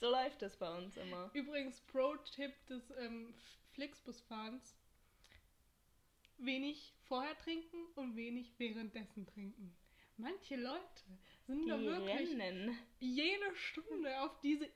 So 0.00 0.10
läuft 0.10 0.42
es 0.42 0.56
bei 0.56 0.76
uns 0.76 0.96
immer. 0.96 1.30
Übrigens, 1.34 1.80
Pro-Tipp 1.82 2.52
des 2.66 2.90
ähm, 2.98 3.34
Flixbusfahrens: 3.72 4.76
wenig 6.38 6.94
vorher 7.08 7.36
trinken 7.38 7.84
und 7.96 8.16
wenig 8.16 8.52
währenddessen 8.58 9.26
trinken. 9.26 9.74
Manche 10.16 10.56
Leute 10.56 11.04
sind 11.46 11.64
Die 11.64 11.68
da 11.68 11.80
wirklich 11.80 12.36
rennen. 12.38 12.76
jede 13.00 13.54
Stunde 13.56 14.20
auf 14.20 14.40
diese 14.40 14.68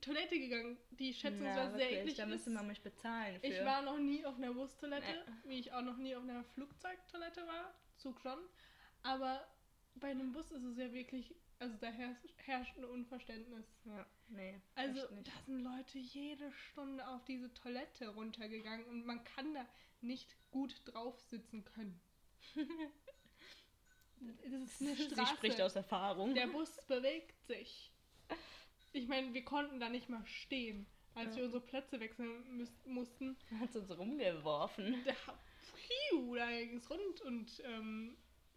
Toilette 0.00 0.38
gegangen, 0.38 0.76
die 0.90 1.12
schätzungsweise 1.14 1.76
sehr 1.76 1.90
wirklich, 1.90 2.00
eklig 2.00 2.16
da 2.16 2.26
müsste 2.26 2.50
man 2.50 2.66
mich 2.66 2.82
bezahlen 2.82 3.40
für. 3.40 3.46
Ich 3.46 3.64
war 3.64 3.82
noch 3.82 3.98
nie 3.98 4.24
auf 4.26 4.36
einer 4.36 4.52
Bustoilette, 4.52 5.06
Nee. 5.44 5.50
wie 5.50 5.58
ich 5.58 5.72
auch 5.72 5.82
noch 5.82 5.96
nie 5.96 6.14
auf 6.14 6.22
einer 6.22 6.44
Flugzeugtoilette 6.44 7.46
war. 7.46 7.74
Zug 7.96 8.20
schon. 8.20 8.38
Aber 9.02 9.46
bei 9.94 10.08
einem 10.08 10.32
Bus 10.32 10.50
ist 10.50 10.64
es 10.64 10.76
ja 10.76 10.92
wirklich, 10.92 11.34
also 11.58 11.76
da 11.78 11.86
herrscht, 11.88 12.24
herrscht 12.44 12.76
ein 12.76 12.84
Unverständnis. 12.84 13.66
Ja, 13.84 14.06
nee. 14.28 14.60
Also 14.74 15.00
da 15.22 15.32
sind 15.46 15.62
Leute 15.62 15.98
jede 15.98 16.52
Stunde 16.52 17.06
auf 17.08 17.24
diese 17.24 17.52
Toilette 17.54 18.08
runtergegangen 18.08 18.86
und 18.86 19.04
man 19.06 19.22
kann 19.24 19.54
da 19.54 19.66
nicht 20.00 20.36
gut 20.50 20.80
drauf 20.84 21.18
sitzen 21.20 21.64
können. 21.64 22.00
das 24.20 24.52
ist 24.52 24.80
eine 24.80 24.94
Sie 24.96 25.02
Straße. 25.10 25.34
spricht 25.36 25.60
aus 25.60 25.76
Erfahrung. 25.76 26.34
Der 26.34 26.46
Bus 26.46 26.76
bewegt 26.86 27.40
sich. 27.46 27.92
Ich 28.92 29.08
meine, 29.08 29.34
wir 29.34 29.44
konnten 29.44 29.78
da 29.78 29.88
nicht 29.88 30.08
mal 30.08 30.24
stehen, 30.26 30.86
als 31.14 31.30
Ja. 31.34 31.36
wir 31.38 31.44
unsere 31.44 31.62
Plätze 31.62 32.00
wechseln 32.00 32.56
müß, 32.56 32.72
mussten. 32.86 33.36
hat 33.60 33.74
uns 33.76 33.90
rumgeworfen. 33.96 35.02
Da, 35.04 35.12
pfiuh, 35.14 36.34
da 36.36 36.50
ging 36.50 36.76
es 36.78 36.88
rund 36.90 37.20
und 37.22 37.62
ähm, 37.64 38.16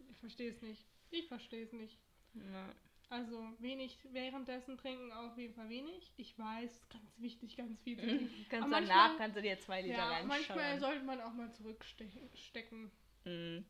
ich 0.09 0.17
verstehe 0.19 0.49
es 0.51 0.61
nicht. 0.61 0.85
Ich 1.11 1.27
verstehe 1.27 1.63
es 1.63 1.73
nicht. 1.73 1.97
Ja. 2.35 2.73
Also 3.11 3.43
wenig 3.57 3.97
währenddessen 4.11 4.77
trinken, 4.77 5.11
auf 5.11 5.35
jeden 5.37 5.55
Fall 5.55 5.67
wenig. 5.69 6.13
Ich 6.17 6.37
weiß, 6.37 6.87
ganz 6.89 7.19
wichtig, 7.19 7.57
ganz 7.57 7.79
viel 7.81 7.97
zu 7.97 8.05
trinken. 8.05 8.45
Kannst 8.49 8.65
Aber 8.67 8.75
danach 8.81 8.87
manchmal- 9.09 9.17
kannst 9.17 9.37
du 9.37 9.41
dir 9.41 9.59
zwei 9.59 9.81
Liter 9.81 9.97
Ja, 9.97 10.23
manchmal 10.25 10.57
reinschauen. 10.59 10.79
sollte 10.79 11.03
man 11.05 11.21
auch 11.21 11.33
mal 11.33 11.51
zurückstecken. 11.51 12.91
Mhm. 13.25 13.65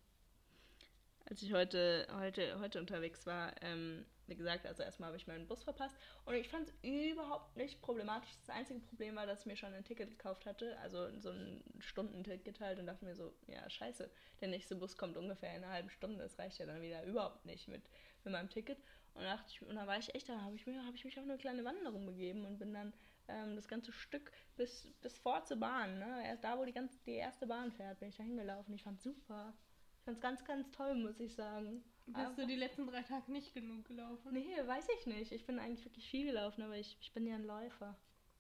Als 1.26 1.42
ich 1.44 1.54
heute, 1.54 2.08
heute, 2.12 2.60
heute 2.60 2.80
unterwegs 2.80 3.26
war, 3.28 3.54
ähm, 3.62 4.06
wie 4.28 4.36
gesagt, 4.36 4.66
also 4.66 4.84
erstmal 4.84 5.08
habe 5.08 5.18
ich 5.18 5.28
meinen 5.28 5.48
Bus 5.48 5.64
verpasst 5.64 5.96
und 6.26 6.34
ich 6.36 6.50
fand 6.50 6.68
es 6.68 6.74
überhaupt 6.84 7.56
nicht 7.56 7.82
problematisch. 7.82 8.30
Das 8.46 8.50
einzige 8.56 8.80
Problem 8.80 9.16
war, 9.16 9.26
dass 9.28 9.42
ich 9.42 9.46
mir 9.46 9.56
schon 9.56 9.74
ein 9.74 9.84
Ticket 9.86 10.10
gekauft 10.10 10.46
hatte, 10.48 10.78
also 10.80 11.18
so 11.20 11.30
ein 11.30 11.64
Stundenticket 11.80 12.60
halt 12.60 12.80
und 12.80 12.88
dachte 12.88 13.06
mir 13.06 13.16
so, 13.16 13.32
ja 13.48 13.68
scheiße, 13.70 14.10
der 14.42 14.48
nächste 14.50 14.76
Bus 14.76 14.98
kommt 14.98 15.18
ungefähr 15.18 15.56
in 15.56 15.64
einer 15.64 15.72
halben 15.74 15.90
Stunde, 15.92 16.18
das 16.24 16.38
reicht 16.40 16.58
ja 16.60 16.66
dann 16.66 16.82
wieder 16.82 17.04
überhaupt 17.06 17.46
nicht 17.46 17.68
mit, 17.68 17.84
mit 18.24 18.34
meinem 18.34 18.50
Ticket. 18.50 18.80
Und, 19.20 19.26
dachte 19.26 19.52
ich, 19.52 19.62
und 19.62 19.76
dann 19.76 19.86
war 19.86 19.98
ich 19.98 20.16
echt, 20.16 20.30
da 20.30 20.40
habe 20.42 20.56
ich, 20.56 20.66
mir- 20.66 20.86
habe 20.86 20.96
ich 20.96 21.04
mich 21.04 21.18
auf 21.20 21.26
eine 21.26 21.38
kleine 21.38 21.66
Wanderung 21.66 22.06
begeben 22.06 22.46
und 22.46 22.58
bin 22.58 22.74
dann 22.74 22.94
ähm, 23.28 23.56
das 23.58 23.68
ganze 23.68 23.92
Stück 23.92 24.32
bis, 24.56 24.88
bis 25.02 25.18
vor 25.18 25.44
zur 25.44 25.58
Bahn, 25.58 26.00
ne? 26.00 26.26
erst 26.26 26.44
da, 26.46 26.58
wo 26.58 26.64
die, 26.64 26.72
ganze, 26.72 26.98
die 27.06 27.16
erste 27.16 27.46
Bahn 27.46 27.72
fährt, 27.74 28.00
bin 28.00 28.10
ich 28.10 28.16
da 28.16 28.24
hingelaufen. 28.24 28.74
Ich 28.74 28.84
fand 28.84 29.02
super. 29.02 29.54
Ich 30.00 30.06
fand's 30.06 30.22
ganz, 30.22 30.46
ganz 30.46 30.72
toll, 30.72 30.96
muss 30.96 31.20
ich 31.20 31.36
sagen. 31.36 31.84
Bist 32.08 32.38
du 32.38 32.48
die 32.48 32.56
letzten 32.56 32.88
drei 32.88 33.04
Tage 33.04 33.32
nicht 33.32 33.54
genug 33.54 33.86
gelaufen? 33.86 34.32
Nee, 34.32 34.56
weiß 34.66 34.88
ich 35.00 35.06
nicht. 35.06 35.32
Ich 35.34 35.46
bin 35.46 35.60
eigentlich 35.60 35.86
wirklich 35.86 36.10
viel 36.10 36.26
gelaufen, 36.26 36.64
aber 36.64 36.78
ich, 36.78 36.98
ich 37.02 37.14
bin 37.14 37.28
ja 37.28 37.36
ein 37.36 37.44
Läufer. 37.44 37.96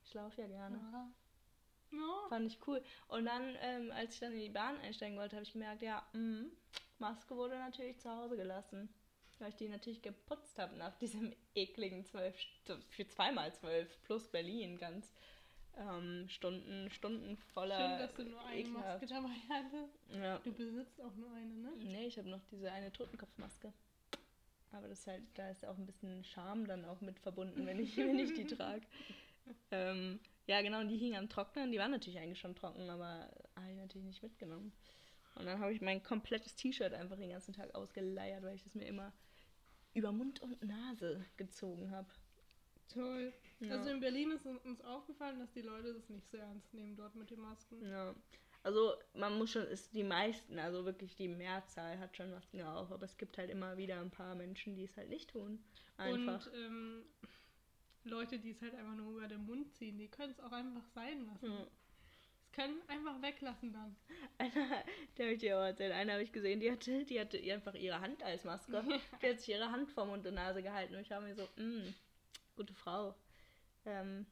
Ich 0.05 0.13
laufe 0.13 0.41
ja 0.41 0.47
gerne. 0.47 0.79
Ja. 0.91 1.11
Ja. 1.91 2.29
Fand 2.29 2.47
ich 2.47 2.65
cool. 2.67 2.81
Und 3.09 3.25
dann, 3.25 3.55
ähm, 3.61 3.91
als 3.91 4.13
ich 4.13 4.19
dann 4.19 4.31
in 4.33 4.39
die 4.39 4.49
Bahn 4.49 4.77
einsteigen 4.77 5.17
wollte, 5.17 5.35
habe 5.35 5.43
ich 5.43 5.51
gemerkt, 5.53 5.81
ja, 5.81 6.07
mh, 6.13 6.45
Maske 6.99 7.35
wurde 7.35 7.57
natürlich 7.57 7.99
zu 7.99 8.09
Hause 8.09 8.37
gelassen. 8.37 8.89
Weil 9.39 9.49
ich 9.49 9.55
die 9.55 9.69
natürlich 9.69 10.01
geputzt 10.01 10.59
habe 10.59 10.75
nach 10.75 10.95
diesem 10.97 11.33
ekligen 11.55 12.03
zwölf, 12.05 12.35
St- 12.35 12.81
für 12.89 13.07
zweimal 13.07 13.53
zwölf 13.53 14.01
plus 14.03 14.27
Berlin 14.27 14.77
ganz 14.77 15.13
ähm, 15.77 16.27
Stunden, 16.27 16.89
Stunden 16.89 17.37
voller. 17.53 17.77
Schön, 17.77 17.99
dass 17.99 18.13
du 18.15 18.23
nur 18.25 18.45
eine. 18.45 18.69
Maske 18.69 19.07
dabei 19.07 19.29
hattest. 19.49 19.99
Ja. 20.13 20.39
Du 20.39 20.51
besitzt 20.51 20.99
auch 21.01 21.15
nur 21.15 21.31
eine, 21.31 21.53
ne? 21.55 21.71
Nee, 21.77 22.07
ich 22.07 22.17
habe 22.17 22.29
noch 22.29 22.41
diese 22.51 22.69
eine 22.71 22.91
Totenkopfmaske. 22.91 23.71
Aber 24.71 24.87
das 24.87 24.99
ist 24.99 25.07
halt, 25.07 25.23
da 25.35 25.49
ist 25.49 25.65
auch 25.65 25.77
ein 25.77 25.85
bisschen 25.85 26.23
Scham 26.23 26.67
dann 26.67 26.85
auch 26.85 26.99
mit 27.01 27.17
verbunden, 27.19 27.65
wenn 27.65 27.79
ich, 27.79 27.95
wenn 27.97 28.19
ich 28.19 28.33
die 28.33 28.45
trage. 28.55 28.85
Ähm, 29.71 30.19
ja, 30.47 30.61
genau, 30.61 30.81
und 30.81 30.89
die 30.89 30.97
hingen 30.97 31.15
am 31.15 31.29
Trocknen. 31.29 31.71
Die 31.71 31.77
waren 31.79 31.91
natürlich 31.91 32.19
eigentlich 32.19 32.39
schon 32.39 32.55
trocken, 32.55 32.89
aber 32.89 33.31
habe 33.55 33.71
ich 33.71 33.77
natürlich 33.77 34.05
nicht 34.05 34.21
mitgenommen. 34.21 34.73
Und 35.35 35.45
dann 35.45 35.59
habe 35.59 35.73
ich 35.73 35.81
mein 35.81 36.03
komplettes 36.03 36.55
T-Shirt 36.55 36.93
einfach 36.93 37.15
den 37.17 37.29
ganzen 37.29 37.53
Tag 37.53 37.73
ausgeleiert, 37.73 38.43
weil 38.43 38.55
ich 38.55 38.63
das 38.63 38.75
mir 38.75 38.85
immer 38.85 39.13
über 39.99 40.11
Mund 40.11 40.41
und 40.41 40.61
Nase 40.63 41.23
gezogen 41.37 41.91
habe. 41.91 42.07
Toll. 42.91 43.33
Ja. 43.59 43.75
Also 43.75 43.89
in 43.89 43.99
Berlin 43.99 44.31
ist 44.31 44.45
uns 44.45 44.81
aufgefallen, 44.81 45.39
dass 45.39 45.51
die 45.51 45.61
Leute 45.61 45.93
das 45.93 46.09
nicht 46.09 46.29
so 46.29 46.37
ernst 46.37 46.73
nehmen 46.73 46.95
dort 46.95 47.15
mit 47.15 47.29
den 47.29 47.39
Masken. 47.39 47.85
Ja. 47.85 48.15
Also 48.63 48.93
man 49.13 49.37
muss 49.37 49.51
schon, 49.51 49.63
ist 49.67 49.93
die 49.93 50.03
meisten, 50.03 50.59
also 50.59 50.83
wirklich 50.85 51.15
die 51.15 51.27
Mehrzahl 51.27 51.97
hat 51.99 52.17
schon 52.17 52.31
Masken 52.31 52.61
auf, 52.61 52.91
aber 52.91 53.05
es 53.05 53.17
gibt 53.17 53.37
halt 53.37 53.49
immer 53.49 53.77
wieder 53.77 54.01
ein 54.01 54.11
paar 54.11 54.35
Menschen, 54.35 54.75
die 54.75 54.83
es 54.83 54.97
halt 54.97 55.09
nicht 55.09 55.29
tun. 55.29 55.63
Einfach. 55.97 56.45
Und 56.47 56.53
ähm, 56.55 57.03
Leute, 58.03 58.39
die 58.39 58.51
es 58.51 58.61
halt 58.61 58.75
einfach 58.75 58.95
nur 58.95 59.11
über 59.11 59.27
den 59.27 59.45
Mund 59.45 59.71
ziehen, 59.73 59.97
die 59.97 60.07
können 60.07 60.31
es 60.31 60.39
auch 60.39 60.51
einfach 60.51 60.85
sein 60.93 61.25
lassen. 61.25 61.51
Ja. 61.51 61.67
Können 62.51 62.81
einfach 62.87 63.21
weglassen 63.21 63.71
dann. 63.73 63.95
Einer, 64.37 64.83
der 65.17 65.25
habe 65.25 65.33
ich 65.33 65.39
dir 65.39 65.57
auch 65.57 65.63
erzählt, 65.63 65.93
einer 65.93 66.13
habe 66.13 66.23
ich 66.23 66.31
gesehen, 66.31 66.59
die 66.59 66.71
hatte, 66.71 67.05
die 67.05 67.19
hatte 67.19 67.37
einfach 67.53 67.73
ihre 67.75 68.01
Hand 68.01 68.23
als 68.23 68.43
Maske. 68.43 68.83
Die 69.21 69.29
hat 69.29 69.39
sich 69.39 69.49
ihre 69.49 69.71
Hand 69.71 69.89
vor 69.91 70.05
Mund 70.05 70.25
und 70.25 70.33
Nase 70.33 70.63
gehalten 70.63 70.95
und 70.95 71.01
ich 71.01 71.09
war 71.09 71.21
mir 71.21 71.35
so, 71.35 71.47
mh, 71.57 71.93
gute 72.55 72.73
Frau. 72.73 73.15
Ähm, 73.85 74.25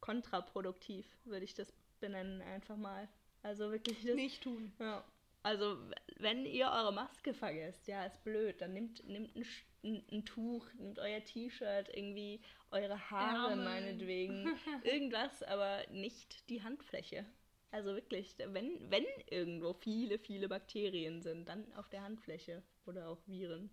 kontraproduktiv 0.00 1.06
würde 1.24 1.44
ich 1.44 1.54
das 1.54 1.72
benennen, 2.00 2.42
einfach 2.42 2.76
mal. 2.76 3.08
Also 3.42 3.70
wirklich 3.70 4.04
das. 4.04 4.14
Nicht 4.14 4.42
tun. 4.42 4.72
Ja. 4.78 5.04
Also, 5.42 5.76
wenn 6.18 6.46
ihr 6.46 6.66
eure 6.70 6.92
Maske 6.92 7.34
vergesst, 7.34 7.88
ja, 7.88 8.04
ist 8.04 8.22
blöd, 8.22 8.60
dann 8.60 8.74
nehmt, 8.74 9.04
nehmt 9.08 9.34
ein, 9.34 9.44
ein, 9.84 10.04
ein 10.10 10.24
Tuch, 10.24 10.66
nehmt 10.74 10.98
euer 10.98 11.22
T-Shirt, 11.24 11.88
irgendwie 11.94 12.40
eure 12.70 13.10
Haare 13.10 13.50
Ärmel. 13.50 13.64
meinetwegen, 13.64 14.48
irgendwas, 14.84 15.42
aber 15.42 15.84
nicht 15.90 16.48
die 16.48 16.62
Handfläche. 16.62 17.24
Also 17.70 17.94
wirklich, 17.94 18.34
wenn, 18.38 18.90
wenn 18.90 19.04
irgendwo 19.30 19.72
viele, 19.72 20.18
viele 20.18 20.48
Bakterien 20.48 21.22
sind, 21.22 21.48
dann 21.48 21.72
auf 21.74 21.88
der 21.88 22.02
Handfläche 22.02 22.62
oder 22.86 23.08
auch 23.08 23.18
Viren. 23.26 23.70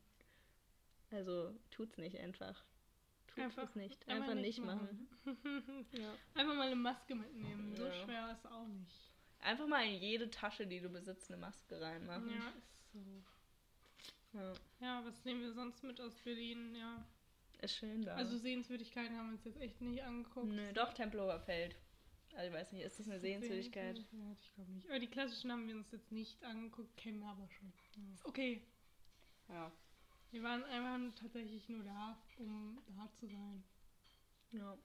Also 1.12 1.54
tut's 1.72 1.98
nicht 1.98 2.18
einfach. 2.20 2.64
Tut 3.36 3.58
es 3.58 3.76
nicht. 3.76 4.08
Einfach, 4.08 4.36
nicht 4.36 4.60
machen. 4.60 5.08
Ja. 5.92 6.14
Einfach 6.36 6.56
mal 6.56 6.68
eine 6.68 6.76
Maske 6.76 7.16
mitnehmen. 7.16 7.76
So 7.76 7.86
Ja. 7.86 7.94
schwer 7.94 8.32
ist 8.32 8.46
auch 8.46 8.68
nicht. 8.68 9.12
Einfach 9.40 9.68
mal 9.68 9.86
in 9.86 10.02
jede 10.02 10.30
Tasche, 10.30 10.68
die 10.68 10.80
du 10.82 10.90
besitzt, 10.90 11.30
eine 11.32 11.40
Maske 11.40 11.80
reinmachen. 11.80 12.30
Ja, 12.30 12.50
ist 12.58 12.92
so. 12.94 13.00
Ja. 14.34 14.54
Ja, 14.80 15.06
was 15.06 15.24
nehmen 15.26 15.42
wir 15.42 15.54
sonst 15.54 15.84
mit 15.84 16.00
aus 16.00 16.16
Berlin? 16.20 16.76
Ja. 16.76 17.06
Ist 17.62 17.76
schön 17.76 18.04
da. 18.04 18.16
Also 18.16 18.38
Sehenswürdigkeiten 18.38 19.18
haben 19.18 19.28
wir 19.28 19.34
uns 19.34 19.44
jetzt 19.44 19.60
echt 19.60 19.82
nicht 19.82 20.02
angeguckt. 20.04 20.48
Nö, 20.48 20.72
doch, 20.74 20.94
Tempelhofer 20.94 21.40
Feld. 21.42 21.76
Also 22.36 22.48
ich 22.48 22.54
weiß 22.54 22.72
nicht, 22.72 22.84
ist 22.84 23.00
das 23.00 23.08
eine 23.08 23.20
Sehenswürdigkeit? 23.20 23.98
Ja, 23.98 24.32
ich 24.32 24.54
glaube 24.54 24.72
nicht. 24.72 24.88
Aber 24.88 25.00
die 25.00 25.08
klassischen 25.08 25.52
haben 25.52 25.68
wir 25.68 25.76
uns 25.76 25.92
jetzt 25.92 26.12
nicht 26.12 26.42
angeguckt, 26.44 26.96
kennen 26.96 27.20
wir 27.20 27.28
aber 27.28 27.50
schon. 27.50 27.74
Ist 28.14 28.26
okay. 28.26 28.62
Ja. 29.50 29.72
Wir 30.32 30.44
waren 30.44 30.64
einfach 30.64 31.20
tatsächlich 31.20 31.68
nur 31.70 31.84
da, 31.84 32.22
um 32.38 32.82
da 32.96 33.10
zu 33.20 33.28
sein. 33.28 33.64
Ja. 34.52 34.78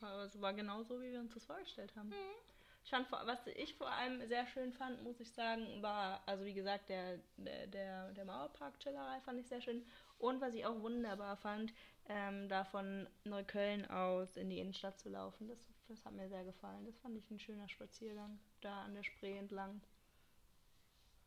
Aber 0.00 0.24
es 0.24 0.40
war 0.40 0.54
genauso, 0.54 1.00
wie 1.00 1.10
wir 1.10 1.20
uns 1.20 1.34
das 1.34 1.44
vorgestellt 1.44 1.94
haben. 1.96 2.12
Ich 2.12 2.53
fand, 2.90 3.06
vor- 3.08 3.22
was 3.26 3.46
ich 3.46 3.74
vor 3.74 3.90
allem 3.90 4.26
sehr 4.28 4.46
schön 4.46 4.72
fand, 4.72 5.02
muss 5.02 5.20
ich 5.20 5.32
sagen, 5.32 5.82
war, 5.82 6.22
also 6.26 6.44
wie 6.44 6.54
gesagt, 6.54 6.88
der, 6.88 7.18
der, 7.36 7.66
der, 7.66 8.12
der 8.12 8.24
Mauerpark-Chillerei 8.24 9.20
fand 9.20 9.40
ich 9.40 9.46
sehr 9.48 9.60
schön. 9.60 9.84
Und 10.18 10.40
was 10.40 10.54
ich 10.54 10.64
auch 10.66 10.80
wunderbar 10.80 11.36
fand, 11.36 11.72
ähm, 12.08 12.48
da 12.48 12.64
von 12.64 13.08
Neukölln 13.24 13.88
aus 13.90 14.36
in 14.36 14.50
die 14.50 14.58
Innenstadt 14.60 14.98
zu 14.98 15.08
laufen. 15.08 15.48
Das, 15.48 15.58
das 15.88 16.04
hat 16.04 16.12
mir 16.14 16.28
sehr 16.28 16.44
gefallen. 16.44 16.84
Das 16.86 16.98
fand 16.98 17.16
ich 17.18 17.30
ein 17.30 17.38
schöner 17.40 17.68
Spaziergang. 17.68 18.38
Da 18.60 18.82
an 18.84 18.94
der 18.94 19.02
Spree 19.04 19.36
entlang. 19.38 19.80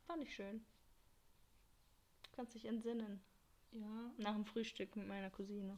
Fand 0.07 0.23
ich 0.23 0.33
schön. 0.33 0.65
Kannst 2.31 2.55
dich 2.55 2.63
entsinnen. 2.65 3.19
Ja, 3.73 4.11
Nach 4.17 4.33
dem 4.33 4.45
Frühstück 4.45 4.95
mit 4.95 5.07
meiner 5.07 5.29
Cousine. 5.29 5.77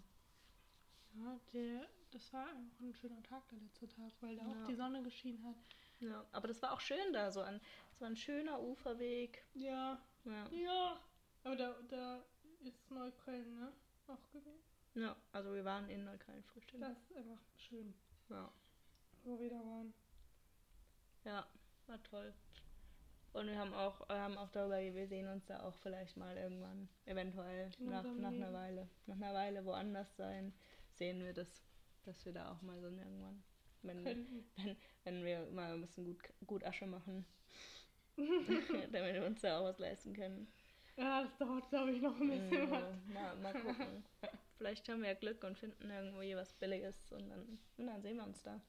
Ja, 1.13 1.39
der, 1.53 1.87
das 2.11 2.31
war 2.33 2.47
einfach 2.49 2.79
ein 2.81 2.93
schöner 2.93 3.21
Tag, 3.23 3.47
der 3.49 3.59
letzte 3.59 3.87
Tag, 3.87 4.11
weil 4.21 4.35
da 4.35 4.43
Ja. 4.43 4.51
auch 4.51 4.67
die 4.67 4.75
Sonne 4.75 5.03
geschienen 5.03 5.43
hat. 5.45 5.55
Ja, 5.99 6.25
aber 6.31 6.47
das 6.47 6.61
war 6.61 6.71
auch 6.73 6.79
schön 6.79 7.11
da, 7.13 7.31
so 7.31 7.41
ein, 7.41 7.59
es 7.91 7.99
war 8.01 8.07
ein 8.07 8.15
schöner 8.15 8.59
Uferweg. 8.61 9.43
Ja, 9.53 10.01
Ja. 10.25 10.47
ja. 10.51 10.99
Aber 11.43 11.55
da, 11.55 11.75
da 11.89 12.23
ist 12.61 12.89
Neukölln, 12.91 13.53
ne? 13.59 13.71
Auch 14.07 14.29
gewesen. 14.31 14.59
ja, 14.95 15.15
also 15.31 15.53
wir 15.53 15.63
waren 15.65 15.89
in 15.89 16.03
Neukölln 16.03 16.43
frühstücken. 16.43 16.81
Das 16.81 16.97
ist 16.97 17.15
einfach 17.15 17.39
schön, 17.57 17.93
Ja. 18.29 18.51
wo 19.23 19.39
wir 19.39 19.49
da 19.49 19.59
waren. 19.63 19.93
ja, 21.25 21.45
war 21.87 22.01
toll. 22.03 22.33
Und 23.31 23.45
wir 23.47 23.57
haben 23.59 23.73
auch, 23.73 24.07
haben 24.09 24.37
auch 24.37 24.49
darüber, 24.49 24.79
wir 24.81 25.07
sehen 25.07 25.27
uns 25.27 25.45
da 25.45 25.61
auch 25.63 25.75
vielleicht 25.75 26.17
mal 26.17 26.35
irgendwann, 26.35 26.89
eventuell 27.05 27.69
nach, 27.77 28.03
nach 28.03 28.31
einer. 28.31 28.51
Weile, 28.53 28.89
nach 29.05 29.15
einer 29.17 29.33
Weile 29.35 29.63
woanders 29.65 30.15
sein, 30.15 30.51
sehen 30.99 31.23
wir 31.23 31.33
das, 31.33 31.63
dass 32.03 32.23
wir 32.25 32.33
da 32.33 32.51
auch 32.51 32.61
mal 32.61 32.79
sind 32.79 32.99
irgendwann. 32.99 33.43
Wenn, 33.81 34.05
wenn, 34.05 34.43
wenn 35.05 35.25
wir 35.25 35.45
mal 35.51 35.73
ein 35.73 35.81
bisschen 35.81 36.05
gut, 36.05 36.21
gut 36.45 36.63
Asche 36.65 36.85
machen, 36.85 37.25
damit 38.17 39.13
wir 39.15 39.25
uns 39.25 39.41
da 39.41 39.59
auch 39.59 39.63
was 39.63 39.79
leisten 39.79 40.13
können. 40.13 40.47
Ja, 40.97 41.23
das 41.23 41.37
dauert, 41.37 41.69
glaube 41.69 41.91
ich, 41.91 42.01
noch 42.01 42.19
ein 42.19 42.29
bisschen. 42.29 42.51
Ja, 42.51 42.71
was. 42.71 43.05
mal, 43.07 43.35
mal 43.37 43.53
gucken. 43.53 44.03
Vielleicht 44.57 44.89
haben 44.89 45.01
wir 45.01 45.09
ja 45.09 45.15
Glück 45.15 45.41
und 45.45 45.57
finden 45.57 45.89
irgendwo 45.89 46.21
hier 46.21 46.35
was 46.35 46.51
Billiges 46.53 47.13
und 47.13 47.29
dann, 47.29 47.57
und 47.77 47.87
dann 47.87 48.01
sehen 48.01 48.17
wir 48.17 48.25
uns 48.25 48.41
da. 48.43 48.59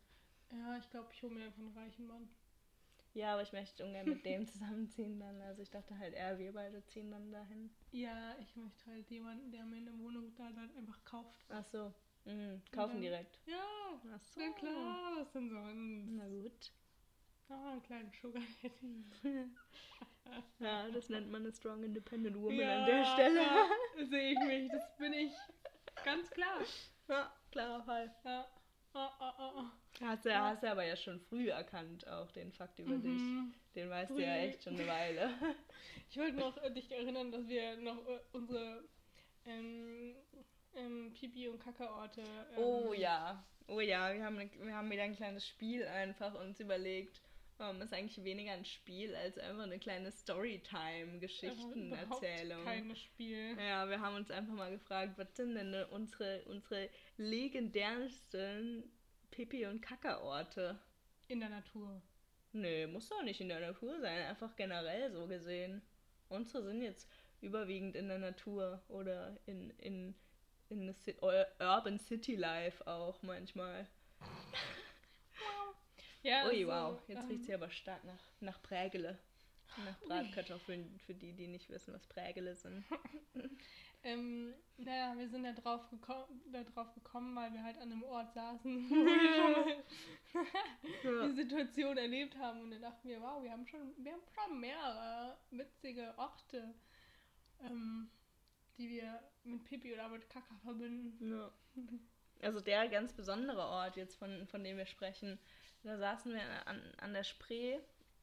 Ja, 0.52 0.78
ich 0.78 0.88
glaube, 0.90 1.08
ich 1.12 1.22
hole 1.24 1.34
mir 1.34 1.46
einfach 1.46 1.58
einen 1.58 1.76
reichen 1.76 2.06
Mann. 2.06 2.28
Ja, 3.14 3.32
aber 3.32 3.42
ich 3.42 3.52
möchte 3.52 3.84
ungern 3.84 4.08
mit 4.08 4.24
dem 4.24 4.46
zusammenziehen 4.46 5.18
dann. 5.18 5.40
Also 5.40 5.62
ich 5.62 5.70
dachte 5.70 5.98
halt 5.98 6.14
eher, 6.14 6.38
wir 6.38 6.52
beide 6.52 6.84
ziehen 6.86 7.10
dann 7.10 7.32
dahin. 7.32 7.70
Ja, 7.90 8.36
ich 8.40 8.54
möchte 8.54 8.86
halt 8.86 9.10
jemanden, 9.10 9.50
der 9.50 9.64
mir 9.64 9.78
eine 9.78 9.98
Wohnung 9.98 10.32
da 10.36 10.48
dann 10.52 10.70
einfach 10.76 11.02
kauft. 11.04 11.44
Ach 11.48 11.64
so. 11.64 11.92
Mhm. 12.24 12.62
Kaufen 12.72 12.92
dann- 12.94 13.00
direkt. 13.02 13.38
Ja, 13.46 13.56
Ach 14.14 14.20
so. 14.20 14.40
na 14.40 14.50
klar, 14.52 15.12
was 15.18 15.32
denn 15.32 15.48
sonst? 15.50 16.10
Na 16.12 16.28
gut. 16.28 16.72
Ah, 17.48 17.72
einen 17.72 17.82
kleinen 17.82 18.12
Sugar. 18.20 18.42
Ja, 20.60 20.88
das 20.90 21.08
nennt 21.08 21.28
man 21.32 21.42
eine 21.42 21.52
Strong 21.52 21.82
Independent 21.82 22.36
Woman 22.36 22.60
an 22.60 22.86
der 22.86 23.04
Stelle. 23.04 23.40
Ja, 23.42 23.66
sehe 24.10 24.32
ich 24.32 24.38
mich, 24.38 24.70
das 24.70 24.96
bin 24.96 25.12
ich. 25.12 25.32
Ganz 26.04 26.30
klar. 26.30 26.60
Ja, 27.08 27.32
klarer 27.50 27.82
Fall. 27.82 28.14
Ja. 28.24 28.46
Ah, 28.92 29.10
ah, 29.18 29.34
ah. 29.38 29.72
Hast 30.00 30.24
du, 30.26 30.32
hast 30.40 30.62
du 30.62 30.70
aber 30.70 30.84
ja 30.84 30.94
schon 30.96 31.18
früh 31.20 31.48
erkannt, 31.50 32.06
auch 32.06 32.30
den 32.30 32.52
Fakt 32.52 32.78
über 32.78 32.96
dich. 32.96 33.10
Mhm. 33.20 33.52
Den 33.74 33.90
weißt 33.90 34.10
du 34.12 34.18
ja 34.20 34.32
Früh. 34.34 34.38
echt 34.38 34.62
schon 34.62 34.74
eine 34.78 34.86
Weile. 34.86 35.30
Ich 36.10 36.16
wollte 36.16 36.38
noch 36.38 36.56
äh, 36.58 36.70
dich 36.72 36.90
erinnern, 36.92 37.30
dass 37.32 37.46
wir 37.48 37.76
noch 37.78 38.04
äh, 38.08 38.18
unsere 38.32 38.84
ähm, 39.46 40.14
ähm, 40.76 41.12
Pipi- 41.14 41.48
und 41.48 41.58
Kackerorte. 41.62 42.20
Ähm, 42.22 42.58
Oh 42.58 42.92
ja, 42.92 43.44
oh 43.66 43.80
ja, 43.80 44.12
wir 44.14 44.24
haben, 44.24 44.36
ne- 44.36 44.50
wir 44.60 44.74
haben 44.74 44.90
wieder 44.90 45.02
ein 45.02 45.16
kleines 45.16 45.46
Spiel 45.46 45.84
einfach 45.86 46.34
uns 46.40 46.60
überlegt. 46.60 47.20
Um, 47.58 47.82
ist 47.82 47.92
eigentlich 47.92 48.24
weniger 48.24 48.52
ein 48.52 48.64
Spiel 48.64 49.14
als 49.14 49.36
einfach 49.36 49.64
eine 49.64 49.78
kleine 49.78 50.10
Storytime-Geschichtenerzählung. 50.10 52.64
Kein 52.64 52.96
Spiel. 52.96 53.54
Ja, 53.58 53.86
wir 53.86 54.00
haben 54.00 54.16
uns 54.16 54.30
einfach 54.30 54.54
mal 54.54 54.70
gefragt, 54.70 55.18
was 55.18 55.36
sind 55.36 55.56
denn 55.56 55.74
unsere, 55.90 56.42
unsere 56.46 56.88
legendärsten 57.18 58.90
Pipi- 59.30 59.66
und 59.66 59.82
Kackerorte? 59.82 60.78
In 61.28 61.40
der 61.40 61.50
Natur. 61.50 62.00
Nö, 62.52 62.86
muss 62.88 63.10
doch 63.10 63.22
nicht 63.22 63.40
in 63.42 63.48
der 63.48 63.60
Natur 63.60 64.00
sein, 64.00 64.26
einfach 64.26 64.56
generell 64.56 65.12
so 65.12 65.26
gesehen. 65.26 65.82
Unsere 66.30 66.64
sind 66.64 66.80
jetzt 66.82 67.08
überwiegend 67.40 67.94
in 67.94 68.08
der 68.08 68.18
Natur 68.18 68.82
oder 68.88 69.38
in, 69.46 69.70
in, 69.78 70.14
in 70.70 70.94
Ur- 71.20 71.46
Urban 71.58 71.98
City 71.98 72.36
Life 72.36 72.86
auch 72.86 73.22
manchmal. 73.22 73.86
Ja, 76.22 76.44
Ui, 76.46 76.64
also, 76.64 76.66
wow, 76.66 77.00
jetzt 77.08 77.22
ähm, 77.22 77.28
riecht 77.28 77.44
sie 77.46 77.54
aber 77.54 77.70
stark 77.70 78.04
nach, 78.04 78.20
nach 78.40 78.60
Prägele. 78.60 79.18
Nach 79.86 79.98
Bratkartoffeln, 80.00 80.98
für 81.06 81.14
die, 81.14 81.32
die 81.32 81.46
nicht 81.46 81.70
wissen, 81.70 81.94
was 81.94 82.06
Prägele 82.06 82.54
sind. 82.56 82.84
Ähm, 84.02 84.54
naja, 84.78 85.14
wir 85.18 85.28
sind 85.28 85.44
da 85.44 85.52
drauf, 85.52 85.82
geko 85.90 86.26
da 86.50 86.62
drauf 86.64 86.94
gekommen, 86.94 87.36
weil 87.36 87.52
wir 87.52 87.62
halt 87.62 87.76
an 87.76 87.92
einem 87.92 88.02
Ort 88.04 88.32
saßen, 88.32 88.88
wo 88.88 88.94
wir 88.94 89.84
schon 91.02 91.16
mal 91.18 91.28
die 91.28 91.34
Situation 91.34 91.98
erlebt 91.98 92.34
haben. 92.38 92.62
Und 92.62 92.70
dann 92.70 92.80
dachten 92.80 93.06
wir, 93.06 93.20
wow, 93.20 93.42
wir 93.42 93.52
haben 93.52 93.66
schon, 93.66 93.92
wir 93.98 94.12
haben 94.12 94.22
schon 94.34 94.58
mehrere 94.58 95.36
witzige 95.50 96.14
Orte, 96.16 96.72
ähm, 97.62 98.10
die 98.80 98.90
wir 98.90 99.20
mit 99.44 99.62
Pipi 99.64 99.92
oder 99.92 100.08
mit 100.08 100.28
Kaka 100.30 100.56
verbinden. 100.64 101.30
Ja. 101.30 101.52
Also 102.42 102.60
der 102.60 102.88
ganz 102.88 103.12
besondere 103.12 103.60
Ort 103.60 103.96
jetzt, 103.96 104.16
von, 104.16 104.46
von 104.46 104.64
dem 104.64 104.78
wir 104.78 104.86
sprechen, 104.86 105.38
da 105.82 105.98
saßen 105.98 106.32
wir 106.32 106.66
an, 106.66 106.80
an 106.98 107.12
der 107.12 107.24
Spree, 107.24 107.78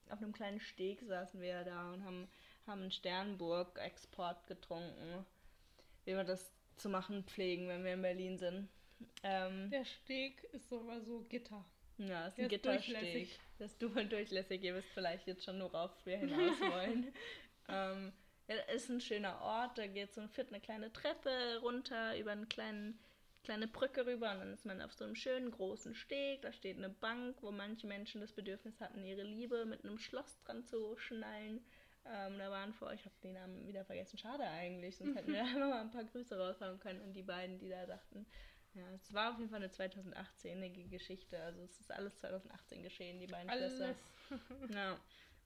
auf 0.09 0.19
einem 0.21 0.33
kleinen 0.33 0.59
Steg 0.59 1.01
saßen 1.01 1.39
wir 1.41 1.63
da 1.63 1.93
und 1.93 2.03
haben, 2.03 2.27
haben 2.65 2.81
einen 2.81 2.91
Sternburg-Export 2.91 4.47
getrunken, 4.47 5.25
wie 6.05 6.15
wir 6.15 6.23
das 6.23 6.51
zu 6.77 6.89
machen 6.89 7.23
pflegen, 7.25 7.67
wenn 7.67 7.83
wir 7.83 7.93
in 7.93 8.01
Berlin 8.01 8.37
sind. 8.37 8.69
Ähm, 9.21 9.69
Der 9.69 9.85
Steg 9.85 10.43
ist 10.53 10.69
so 10.69 10.79
mal 10.81 11.01
so 11.01 11.21
Gitter. 11.29 11.63
ja, 11.97 12.27
ist 12.27 12.39
ein 12.39 12.47
Gittersteg. 12.47 12.95
durchlässig. 12.95 13.39
Das 13.59 13.71
ist 13.71 13.81
du 13.81 13.89
durchlässig, 13.89 14.63
ihr 14.63 14.75
wisst 14.75 14.89
vielleicht 14.89 15.27
jetzt 15.27 15.43
schon, 15.43 15.59
worauf 15.61 15.91
wir 16.05 16.17
hinaus 16.17 16.59
wollen. 16.61 17.13
ähm, 17.67 18.13
ja, 18.47 18.55
ist 18.73 18.89
ein 18.89 19.01
schöner 19.01 19.41
Ort, 19.41 19.77
da 19.77 19.87
geht 19.87 20.13
so 20.13 20.27
führt 20.27 20.49
eine 20.49 20.61
kleine 20.61 20.91
Treppe 20.91 21.59
runter 21.61 22.17
über 22.17 22.31
einen 22.31 22.49
kleinen 22.49 22.99
kleine 23.43 23.67
Brücke 23.67 24.05
rüber 24.05 24.31
und 24.31 24.39
dann 24.39 24.51
ist 24.51 24.65
man 24.65 24.81
auf 24.81 24.93
so 24.93 25.05
einem 25.05 25.15
schönen 25.15 25.51
großen 25.51 25.95
Steg. 25.95 26.41
Da 26.41 26.51
steht 26.51 26.75
eine 26.75 26.89
Bank, 26.89 27.37
wo 27.41 27.49
manche 27.49 27.87
Menschen 27.87 28.19
das 28.19 28.33
Bedürfnis 28.33 28.81
hatten, 28.81 29.05
ihre 29.05 29.23
Liebe 29.23 29.65
mit 29.65 29.85
einem 29.85 29.97
Schloss 29.97 30.37
dran 30.43 30.65
zu 30.65 30.97
schnallen. 30.97 31.61
Ähm, 32.05 32.37
da 32.37 32.51
waren 32.51 32.73
vor, 32.73 32.91
ich 32.91 33.05
habe 33.05 33.15
den 33.23 33.33
Namen 33.33 33.65
wieder 33.65 33.85
vergessen, 33.85 34.17
schade 34.17 34.43
eigentlich, 34.43 34.97
sonst 34.97 35.15
hätten 35.15 35.31
wir 35.31 35.41
einfach 35.45 35.59
mal 35.59 35.79
ein 35.79 35.91
paar 35.91 36.03
Grüße 36.03 36.37
raushauen 36.37 36.79
können 36.79 37.01
an 37.01 37.13
die 37.13 37.23
beiden, 37.23 37.57
die 37.57 37.69
da 37.69 37.85
dachten. 37.85 38.25
Ja, 38.73 38.83
es 38.93 39.13
war 39.13 39.31
auf 39.31 39.39
jeden 39.39 39.49
Fall 39.49 39.63
eine 39.63 39.71
2018-ige 39.71 40.89
Geschichte, 40.89 41.41
also 41.41 41.61
es 41.61 41.79
ist 41.79 41.91
alles 41.91 42.17
2018 42.19 42.83
geschehen, 42.83 43.19
die 43.19 43.27
beiden 43.27 43.49
Alles. 43.49 43.77
Schwestern. 43.77 43.95
Ja. 44.75 44.99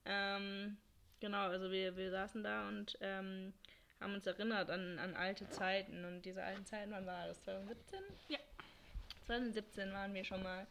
Ähm, 0.06 0.78
genau, 1.22 1.48
also 1.48 1.72
wir, 1.72 1.96
wir 1.96 2.12
saßen 2.12 2.44
da 2.44 2.68
und 2.68 2.98
ähm, 3.00 3.54
haben 4.02 4.16
uns 4.16 4.28
erinnert 4.28 4.70
an, 4.70 5.00
an 5.00 5.16
alte 5.16 5.48
Zeiten. 5.50 6.04
Und 6.04 6.24
diese 6.24 6.44
alten 6.44 6.66
Zeiten, 6.66 6.92
wann 6.92 7.06
war 7.06 7.28
das? 7.28 7.42
2017? 7.44 8.00
Ja. 8.28 8.40
2017 9.28 9.94
waren 9.94 10.14
wir 10.14 10.26
schon 10.26 10.44
mal 10.44 10.68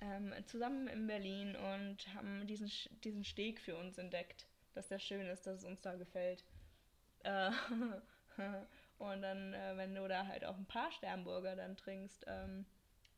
ähm, 0.00 0.32
zusammen 0.44 0.86
in 0.86 1.06
Berlin 1.06 1.56
und 1.56 2.14
haben 2.14 2.46
diesen, 2.46 2.70
diesen 3.02 3.24
Steg 3.24 3.60
für 3.60 3.76
uns 3.76 3.98
entdeckt, 3.98 4.46
dass 4.74 4.88
der 4.88 4.98
schön 4.98 5.26
ist, 5.26 5.46
dass 5.46 5.58
es 5.58 5.64
uns 5.64 5.80
da 5.80 5.94
gefällt. 5.94 6.44
Äh, 7.24 7.50
und 8.98 9.22
dann, 9.22 9.54
äh, 9.54 9.76
wenn 9.76 9.94
du 9.94 10.06
da 10.06 10.26
halt 10.26 10.44
auch 10.44 10.56
ein 10.56 10.66
paar 10.66 10.92
Sternburger 10.92 11.56
dann 11.56 11.76
trinkst, 11.76 12.24
ähm, 12.28 12.66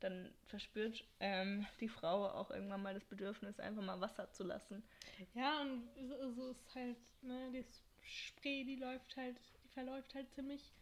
dann 0.01 0.33
verspürt 0.47 1.05
ähm, 1.21 1.67
die 1.81 1.89
Frau 1.89 2.29
auch 2.29 2.51
irgendwann 2.51 2.83
mal 2.83 2.95
das 2.95 3.05
Bedürfnis, 3.05 3.59
einfach 3.61 3.83
mal 3.83 4.01
Wasser 4.01 4.31
zu 4.33 4.45
lassen. 4.45 4.83
Ja, 5.35 5.61
und 5.61 5.89
so, 6.09 6.33
so 6.33 6.51
ist 6.51 6.75
halt, 6.75 6.97
ne, 7.23 7.51
die 7.53 7.65
Spree, 8.03 8.65
die 8.65 8.77
läuft 8.77 9.17
halt, 9.17 9.37
die 9.65 9.69
verläuft 9.69 10.15
halt 10.15 10.33
ziemlich 10.33 10.73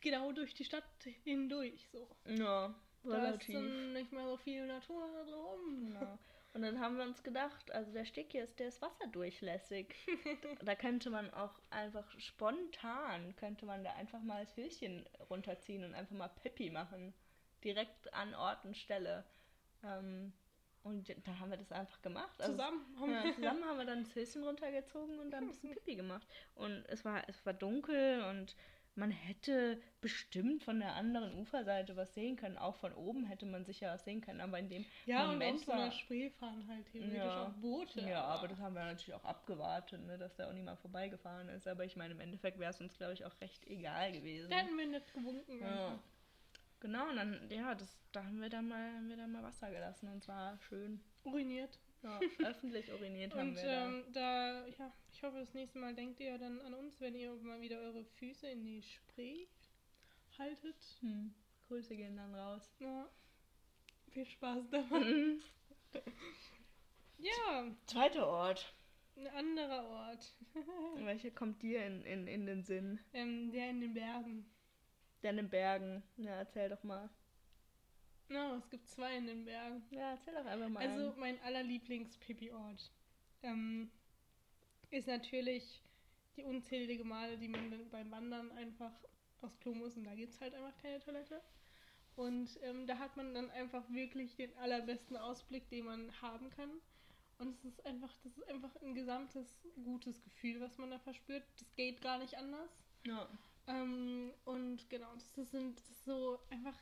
genau 0.00 0.32
durch 0.32 0.54
die 0.54 0.64
Stadt 0.64 0.84
hindurch, 1.24 1.88
so. 1.92 2.08
Ja, 2.26 2.74
Da 3.04 3.16
ist 3.16 3.22
relativ. 3.22 3.54
dann 3.54 3.92
nicht 3.92 4.12
mehr 4.12 4.24
so 4.26 4.36
viel 4.38 4.66
Natur 4.66 5.08
da 5.12 5.24
drum. 5.30 5.86
Genau. 5.92 6.18
Und 6.52 6.62
dann 6.62 6.80
haben 6.80 6.96
wir 6.96 7.04
uns 7.04 7.22
gedacht, 7.22 7.70
also 7.70 7.92
der 7.92 8.04
Steg 8.04 8.32
hier 8.32 8.42
ist, 8.42 8.58
der 8.58 8.68
ist 8.68 8.82
wasserdurchlässig. 8.82 9.94
da 10.64 10.74
könnte 10.74 11.08
man 11.10 11.32
auch 11.32 11.52
einfach 11.70 12.04
spontan, 12.18 13.36
könnte 13.36 13.66
man 13.66 13.84
da 13.84 13.92
einfach 13.92 14.20
mal 14.20 14.44
das 14.44 14.56
Höschen 14.56 15.06
runterziehen 15.28 15.84
und 15.84 15.94
einfach 15.94 16.16
mal 16.16 16.28
Pippi 16.42 16.70
machen. 16.70 17.14
Direkt 17.64 18.12
an 18.14 18.34
Ort 18.34 18.64
und 18.64 18.76
Stelle. 18.76 19.24
Ähm, 19.84 20.32
und 20.82 21.08
da 21.26 21.38
haben 21.38 21.50
wir 21.50 21.58
das 21.58 21.72
einfach 21.72 22.00
gemacht. 22.00 22.40
Also 22.40 22.52
Zusammen 22.52 22.86
haben 23.00 23.12
ja, 23.12 23.24
wir 23.24 23.34
zusammen 23.34 23.64
haben 23.64 23.78
wir 23.78 23.84
dann 23.86 24.04
das 24.04 24.14
Höschen 24.14 24.44
runtergezogen 24.44 25.18
und 25.18 25.30
dann 25.30 25.44
ein 25.44 25.48
bisschen 25.48 25.70
Pipi 25.74 25.94
gemacht. 25.96 26.26
Und 26.54 26.84
es 26.88 27.04
war, 27.04 27.22
es 27.28 27.44
war 27.44 27.52
dunkel 27.52 28.22
und 28.24 28.56
man 28.96 29.10
hätte 29.12 29.80
bestimmt 30.00 30.62
von 30.64 30.80
der 30.80 30.94
anderen 30.94 31.38
Uferseite 31.38 31.96
was 31.96 32.12
sehen 32.12 32.36
können. 32.36 32.58
Auch 32.58 32.74
von 32.76 32.92
oben 32.92 33.24
hätte 33.24 33.46
man 33.46 33.64
sicher 33.64 33.92
was 33.92 34.04
sehen 34.04 34.20
können. 34.20 34.40
Aber 34.40 34.58
in 34.58 34.68
dem 34.68 34.84
Ja, 35.06 35.26
Moment 35.26 35.66
und 35.68 35.74
auf 35.74 35.92
so 35.92 35.98
Spree 35.98 36.28
fahren 36.30 36.66
halt 36.68 36.86
theoretisch 36.90 37.16
Ja. 37.16 37.44
auch 37.46 37.52
Boote. 37.52 38.00
ja, 38.00 38.22
aber 38.24 38.48
das 38.48 38.58
haben 38.58 38.74
wir 38.74 38.84
natürlich 38.84 39.14
auch 39.14 39.24
abgewartet, 39.24 40.04
ne, 40.06 40.18
dass 40.18 40.34
da 40.34 40.48
auch 40.48 40.52
niemand 40.52 40.80
vorbeigefahren 40.80 41.48
ist. 41.50 41.68
Aber 41.68 41.84
ich 41.84 41.94
meine, 41.96 42.14
im 42.14 42.20
Endeffekt 42.20 42.58
wäre 42.58 42.70
es 42.70 42.80
uns, 42.80 42.96
glaube 42.96 43.12
ich, 43.12 43.24
auch 43.24 43.40
recht 43.40 43.64
egal 43.68 44.12
gewesen. 44.12 44.50
da 44.50 44.56
hätten 44.56 44.76
wir 44.76 44.86
nicht 44.88 45.14
gewunken. 45.14 45.60
Ja. 45.60 45.98
Genau, 46.80 47.08
und 47.10 47.16
dann, 47.16 47.50
ja, 47.50 47.74
das, 47.74 47.98
da 48.12 48.24
haben 48.24 48.40
wir 48.40 48.48
dann 48.48 48.68
mal, 48.68 48.92
haben 48.94 49.08
wir 49.08 49.16
dann 49.16 49.32
mal 49.32 49.42
Wasser 49.42 49.70
gelassen 49.70 50.08
und 50.08 50.22
zwar 50.22 50.58
schön. 50.60 51.00
Uriniert. 51.24 51.78
Ja, 52.02 52.18
öffentlich 52.44 52.90
uriniert 52.90 53.34
haben 53.34 53.50
Und 53.50 53.56
wir 53.56 53.62
da. 53.62 53.86
ähm, 53.86 54.04
da, 54.12 54.66
ja, 54.66 54.92
ich 55.12 55.22
hoffe, 55.22 55.38
das 55.40 55.52
nächste 55.52 55.78
Mal 55.78 55.94
denkt 55.94 56.18
ihr 56.20 56.38
dann 56.38 56.58
an 56.62 56.72
uns, 56.72 56.98
wenn 57.00 57.14
ihr 57.14 57.34
mal 57.34 57.60
wieder 57.60 57.78
eure 57.80 58.04
Füße 58.04 58.48
in 58.48 58.64
die 58.64 58.82
Spree 58.82 59.46
haltet. 60.38 60.76
Hm. 61.00 61.34
Grüße 61.68 61.94
gehen 61.94 62.16
dann 62.16 62.34
raus. 62.34 62.74
Ja. 62.80 63.06
Viel 64.12 64.24
Spaß 64.26 64.70
dabei. 64.70 64.98
Mhm. 65.00 65.40
Ja, 67.18 67.66
Zweiter 67.86 68.26
Ort. 68.26 68.72
ein 69.16 69.26
anderer 69.26 69.84
Ort. 69.86 70.34
Welcher 70.96 71.30
kommt 71.30 71.60
dir 71.60 71.84
in, 71.84 72.02
in, 72.06 72.26
in 72.26 72.46
den 72.46 72.62
Sinn? 72.64 72.98
ähm, 73.12 73.50
der 73.52 73.68
in 73.68 73.80
den 73.82 73.92
Bergen. 73.92 74.50
Der 75.22 75.30
in 75.30 75.36
den 75.36 75.50
Bergen. 75.50 76.02
Ja, 76.16 76.36
erzähl 76.36 76.68
doch 76.68 76.82
mal. 76.82 77.10
No, 78.28 78.56
es 78.56 78.70
gibt 78.70 78.88
zwei 78.88 79.16
in 79.16 79.26
den 79.26 79.44
Bergen. 79.44 79.82
Ja, 79.90 80.12
erzähl 80.12 80.34
doch 80.34 80.46
einfach 80.46 80.68
mal. 80.68 80.86
Also 80.86 81.10
einen. 81.10 81.18
mein 81.18 81.42
allerlieblings-Pipi-Ort 81.42 82.90
ähm, 83.42 83.90
ist 84.90 85.08
natürlich 85.08 85.82
die 86.36 86.44
unzählige 86.44 87.04
Male, 87.04 87.36
die 87.38 87.48
man 87.48 87.70
dann 87.70 87.90
beim 87.90 88.10
Wandern 88.10 88.52
einfach 88.52 88.92
aufs 89.40 89.58
Klo 89.58 89.74
muss 89.74 89.96
und 89.96 90.04
da 90.04 90.14
gibt 90.14 90.32
es 90.32 90.40
halt 90.40 90.54
einfach 90.54 90.76
keine 90.80 91.00
Toilette. 91.00 91.42
Und 92.16 92.58
ähm, 92.62 92.86
da 92.86 92.98
hat 92.98 93.16
man 93.16 93.34
dann 93.34 93.50
einfach 93.50 93.88
wirklich 93.90 94.36
den 94.36 94.54
allerbesten 94.58 95.16
Ausblick, 95.16 95.68
den 95.70 95.86
man 95.86 96.12
haben 96.20 96.50
kann. 96.50 96.70
Und 97.38 97.54
es 97.54 97.64
ist 97.64 97.86
einfach, 97.86 98.14
das 98.22 98.36
ist 98.36 98.46
einfach 98.48 98.74
ein 98.82 98.94
gesamtes 98.94 99.58
gutes 99.82 100.22
Gefühl, 100.22 100.60
was 100.60 100.76
man 100.76 100.90
da 100.90 100.98
verspürt. 100.98 101.42
Das 101.58 101.74
geht 101.74 102.02
gar 102.02 102.18
nicht 102.18 102.36
anders. 102.36 102.84
ja. 103.04 103.28
Ähm, 103.70 104.32
und 104.44 104.88
genau, 104.90 105.14
das, 105.14 105.50
sind 105.50 105.80
so 106.04 106.40
einfach 106.50 106.76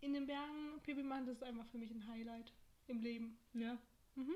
in 0.00 0.14
den 0.14 0.26
Bergen, 0.26 0.80
Pipi 0.82 1.02
machen, 1.02 1.26
das 1.26 1.36
ist 1.36 1.44
einfach 1.44 1.66
für 1.66 1.78
mich 1.78 1.90
ein 1.90 2.06
Highlight 2.08 2.52
im 2.88 3.00
Leben. 3.00 3.38
Ja. 3.52 3.78
Mhm. 4.16 4.34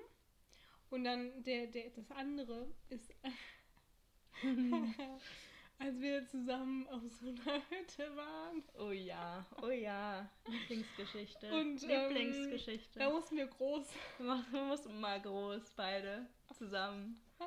Und 0.90 1.05
dann 1.05 1.42
der, 1.42 1.66
der, 1.66 1.90
das 1.90 2.11
andere 2.12 2.72
ist, 2.88 3.12
als 5.78 6.01
wir 6.01 6.26
zusammen 6.26 6.88
auf 6.88 7.03
so 7.20 7.28
einer 7.28 7.62
Hütte 7.68 8.16
waren, 8.16 8.62
Oh 8.78 8.92
ja, 8.92 9.44
oh 9.62 9.68
ja. 9.68 10.30
Lieblingsgeschichte. 10.46 11.53
Und, 11.53 11.82
ähm, 11.82 11.88
Lieblingsgeschichte. 11.88 12.99
da 13.01 13.11
mussten 13.11 13.36
wir 13.36 13.46
groß. 13.46 13.92
Wir 14.18 14.62
mussten 14.62 15.01
mal 15.01 15.20
groß, 15.20 15.72
beide 15.76 16.26
zusammen. 16.55 17.20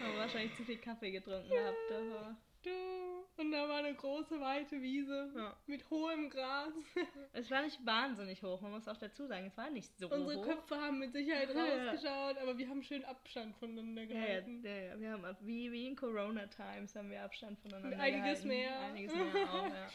Haben 0.00 0.16
wahrscheinlich 0.16 0.54
zu 0.56 0.64
viel 0.64 0.78
Kaffee 0.78 1.12
getrunken 1.12 1.48
gehabt. 1.48 1.92
Aber, 1.92 2.36
Du, 2.62 3.17
und 3.38 3.52
da 3.52 3.68
war 3.68 3.78
eine 3.78 3.94
große, 3.94 4.40
weite 4.40 4.80
Wiese 4.82 5.32
ja. 5.36 5.56
mit 5.66 5.88
hohem 5.90 6.28
Gras. 6.30 6.72
Es 7.32 7.50
war 7.50 7.62
nicht 7.62 7.84
wahnsinnig 7.86 8.42
hoch, 8.42 8.60
man 8.60 8.72
muss 8.72 8.88
auch 8.88 8.96
dazu 8.96 9.26
sagen, 9.26 9.46
es 9.46 9.56
war 9.56 9.70
nicht 9.70 9.96
so 9.98 10.08
Unsere 10.10 10.36
hoch. 10.40 10.44
Köpfe 10.46 10.76
haben 10.76 10.98
mit 10.98 11.12
Sicherheit 11.12 11.54
Ja. 11.54 11.62
rausgeschaut, 11.62 12.38
aber 12.38 12.58
wir 12.58 12.68
haben 12.68 12.82
schön 12.82 13.04
Abstand 13.04 13.56
voneinander 13.56 14.06
gehalten. 14.06 14.62
ja, 14.64 14.70
ja, 14.76 15.00
wir 15.00 15.12
haben 15.12 15.24
ab- 15.24 15.38
wie, 15.40 15.70
wie 15.72 15.86
in 15.86 15.96
Corona 15.96 16.46
Times 16.46 16.94
haben 16.96 17.10
wir 17.10 17.22
Abstand 17.22 17.58
voneinander 17.60 17.98
Einiges 17.98 18.42
gehalten. 18.42 18.48
mehr. 18.48 18.80
Einiges 18.80 19.14
mehr 19.14 19.24
auch, 19.54 19.68
ja. 19.68 19.88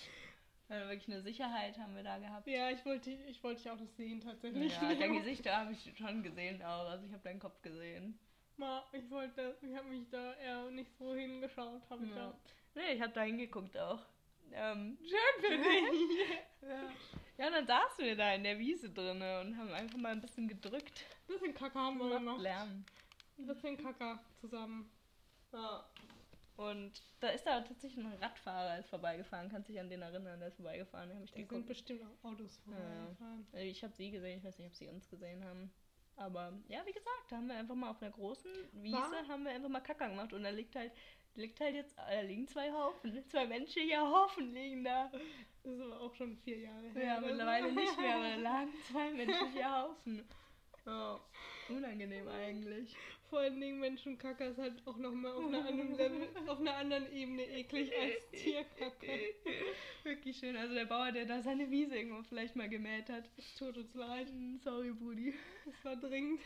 Also 0.69 0.89
wirklich 0.89 1.07
eine 1.13 1.21
Sicherheit 1.21 1.77
haben 1.77 1.95
wir 1.95 2.03
da 2.03 2.17
gehabt. 2.17 2.47
Ja, 2.47 2.69
ich 2.71 2.83
wollte 2.85 3.11
ich 3.11 3.43
wollte 3.43 3.61
dich 3.61 3.69
auch 3.71 3.77
das 3.77 3.95
sehen 3.97 4.21
tatsächlich. 4.21 4.73
Ja, 4.73 4.95
dein 4.95 5.13
Gesicht 5.19 5.45
da 5.45 5.59
habe 5.61 5.73
ich 5.73 5.93
schon 5.97 6.23
gesehen 6.23 6.63
auch. 6.63 6.89
Also 6.89 7.05
ich 7.05 7.11
habe 7.11 7.21
deinen 7.23 7.39
Kopf 7.39 7.61
gesehen. 7.61 8.17
Ma, 8.57 8.83
ich 8.93 9.09
wollte, 9.11 9.57
ich 9.61 9.75
habe 9.75 9.89
mich 9.89 10.07
da 10.09 10.33
eher 10.35 10.69
nicht 10.71 10.95
so 10.97 11.13
hingeschaut, 11.13 11.81
habe 11.89 12.05
ich 12.05 12.11
da. 12.13 12.33
Nee, 12.75 12.93
ich 12.93 13.01
habe 13.01 13.13
da 13.13 13.21
hingeguckt 13.21 13.77
auch. 13.77 13.99
Ähm, 14.51 14.97
Schön 15.01 15.41
für 15.41 15.57
dich. 15.57 16.39
ja. 16.61 16.91
ja, 17.37 17.47
und 17.47 17.53
dann 17.53 17.65
saßen 17.67 18.05
wir 18.05 18.15
da 18.15 18.33
in 18.33 18.43
der 18.43 18.57
Wiese 18.59 18.89
drinne 18.89 19.41
und 19.41 19.57
haben 19.57 19.71
einfach 19.71 19.97
mal 19.97 20.11
ein 20.11 20.21
bisschen 20.21 20.47
gedrückt. 20.47 21.05
bisschen 21.27 21.53
Kacke 21.53 21.79
haben 21.79 21.97
wir 21.97 22.05
Gemacht 22.05 22.19
gemacht. 22.19 22.41
Lärm. 22.41 22.85
Ein 23.37 23.47
bisschen 23.47 23.77
Kacke 23.77 24.19
zusammen. 24.39 24.91
Ja. 25.51 25.85
Und 26.55 27.01
da 27.19 27.29
ist 27.29 27.45
da 27.47 27.61
tatsächlich 27.61 28.05
ein 28.05 28.13
Radfahrer 28.21 28.77
ist 28.77 28.89
vorbeigefahren. 28.89 29.49
Kannst 29.49 29.69
dich 29.69 29.79
an 29.79 29.89
den 29.89 30.03
erinnern, 30.03 30.39
der 30.39 30.49
ist 30.49 30.55
vorbeigefahren. 30.57 31.11
Habe 31.13 31.23
ich 31.25 31.31
Da 31.31 31.37
sind 31.47 31.65
bestimmt 31.65 32.01
auch 32.03 32.29
Autos 32.29 32.57
vorgefahren. 32.59 33.47
Also 33.51 33.65
Ich 33.65 33.83
habe 33.83 33.93
sie 33.93 34.11
gesehen, 34.11 34.37
ich 34.37 34.43
weiß 34.43 34.59
nicht, 34.59 34.67
ob 34.67 34.75
sie 34.75 34.87
uns 34.87 35.09
gesehen 35.09 35.43
haben. 35.43 35.71
Aber 36.15 36.53
ja, 36.67 36.85
wie 36.85 36.91
gesagt, 36.91 37.23
da 37.29 37.37
haben 37.37 37.47
wir 37.47 37.55
einfach 37.55 37.73
mal 37.73 37.89
auf 37.89 37.99
einer 38.03 38.11
großen 38.11 38.51
Wiese 38.73 38.95
War- 38.97 39.27
haben 39.27 39.45
wir 39.45 39.51
einfach 39.51 39.69
mal 39.69 39.79
Kacker 39.81 40.09
gemacht 40.09 40.31
und 40.31 40.43
da 40.43 40.49
liegt 40.51 40.75
halt, 40.75 40.91
liegt 41.35 41.59
halt 41.59 41.75
jetzt, 41.75 41.97
da 41.97 42.21
liegen 42.21 42.47
zwei 42.47 42.71
Haufen, 42.71 43.23
zwei 43.29 43.45
menschliche 43.45 43.99
Haufen 43.99 44.53
liegen 44.53 44.83
da. 44.83 45.11
Das 45.63 45.73
ist 45.73 45.81
aber 45.81 46.01
auch 46.01 46.13
schon 46.15 46.37
vier 46.37 46.59
Jahre 46.59 46.89
her. 46.89 47.05
Ja, 47.05 47.17
oder 47.19 47.27
mittlerweile 47.27 47.71
nicht 47.71 47.99
mehr, 47.99 48.15
aber 48.15 48.29
da 48.29 48.35
lagen 48.41 48.73
zwei 48.91 49.11
menschliche 49.11 49.71
Haufen. 49.71 50.25
Ja, 50.85 51.19
unangenehm 51.69 52.27
eigentlich. 52.27 52.95
Vor 53.29 53.39
allen 53.39 53.59
Dingen 53.59 53.79
Menschenkacke 53.79 54.43
ist 54.43 54.59
halt 54.59 54.85
auch 54.85 54.97
nochmal 54.97 55.31
auf 55.31 55.45
einer 55.47 55.65
anderen 55.65 55.95
Level, 55.95 56.27
auf 56.45 56.59
einer 56.59 56.75
anderen 56.75 57.11
Ebene 57.13 57.43
eklig 57.43 57.91
als 57.97 58.29
Tierkacke. 58.43 59.33
Wirklich 60.03 60.37
schön. 60.37 60.57
Also 60.57 60.73
der 60.75 60.85
Bauer, 60.85 61.11
der 61.11 61.25
da 61.25 61.41
seine 61.41 61.71
Wiese 61.71 61.95
irgendwo 61.95 62.21
vielleicht 62.23 62.55
mal 62.55 62.67
gemäht 62.69 63.09
hat. 63.09 63.23
Tut 63.57 63.77
uns 63.77 63.95
leid. 63.95 64.27
Sorry, 64.63 64.91
Brudi. 64.91 65.33
Es 65.65 65.85
war 65.85 65.95
dringend. 65.95 66.41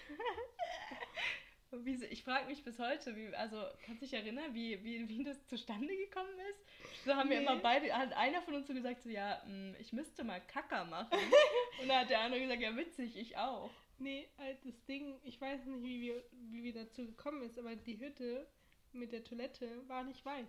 Wie, 1.72 2.04
ich 2.06 2.24
frage 2.24 2.48
mich 2.48 2.64
bis 2.64 2.80
heute, 2.80 3.16
wie, 3.16 3.36
also 3.36 3.62
kannst 3.86 4.02
du 4.02 4.06
dich 4.06 4.14
erinnern, 4.14 4.54
wie, 4.54 4.82
wie, 4.84 5.08
wie 5.10 5.24
das 5.24 5.46
zustande 5.48 5.96
gekommen 5.96 6.30
ist? 6.50 7.04
So 7.06 7.14
haben 7.14 7.30
wir 7.30 7.38
Nee. 7.40 7.44
immer 7.46 7.58
beide, 7.58 7.92
hat 7.94 8.14
einer 8.14 8.42
von 8.42 8.54
uns 8.56 8.68
so 8.68 8.74
gesagt, 8.74 9.02
so, 9.04 9.10
ja, 9.10 9.42
mm, 9.46 9.76
ich 9.80 9.92
müsste 9.92 10.24
mal 10.24 10.40
Kacker 10.42 10.86
machen. 10.86 11.12
Und 11.82 11.88
dann 11.90 12.00
hat 12.02 12.10
der 12.10 12.22
andere 12.22 12.40
gesagt, 12.42 12.62
ja 12.62 12.76
witzig, 12.76 13.18
ich 13.18 13.38
auch. 13.38 13.70
Nee, 14.00 14.30
halt 14.38 14.58
das 14.64 14.82
Ding, 14.86 15.20
ich 15.24 15.42
weiß 15.42 15.66
nicht, 15.66 15.84
wie 15.84 16.02
wir, 16.02 16.24
wie 16.52 16.64
wir 16.64 16.74
dazu 16.74 17.06
gekommen 17.06 17.42
ist, 17.44 17.58
aber 17.60 17.76
die 17.76 18.00
Hütte 18.00 18.48
mit 18.94 19.12
der 19.12 19.24
Toilette 19.24 19.68
war 19.88 20.04
nicht 20.04 20.24
weit. 20.26 20.46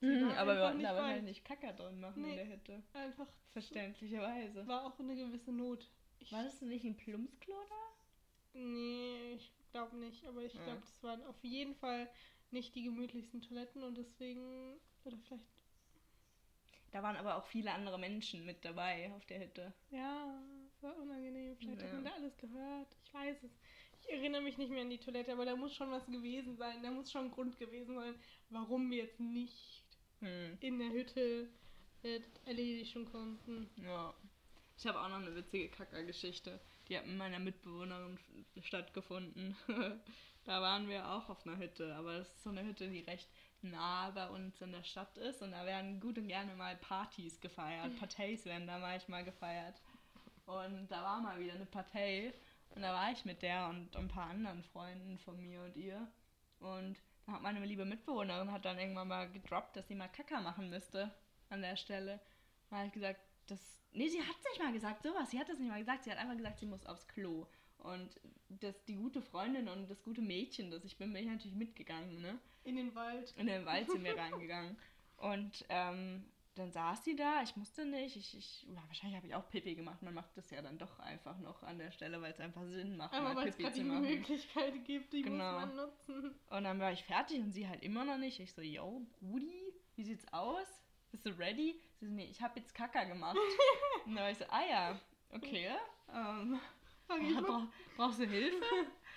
Mhm, 0.00 0.30
aber 0.38 0.54
wir 0.54 0.62
wollten 0.62 0.82
weit. 0.82 0.94
wahrscheinlich 0.94 1.24
nicht 1.24 1.44
Kacker 1.44 1.72
drin 1.74 2.00
machen 2.00 2.22
Nee. 2.22 2.30
in 2.30 2.36
der 2.36 2.48
Hütte. 2.48 2.82
Einfach, 2.94 3.26
Verständlicherweise. 3.52 4.66
war 4.66 4.86
auch 4.86 4.98
eine 4.98 5.14
gewisse 5.16 5.52
Not. 5.52 5.86
Ich, 6.20 6.32
War 6.32 6.44
das 6.44 6.60
nicht 6.62 6.84
ein 6.84 6.96
Plumpsklo 6.96 7.54
da? 7.68 8.58
Nee, 8.58 9.34
ich 9.34 9.50
glaube 9.70 9.96
nicht. 9.96 10.24
Aber 10.26 10.42
ich 10.42 10.54
Ja. 10.54 10.64
glaube, 10.64 10.80
das 10.80 11.02
waren 11.02 11.24
auf 11.24 11.42
jeden 11.42 11.74
Fall 11.76 12.08
nicht 12.50 12.74
die 12.74 12.82
gemütlichsten 12.84 13.40
Toiletten 13.42 13.82
und 13.82 13.96
deswegen, 13.96 14.80
oder 15.04 15.16
vielleicht, 15.18 15.46
Da 16.92 17.02
waren 17.02 17.16
aber 17.16 17.36
auch 17.36 17.46
viele 17.46 17.72
andere 17.72 17.98
Menschen 17.98 18.44
mit 18.44 18.64
dabei 18.64 19.10
auf 19.14 19.24
der 19.26 19.40
Hütte. 19.40 19.72
ja, 19.90 20.42
es 20.66 20.82
war 20.82 20.96
unangenehm. 20.96 21.56
Vielleicht 21.56 21.82
hat 21.82 21.88
Ja. 21.88 21.94
man 21.96 22.04
da 22.04 22.12
alles 22.12 22.36
gehört. 22.36 22.96
Ich 23.04 23.12
weiß 23.14 23.42
es. 23.44 23.50
Ich 24.02 24.10
erinnere 24.10 24.40
mich 24.42 24.56
nicht 24.58 24.70
mehr 24.70 24.82
an 24.82 24.90
die 24.90 24.98
Toilette, 24.98 25.32
aber 25.32 25.44
da 25.44 25.56
muss 25.56 25.74
schon 25.74 25.90
was 25.90 26.06
gewesen 26.06 26.56
sein. 26.56 26.82
Da 26.82 26.90
muss 26.90 27.10
schon 27.10 27.26
ein 27.26 27.30
Grund 27.30 27.58
gewesen 27.58 27.94
sein, 27.96 28.14
warum 28.48 28.90
wir 28.90 28.98
jetzt 29.04 29.20
nicht 29.20 29.84
Hm. 30.20 30.58
in 30.60 30.78
der 30.78 30.90
Hütte 30.90 31.48
äh, 32.02 32.20
erledigen 32.44 33.04
konnten. 33.06 33.68
Ja. 33.76 34.14
Ich 34.76 34.86
habe 34.86 35.00
auch 35.00 35.08
noch 35.08 35.16
eine 35.16 35.34
witzige 35.36 35.68
Kackergeschichte. 35.68 36.60
Die 36.90 36.98
hat 36.98 37.06
mit 37.06 37.16
meiner 37.16 37.38
Mitbewohnerin 37.38 38.18
stattgefunden. 38.60 39.56
da 40.44 40.60
waren 40.60 40.88
wir 40.88 41.08
auch 41.08 41.28
auf 41.28 41.46
einer 41.46 41.56
Hütte, 41.56 41.94
aber 41.94 42.18
das 42.18 42.28
ist 42.34 42.42
so 42.42 42.50
eine 42.50 42.64
Hütte, 42.64 42.88
die 42.88 43.00
recht 43.00 43.28
nah 43.62 44.10
bei 44.10 44.28
uns 44.28 44.60
in 44.60 44.72
der 44.72 44.82
Stadt 44.82 45.16
ist 45.18 45.40
und 45.40 45.52
da 45.52 45.64
werden 45.64 46.00
gut 46.00 46.18
und 46.18 46.26
gerne 46.26 46.52
mal 46.56 46.74
Partys 46.76 47.40
gefeiert. 47.40 47.96
Parteis 47.98 48.44
werden 48.44 48.66
da 48.66 48.78
manchmal 48.78 49.24
gefeiert. 49.24 49.80
Und 50.46 50.88
da 50.90 51.04
war 51.04 51.20
mal 51.20 51.38
wieder 51.38 51.54
eine 51.54 51.66
Partei 51.66 52.34
und 52.70 52.82
da 52.82 52.92
war 52.92 53.12
ich 53.12 53.24
mit 53.24 53.42
der 53.42 53.68
und 53.68 53.94
ein 53.96 54.08
paar 54.08 54.28
anderen 54.28 54.64
Freunden 54.64 55.16
von 55.18 55.40
mir 55.40 55.62
und 55.62 55.76
ihr. 55.76 56.10
Und 56.58 56.96
da 57.24 57.32
hat 57.34 57.42
meine 57.42 57.64
liebe 57.64 57.84
Mitbewohnerin 57.84 58.50
hat 58.50 58.64
dann 58.64 58.80
irgendwann 58.80 59.06
mal 59.06 59.30
gedroppt, 59.30 59.76
dass 59.76 59.86
sie 59.86 59.94
mal 59.94 60.08
Kacker 60.08 60.40
machen 60.40 60.70
müsste 60.70 61.14
an 61.50 61.62
der 61.62 61.76
Stelle. 61.76 62.18
Da 62.68 62.78
habe 62.78 62.88
ich 62.88 62.92
gesagt, 62.92 63.20
das. 63.50 63.80
Nee, 63.92 64.08
sie 64.08 64.20
hat 64.20 64.36
nicht 64.50 64.62
mal 64.62 64.72
gesagt, 64.72 65.02
sowas. 65.02 65.30
Sie 65.30 65.38
hat 65.38 65.48
das 65.48 65.58
nicht 65.58 65.68
mal 65.68 65.78
gesagt. 65.78 66.04
Sie 66.04 66.10
hat 66.10 66.18
einfach 66.18 66.36
gesagt, 66.36 66.58
sie 66.60 66.66
muss 66.66 66.86
aufs 66.86 67.06
Klo. 67.08 67.46
Und 67.78 68.20
das, 68.48 68.84
die 68.84 68.94
gute 68.94 69.22
Freundin 69.22 69.68
und 69.68 69.88
das 69.88 70.02
gute 70.02 70.20
Mädchen, 70.20 70.70
das 70.70 70.84
ich 70.84 70.96
bin, 70.98 71.12
bin 71.12 71.22
ich 71.24 71.30
natürlich 71.30 71.56
mitgegangen, 71.56 72.20
ne? 72.20 72.38
In 72.64 72.76
den 72.76 72.94
Wald. 72.94 73.32
In 73.38 73.46
den 73.46 73.64
Wald 73.64 73.90
sind 73.90 74.04
wir 74.04 74.16
reingegangen. 74.18 74.76
Und 75.16 75.64
ähm, 75.70 76.24
dann 76.56 76.72
saß 76.72 77.04
sie 77.04 77.16
da, 77.16 77.42
ich 77.42 77.56
musste 77.56 77.86
nicht, 77.86 78.16
ich, 78.16 78.36
ich 78.36 78.66
wahrscheinlich 78.86 79.16
habe 79.16 79.26
ich 79.26 79.34
auch 79.34 79.48
Pipi 79.48 79.74
gemacht. 79.74 80.02
Man 80.02 80.12
macht 80.14 80.36
das 80.36 80.50
ja 80.50 80.60
dann 80.60 80.76
doch 80.78 80.98
einfach 80.98 81.38
noch 81.38 81.62
an 81.62 81.78
der 81.78 81.90
Stelle, 81.90 82.20
weil 82.20 82.32
es 82.32 82.40
einfach 82.40 82.64
Sinn 82.66 82.96
macht, 82.98 83.14
Aber 83.14 83.30
mal 83.30 83.36
weil 83.36 83.48
es 83.48 83.56
Pipi 83.56 83.62
gerade 83.64 83.76
zu 83.76 83.82
die 83.82 83.88
machen. 83.88 84.02
Möglichkeit 84.02 84.84
gibt, 84.84 85.12
die 85.14 85.22
Genau. 85.22 85.52
muss 85.52 85.60
man 85.66 85.76
nutzen. 85.76 86.34
Und 86.50 86.64
dann 86.64 86.78
war 86.80 86.92
ich 86.92 87.02
fertig 87.04 87.40
und 87.40 87.52
sie 87.52 87.66
halt 87.66 87.82
immer 87.82 88.04
noch 88.04 88.18
nicht. 88.18 88.40
Ich 88.40 88.52
so, 88.52 88.60
yo, 88.60 89.06
Brudi, 89.20 89.72
wie 89.96 90.04
sieht's 90.04 90.30
aus? 90.32 90.66
Bist 91.10 91.26
du 91.26 91.30
ready? 91.30 91.80
Sie 91.98 92.06
so, 92.06 92.12
nee, 92.12 92.28
ich 92.30 92.40
habe 92.40 92.58
jetzt 92.58 92.74
Kacker 92.74 93.04
gemacht. 93.06 93.36
und 94.06 94.14
dann 94.14 94.24
war 94.24 94.30
ich 94.30 94.38
so, 94.38 94.44
ah 94.48 94.64
ja, 94.68 95.00
okay. 95.30 95.70
Ähm, 96.12 96.60
Sag 97.06 97.22
ich 97.22 97.34
mal. 97.34 97.42
bra 97.42 97.68
brauchst 97.96 98.20
du 98.20 98.24
Hilfe? 98.24 98.64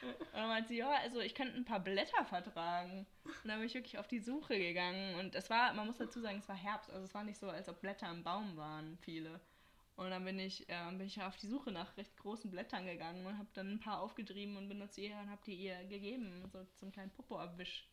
Und 0.04 0.34
dann 0.34 0.48
meinte 0.50 0.70
sie, 0.70 0.78
ja, 0.78 0.90
also 0.90 1.22
ich 1.22 1.34
könnte 1.34 1.56
ein 1.56 1.64
paar 1.64 1.80
Blätter 1.80 2.26
vertragen. 2.26 3.06
Und 3.24 3.48
dann 3.48 3.60
bin 3.60 3.68
ich 3.68 3.74
wirklich 3.74 3.98
auf 3.98 4.08
die 4.08 4.20
Suche 4.20 4.58
gegangen. 4.58 5.18
Und 5.20 5.34
es 5.34 5.50
war, 5.50 5.74
man 5.74 5.88
muss 5.88 5.98
dazu 5.98 6.20
sagen, 6.20 6.40
es 6.40 6.50
war 6.50 6.58
Herbst. 6.58 6.90
Also 6.90 7.06
es 7.06 7.14
war 7.14 7.24
nicht 7.24 7.40
so, 7.40 7.50
als 7.50 7.70
ob 7.70 7.80
Blätter 7.80 8.10
im 8.12 8.22
Baum 8.22 8.58
waren, 8.58 8.98
viele. 8.98 9.40
Und 9.96 10.10
dann 10.10 10.26
bin 10.26 10.40
ich, 10.40 10.68
äh, 10.68 10.92
bin 10.92 11.08
ich 11.08 11.22
auf 11.22 11.38
die 11.38 11.48
Suche 11.48 11.72
nach 11.72 11.96
recht 11.98 12.18
großen 12.18 12.50
Blättern 12.50 12.86
gegangen 12.86 13.26
und 13.26 13.38
habe 13.38 13.48
dann 13.54 13.74
ein 13.74 13.80
paar 13.80 14.02
aufgetrieben 14.02 14.58
und 14.58 14.68
bin 14.68 14.80
dann 14.80 14.90
zu 14.90 15.02
ihr 15.02 15.16
und 15.18 15.30
habe 15.30 15.42
die 15.46 15.56
ihr 15.56 15.84
gegeben, 15.86 16.44
so 16.52 16.66
zum 16.76 16.92
kleinen 16.92 17.12
Popo-Abwisch. 17.12 17.88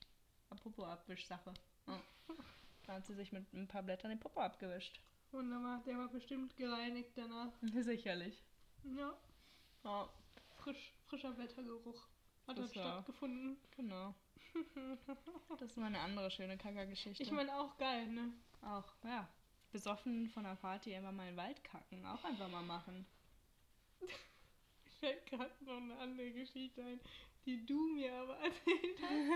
Popo-Abwisch-Sache. 0.62 1.52
Ja. 1.86 2.02
Da 2.86 2.94
hat 2.94 3.06
sie 3.06 3.14
sich 3.14 3.32
mit 3.32 3.52
ein 3.52 3.68
paar 3.68 3.82
Blättern 3.82 4.10
den 4.10 4.18
Popo 4.20 4.40
abgewischt. 4.40 5.00
Wunderbar, 5.32 5.82
der 5.86 5.96
war 5.98 6.08
bestimmt 6.08 6.56
gereinigt 6.56 7.10
danach. 7.14 7.52
Sicherlich. 7.62 8.42
Ja, 8.82 9.14
Ja, 9.84 10.08
frisch, 10.56 10.92
frischer 11.06 11.32
Blättergeruch 11.32 12.08
hat 12.46 12.58
Das 12.58 12.70
stattgefunden. 12.70 13.56
genau. 13.76 14.14
Das 15.48 15.70
ist 15.70 15.76
mal 15.76 15.86
eine 15.86 16.00
andere 16.00 16.30
schöne 16.30 16.56
Kackergeschichte. 16.58 17.22
Ich 17.22 17.30
meine 17.30 17.54
auch 17.56 17.76
geil, 17.78 18.08
ne? 18.08 18.32
Auch, 18.62 18.92
ja. 19.04 19.28
Besoffen 19.70 20.28
von 20.30 20.42
der 20.42 20.56
Party 20.56 20.94
einfach 20.94 21.12
mal 21.12 21.28
in 21.28 21.34
den 21.34 21.36
Wald 21.36 21.62
kacken. 21.62 22.04
Auch 22.04 22.24
einfach 22.24 22.48
mal 22.48 22.62
machen. 22.62 23.06
Mir 24.00 24.08
fällt 24.98 25.26
gerade 25.26 25.52
noch 25.64 25.76
eine 25.76 25.96
andere 25.98 26.32
Geschichte 26.32 26.82
ein, 26.82 27.00
die 27.46 27.64
du 27.66 27.78
mir 27.94 28.12
aber 28.12 28.36
erzählt 28.44 28.98
hast. 29.02 29.30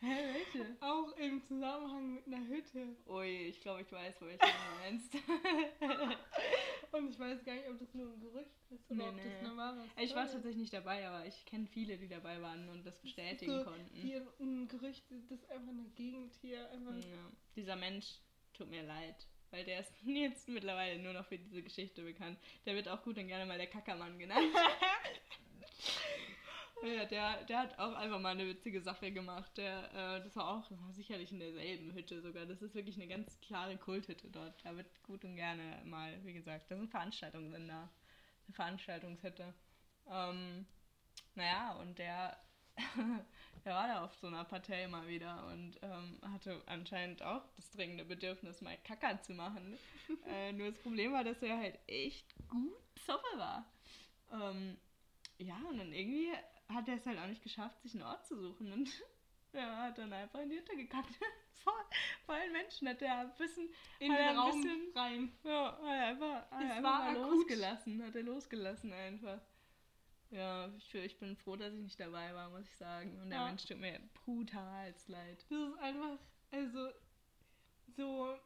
Hä, 0.00 0.34
welche? 0.54 0.76
Auch 0.80 1.12
im 1.16 1.42
Zusammenhang 1.42 2.14
mit 2.14 2.26
einer 2.26 2.46
Hütte. 2.46 2.96
Ui, 3.06 3.48
ich 3.48 3.60
glaube, 3.60 3.82
ich 3.82 3.90
weiß, 3.90 4.20
welche 4.20 4.38
du 4.38 4.80
meinst. 4.80 5.14
Und 6.92 7.10
ich 7.10 7.18
weiß 7.18 7.44
gar 7.44 7.54
nicht, 7.54 7.68
ob 7.68 7.78
das 7.78 7.92
nur 7.94 8.12
ein 8.12 8.20
Gerücht 8.20 8.70
ist 8.70 8.90
oder 8.90 8.96
Nee, 8.96 9.08
ob 9.08 9.14
nee. 9.16 9.22
das 9.24 9.38
eine 9.40 9.56
wahre 9.56 9.84
ich 10.00 10.14
war 10.14 10.24
tatsächlich 10.24 10.56
nicht 10.56 10.72
dabei, 10.72 11.06
aber 11.06 11.26
ich 11.26 11.44
kenne 11.46 11.66
viele, 11.66 11.98
die 11.98 12.08
dabei 12.08 12.40
waren 12.40 12.68
und 12.68 12.86
das 12.86 12.98
bestätigen 13.00 13.58
so 13.58 13.64
konnten. 13.64 13.94
Hier 13.94 14.26
ein 14.40 14.68
Gerücht, 14.68 15.04
das 15.28 15.44
einfach 15.50 15.68
in 15.68 15.78
der 15.78 15.92
Gegend 15.94 16.34
hier 16.40 16.70
einfach. 16.70 16.94
Ja. 16.94 17.30
Dieser 17.56 17.76
Mensch 17.76 18.20
tut 18.54 18.70
mir 18.70 18.82
leid, 18.82 19.26
weil 19.50 19.64
der 19.64 19.80
ist 19.80 19.92
jetzt 20.04 20.48
mittlerweile 20.48 20.98
nur 21.02 21.12
noch 21.12 21.26
für 21.26 21.38
diese 21.38 21.62
Geschichte 21.62 22.02
bekannt. 22.02 22.38
Der 22.66 22.74
wird 22.74 22.88
auch 22.88 23.02
gut 23.02 23.18
und 23.18 23.26
gerne 23.26 23.46
mal 23.46 23.58
der 23.58 23.66
Kackermann 23.66 24.18
genannt. 24.18 24.54
Ja, 26.82 27.04
der, 27.04 27.44
der 27.44 27.58
hat 27.58 27.78
auch 27.78 27.94
einfach 27.94 28.20
mal 28.20 28.30
eine 28.30 28.46
witzige 28.46 28.80
Sache 28.80 29.10
gemacht. 29.10 29.56
Der, 29.56 29.92
äh, 29.92 30.22
das 30.22 30.36
war 30.36 30.48
auch 30.48 30.68
das 30.68 30.80
war 30.80 30.92
sicherlich 30.92 31.32
in 31.32 31.40
derselben 31.40 31.92
Hütte 31.92 32.20
sogar. 32.20 32.46
Das 32.46 32.62
ist 32.62 32.74
wirklich 32.74 32.96
eine 32.96 33.08
ganz 33.08 33.40
klare 33.40 33.76
Kulthütte 33.76 34.28
dort. 34.30 34.64
Da 34.64 34.76
wird 34.76 35.02
gut 35.02 35.24
und 35.24 35.36
gerne 35.36 35.82
mal, 35.84 36.24
wie 36.24 36.32
gesagt, 36.32 36.70
da 36.70 36.76
sind 36.76 36.90
Veranstaltungen 36.90 37.50
sind 37.50 37.68
da. 37.68 37.88
Eine 38.46 38.54
Veranstaltungshütte. 38.54 39.54
Ähm, 40.10 40.66
naja, 41.34 41.72
und 41.74 41.98
der, 41.98 42.36
der 43.64 43.74
war 43.74 43.88
da 43.88 44.04
auf 44.04 44.14
so 44.14 44.26
einer 44.26 44.44
Partei 44.44 44.86
mal 44.88 45.06
wieder 45.06 45.46
und 45.46 45.78
ähm, 45.82 46.18
hatte 46.32 46.62
anscheinend 46.66 47.22
auch 47.22 47.42
das 47.56 47.70
dringende 47.70 48.04
Bedürfnis, 48.04 48.60
mal 48.60 48.78
Kacker 48.84 49.20
zu 49.22 49.34
machen. 49.34 49.78
äh, 50.26 50.52
nur 50.52 50.70
das 50.70 50.78
Problem 50.78 51.12
war, 51.12 51.24
dass 51.24 51.42
er 51.42 51.58
halt 51.58 51.78
echt 51.86 52.34
gut 52.48 52.94
besoffen 52.94 53.38
war. 53.38 53.66
Ähm, 54.32 54.78
ja, 55.38 55.56
und 55.68 55.78
dann 55.78 55.92
irgendwie 55.92 56.32
hat 56.68 56.88
er 56.88 56.96
es 56.96 57.06
halt 57.06 57.18
auch 57.18 57.26
nicht 57.26 57.42
geschafft, 57.42 57.80
sich 57.82 57.94
einen 57.94 58.02
Ort 58.04 58.26
zu 58.26 58.36
suchen 58.36 58.72
und 58.72 58.88
er 59.52 59.76
hat 59.76 59.98
dann 59.98 60.12
einfach 60.12 60.40
in 60.40 60.50
die 60.50 60.58
Hütte 60.58 60.76
gekackt. 60.76 61.14
vor, 61.64 61.74
vor 62.26 62.34
allen 62.34 62.52
Menschen 62.52 62.88
hat 62.88 63.02
er 63.02 63.20
ein 63.20 63.34
bisschen 63.36 63.68
in 63.98 64.12
den 64.12 64.36
Raum 64.38 64.60
bisschen- 64.62 64.92
rein. 64.94 65.32
ja, 65.44 65.72
hat 65.72 65.82
er 65.82 66.06
einfach, 66.06 66.50
hat 66.50 66.64
Es 66.64 66.70
einfach 66.70 66.82
war 66.90 66.98
mal 67.12 67.16
akut. 67.20 67.30
losgelassen. 67.32 68.02
Hat 68.04 68.14
er 68.14 68.22
losgelassen 68.22 68.92
einfach. 68.92 69.40
Ja, 70.30 70.68
ich, 70.76 70.94
ich 70.94 71.18
bin 71.18 71.36
froh, 71.36 71.56
dass 71.56 71.72
ich 71.72 71.80
nicht 71.80 71.98
dabei 71.98 72.34
war, 72.34 72.50
muss 72.50 72.66
ich 72.66 72.76
sagen. 72.76 73.18
Und 73.22 73.30
der 73.30 73.38
Ja. 73.38 73.46
Mensch 73.46 73.64
tut 73.64 73.78
mir 73.78 73.98
brutal 74.24 74.94
leid. 75.06 75.46
Das 75.48 75.58
ist 75.58 75.78
einfach, 75.78 76.18
also, 76.50 76.88
so, 77.96 78.36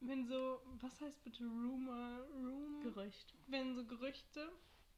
wenn 0.00 0.26
so, 0.26 0.60
was 0.80 1.00
heißt 1.00 1.24
bitte 1.24 1.44
Rumor, 1.44 2.26
Room? 2.34 2.82
Gerücht. 2.82 3.32
wenn 3.46 3.74
so 3.74 3.84
Gerüchte 3.86 4.52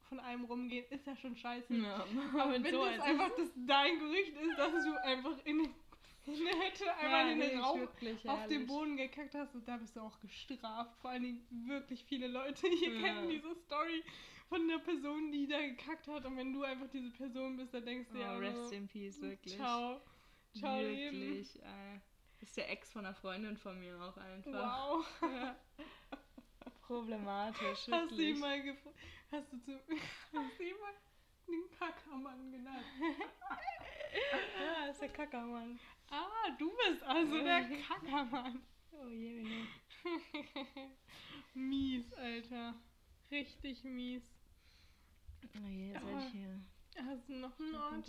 von 0.07 0.19
einem 0.19 0.45
rumgehen, 0.45 0.85
ist 0.89 1.05
ja 1.05 1.15
schon 1.15 1.35
scheiße. 1.35 1.73
Ja, 1.75 2.05
Aber 2.33 2.51
wenn 2.53 2.63
so 2.63 2.83
das 2.85 2.93
als 2.93 3.01
einfach 3.03 3.31
das 3.37 3.49
dein 3.55 3.99
Gerücht 3.99 4.33
ist, 4.37 4.57
dass 4.57 4.83
du 4.83 5.03
einfach 5.03 5.37
in, 5.45 5.59
in 5.61 6.45
der 6.45 6.55
Hütte 6.55 6.93
einmal 6.97 7.29
in 7.31 7.39
den 7.39 7.59
Raum 7.59 7.79
wirklich 7.81 8.27
auf 8.29 8.47
den. 8.47 8.65
Boden 8.67 8.97
gekackt 8.97 9.35
hast 9.35 9.55
und 9.55 9.67
da 9.67 9.77
bist 9.77 9.95
du 9.95 10.01
auch 10.01 10.19
gestraft. 10.19 10.97
Vor 11.01 11.11
allen 11.11 11.23
Dingen 11.23 11.47
wirklich 11.67 12.03
viele 12.05 12.27
Leute 12.27 12.67
hier 12.67 12.93
Ja. 12.95 13.01
kennen 13.01 13.29
diese 13.29 13.53
Story 13.55 14.03
von 14.49 14.67
der 14.67 14.77
Person, 14.79 15.31
die 15.31 15.47
da 15.47 15.59
gekackt 15.59 16.07
hat. 16.07 16.25
Und 16.25 16.37
wenn 16.37 16.53
du 16.53 16.63
einfach 16.63 16.87
diese 16.89 17.09
Person 17.11 17.57
bist, 17.57 17.73
dann 17.73 17.85
denkst 17.85 18.09
du 18.11 18.17
Oh, 18.17 18.21
ja, 18.21 18.37
rest 18.37 18.69
so, 18.69 18.75
in 18.75 18.87
peace, 18.87 19.21
wirklich. 19.21 19.55
ciao, 19.55 20.01
ciao 20.57 20.79
Leben. 20.81 21.19
Wirklich. 21.19 21.55
Äh, 21.61 21.99
ist 22.39 22.55
der 22.55 22.69
Ex 22.71 22.91
von 22.91 23.05
einer 23.05 23.15
Freundin 23.15 23.57
von 23.57 23.79
mir 23.79 23.99
auch 24.01 24.15
einfach. 24.17 24.51
Wow. 24.53 25.05
Ja. 25.21 25.55
Problematisch, 26.87 27.87
Hast 27.89 27.89
du 27.89 27.95
ihn 27.95 28.09
wirklich. 28.17 28.39
mal 28.39 28.61
gefragt? 28.63 28.95
Hast 29.31 29.51
du 29.51 29.59
zu, 29.59 29.71
hast 30.33 30.59
du 30.59 30.63
mal 30.63 30.93
den 31.47 31.69
Kackermann 31.77 32.51
genannt? 32.51 32.85
Ja, 34.59 34.85
ist 34.89 35.01
der 35.01 35.09
Kackermann. 35.09 35.77
Ah, 36.09 36.49
du 36.57 36.71
bist 36.77 37.03
also 37.03 37.43
der 37.43 37.69
Kackermann. 37.81 38.61
Oh 38.91 39.09
je, 39.09 39.41
je. 39.41 39.65
mies, 41.53 42.13
Alter. 42.13 42.75
Richtig 43.29 43.83
mies. 43.83 44.23
Oh 45.55 45.67
je, 45.67 45.91
jetzt 45.91 46.03
ich 46.03 46.31
hier 46.31 46.61
Hast 46.95 47.27
du 47.27 47.33
noch 47.33 47.59
einen 47.59 47.75
Ort? 47.75 48.07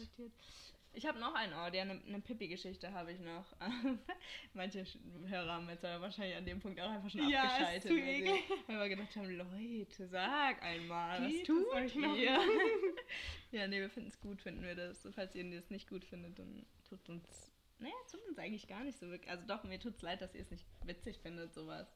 Ich 0.93 1.07
habe 1.07 1.19
noch 1.19 1.35
einen 1.35 1.53
Ort, 1.53 1.75
ja, 1.75 1.83
eine, 1.83 2.01
eine 2.07 2.21
Pippi-Geschichte 2.21 2.93
habe 2.93 3.13
ich 3.13 3.21
noch. 3.21 3.45
Manche 4.55 4.85
Hörer 5.27 5.53
haben 5.53 5.69
jetzt 5.69 5.85
aber 5.85 6.03
wahrscheinlich 6.03 6.37
an 6.37 6.45
dem 6.45 6.61
Punkt 6.61 6.81
auch 6.81 6.91
einfach 6.91 7.11
schon 7.11 7.29
Ja, 7.29 7.45
ist 7.45 7.53
abgeschaltet. 7.53 7.91
weil 7.91 7.97
sie 7.97 8.11
eklig. 8.11 8.51
einfach 8.67 8.89
gedacht 8.89 9.17
haben, 9.17 9.37
Leute, 9.37 10.09
sag 10.09 10.63
einmal, 10.63 11.23
was 11.23 11.31
Geht 11.31 11.41
es 11.43 11.47
tut 11.47 11.69
euch 11.69 11.97
ihr? 11.97 12.41
ja, 13.53 13.69
nee, 13.69 13.81
wir 13.81 13.91
finden 13.91 14.09
es 14.09 14.21
gut, 14.21 14.41
finden 14.43 14.63
wir 14.63 14.75
das. 14.75 15.07
Falls 15.15 15.35
ihr 15.35 15.49
das 15.51 15.71
nicht 15.71 15.89
gut 15.89 16.05
findet, 16.05 16.39
dann 16.39 16.67
tut 16.89 17.09
uns 17.09 17.53
naja, 17.79 17.95
es 18.05 18.11
tut 18.11 18.27
uns 18.29 18.39
eigentlich 18.39 18.67
gar 18.67 18.83
nicht 18.83 18.99
so 18.99 19.09
wirklich. 19.09 19.31
Also 19.31 19.47
doch, 19.47 19.63
mir 19.65 19.79
tut's 19.79 20.03
leid, 20.03 20.21
dass 20.21 20.35
ihr 20.35 20.41
es 20.41 20.51
nicht 20.51 20.67
witzig 20.83 21.19
findet, 21.21 21.55
sowas. 21.55 21.87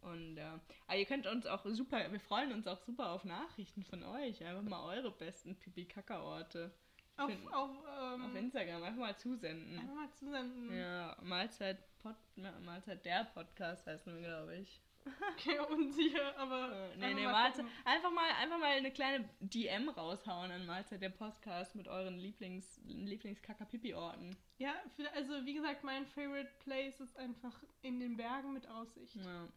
Und 0.00 0.36
äh, 0.36 0.58
aber 0.86 0.96
ihr 0.96 1.06
könnt 1.06 1.26
uns 1.26 1.46
auch 1.46 1.64
super, 1.66 2.10
wir 2.10 2.20
freuen 2.20 2.52
uns 2.52 2.66
auch 2.66 2.78
super 2.78 3.10
auf 3.10 3.24
Nachrichten 3.24 3.84
von 3.84 4.02
euch. 4.02 4.44
Einfach 4.44 4.62
mal 4.62 4.84
eure 4.84 5.10
besten 5.10 5.56
Pipi-Kaka-Orte. 5.56 6.72
Auf, 7.16 7.30
auf, 7.52 7.70
ähm, 8.00 8.24
Auf 8.24 8.34
Instagram 8.34 8.82
einfach 8.82 9.00
mal 9.00 9.16
zusenden. 9.16 9.78
einfach 9.78 9.94
mal 9.94 10.10
zusenden. 10.12 10.76
Ja, 10.76 11.16
Mahlzeit, 11.22 11.78
Pod, 12.02 12.16
Ma- 12.36 12.58
Mahlzeit 12.60 13.04
der 13.04 13.24
Podcast 13.34 13.86
heißen 13.86 14.14
wir, 14.14 14.22
glaube 14.22 14.56
ich. 14.56 14.80
Okay, 15.32 15.58
unsicher, 15.58 16.36
aber. 16.38 16.72
Äh, 16.92 16.96
nee, 16.96 17.14
nee, 17.14 17.24
mal 17.24 17.32
Mahlzeit. 17.32 17.64
gucken. 17.64 17.72
Einfach 17.84 18.10
mal, 18.12 18.30
einfach 18.40 18.58
mal 18.58 18.70
eine 18.70 18.90
kleine 18.92 19.28
DM 19.40 19.88
raushauen 19.88 20.50
an 20.52 20.64
Mahlzeit 20.64 21.02
der 21.02 21.08
Podcast 21.10 21.74
mit 21.74 21.88
euren 21.88 22.18
Lieblings, 22.18 22.80
Lieblings-Kaka-Pipi-Orten. 22.84 24.36
Ja, 24.58 24.74
für, 24.96 25.10
also 25.12 25.44
wie 25.44 25.54
gesagt, 25.54 25.82
mein 25.84 26.06
Favorite 26.06 26.50
Place 26.60 27.00
ist 27.00 27.16
einfach 27.16 27.62
in 27.82 27.98
den 27.98 28.16
Bergen 28.16 28.52
mit 28.52 28.66
Aussicht. 28.68 29.16
Ja. 29.16 29.48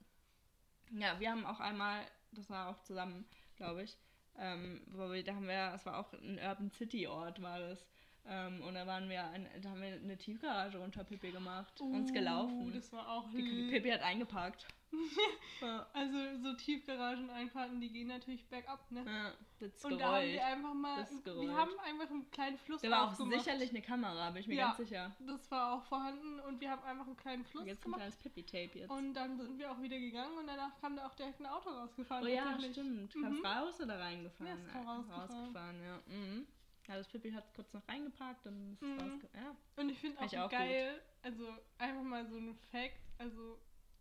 ja, 0.92 1.20
wir 1.20 1.30
haben 1.32 1.46
auch 1.46 1.60
einmal, 1.60 2.06
das 2.32 2.50
war 2.50 2.70
auch 2.70 2.82
zusammen, 2.82 3.26
glaube 3.56 3.84
ich, 3.84 3.96
ähm, 4.40 4.82
wo 4.88 5.12
wir, 5.12 5.24
da 5.24 5.36
haben 5.36 5.48
wir, 5.48 5.74
es 5.76 5.86
war 5.86 5.98
auch 6.00 6.14
ein 6.14 6.40
Urban 6.40 6.72
City 6.72 7.08
Ort, 7.08 7.42
war 7.42 7.60
das. 7.60 7.86
Ähm, 8.28 8.62
und 8.62 8.74
da 8.74 8.88
waren 8.88 9.08
wir, 9.10 9.24
ein, 9.26 9.48
da 9.62 9.70
haben 9.70 9.82
wir 9.82 9.94
eine 9.94 10.18
Tiefgarage 10.18 10.80
unter 10.80 11.04
Pippi 11.04 11.32
gemacht, 11.32 11.80
uns 11.80 12.12
gelaufen. 12.12 12.68
Uh, 12.68 12.72
das 12.72 12.92
war 12.92 13.08
auch 13.10 13.30
Pippi 13.32 13.90
hat 13.90 14.02
eingeparkt. 14.02 14.66
ja, 15.62 15.88
Also 15.94 16.18
so 16.42 16.54
Tiefgarageneinfahrten, 16.54 17.80
die 17.82 17.90
gehen 17.92 18.08
natürlich 18.08 18.46
bergab, 18.48 18.90
ne? 18.92 19.04
ja, 19.06 19.34
das 19.60 19.84
Und 19.86 20.00
da 20.00 20.14
haben 20.16 20.28
wir 20.28 20.46
einfach 20.46 20.74
mal, 20.74 21.08
wir 21.24 21.56
haben 21.56 21.72
einfach 21.80 22.10
einen 22.10 22.30
kleinen 22.32 22.58
Fluss 22.58 22.82
Da 22.82 22.90
war 22.90 23.04
auch 23.08 23.12
aufgemacht. 23.12 23.40
sicherlich 23.44 23.70
eine 23.70 23.82
Kamera, 23.82 24.30
bin 24.32 24.42
ich 24.42 24.48
mir 24.48 24.56
Ja. 24.56 24.66
ganz 24.68 24.78
sicher. 24.78 25.16
Das 25.20 25.50
war 25.52 25.74
auch 25.74 25.84
vorhanden 25.86 26.40
und 26.42 26.60
wir 26.60 26.70
haben 26.72 26.84
einfach 26.84 27.06
einen 27.08 27.18
kleinen 27.18 27.46
Fluss 27.46 27.66
Jetzt 27.66 27.80
ein 27.80 27.84
gemacht. 27.84 28.00
kleines 28.00 28.16
Pippi-Tape 28.18 28.80
jetzt. 28.80 28.90
Und 28.92 29.14
dann 29.14 29.38
sind 29.38 29.58
wir 29.60 29.72
auch 29.72 29.82
wieder 29.82 30.00
gegangen 30.00 30.38
und 30.38 30.48
danach 30.48 30.76
kam 30.82 30.96
da 30.96 31.08
auch 31.08 31.16
direkt 31.16 31.40
ein 31.40 31.46
Auto 31.46 31.70
rausgefahren. 31.70 32.26
oh 32.26 32.28
ja, 32.30 32.58
stimmt. 32.72 33.16
Mhm. 33.16 33.46
raus 33.46 33.80
oder 33.82 34.00
reingefahren? 34.00 34.48
Ja, 34.48 34.56
es 34.66 34.72
kam 34.72 34.82
Äh, 34.84 34.90
rausgefahren. 34.90 35.30
rausgefahren, 35.32 35.84
ja. 35.84 36.02
Mhm. 36.08 36.48
Ja, 36.88 36.98
das 36.98 37.08
Pippi 37.08 37.32
hat 37.32 37.52
kurz 37.56 37.74
noch 37.74 37.82
reingeparkt 37.88 38.46
und 38.46 38.74
ist 38.74 38.82
Mhm. 38.84 39.00
rausge... 39.00 39.30
Ja. 39.34 39.56
Und 39.78 39.90
ich 39.90 39.98
finde 39.98 40.20
auch, 40.22 40.34
auch 40.46 40.50
geil, 40.52 41.02
also 41.24 41.48
einfach 41.80 42.04
mal 42.04 42.28
so 42.28 42.38
ein 42.38 42.56
Fact, 42.72 43.00
also 43.18 43.58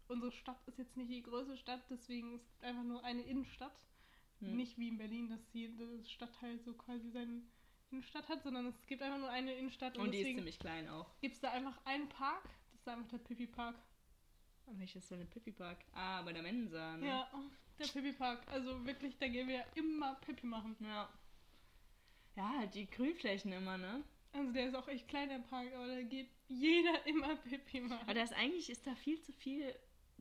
unsere 0.08 0.32
Stadt 0.32 0.60
ist 0.66 0.78
jetzt 0.78 0.96
nicht 0.96 1.10
die 1.10 1.22
größte 1.22 1.56
Stadt, 1.56 1.82
deswegen 1.90 2.34
es 2.34 2.46
gibt 2.46 2.62
einfach 2.64 2.84
nur 2.84 3.04
eine 3.04 3.22
Innenstadt. 3.22 3.86
Hm. 4.40 4.56
Nicht 4.56 4.78
wie 4.78 4.88
in 4.88 4.98
Berlin, 4.98 5.28
dass 5.28 5.52
jedes 5.52 6.10
Stadtteil 6.10 6.58
so 6.58 6.74
quasi 6.74 7.10
seine 7.10 7.42
Innenstadt 7.90 8.28
hat, 8.28 8.42
sondern 8.42 8.66
es 8.66 8.86
gibt 8.86 9.02
einfach 9.02 9.18
nur 9.18 9.30
eine 9.30 9.54
Innenstadt 9.54 9.96
und, 9.96 10.06
Und 10.06 10.12
die 10.12 10.20
ist 10.20 10.36
ziemlich 10.36 10.58
klein 10.58 10.88
auch. 10.88 11.06
gibt 11.20 11.34
es 11.34 11.40
da 11.40 11.52
einfach 11.52 11.78
einen 11.84 12.08
Park, 12.08 12.48
das 12.72 12.80
ist 12.80 12.88
einfach 12.88 13.08
der 13.08 13.18
Pipi 13.18 13.46
Park. 13.46 13.76
Und 14.66 14.80
welches 14.80 15.02
ist 15.02 15.08
so 15.08 15.14
eine 15.14 15.26
Pipi-Park? 15.26 15.84
Ah, 15.92 16.22
bei 16.22 16.32
der 16.32 16.42
Mensa, 16.42 16.96
ne? 16.96 17.06
Ja, 17.06 17.30
der 17.78 17.86
Pipi 17.86 18.12
Park. 18.12 18.46
Also 18.48 18.84
wirklich, 18.86 19.16
da 19.18 19.28
gehen 19.28 19.48
wir 19.48 19.64
immer 19.74 20.14
Pipi 20.16 20.46
machen. 20.46 20.76
Ja. 20.80 21.08
Ja, 22.36 22.48
halt 22.58 22.74
die 22.74 22.88
Grünflächen 22.88 23.52
immer, 23.52 23.78
ne? 23.78 24.02
Also 24.32 24.52
der 24.52 24.68
ist 24.68 24.74
auch 24.74 24.88
echt 24.88 25.06
klein, 25.06 25.28
der 25.28 25.38
Park, 25.38 25.72
aber 25.74 25.86
da 25.86 26.02
geht 26.02 26.30
jeder 26.48 27.06
immer 27.06 27.36
Pipi 27.36 27.80
machen. 27.80 28.02
Aber 28.02 28.14
da 28.14 28.22
ist 28.22 28.32
eigentlich, 28.32 28.70
ist 28.70 28.86
da 28.86 28.94
viel 28.94 29.20
zu 29.20 29.32
viel 29.32 29.74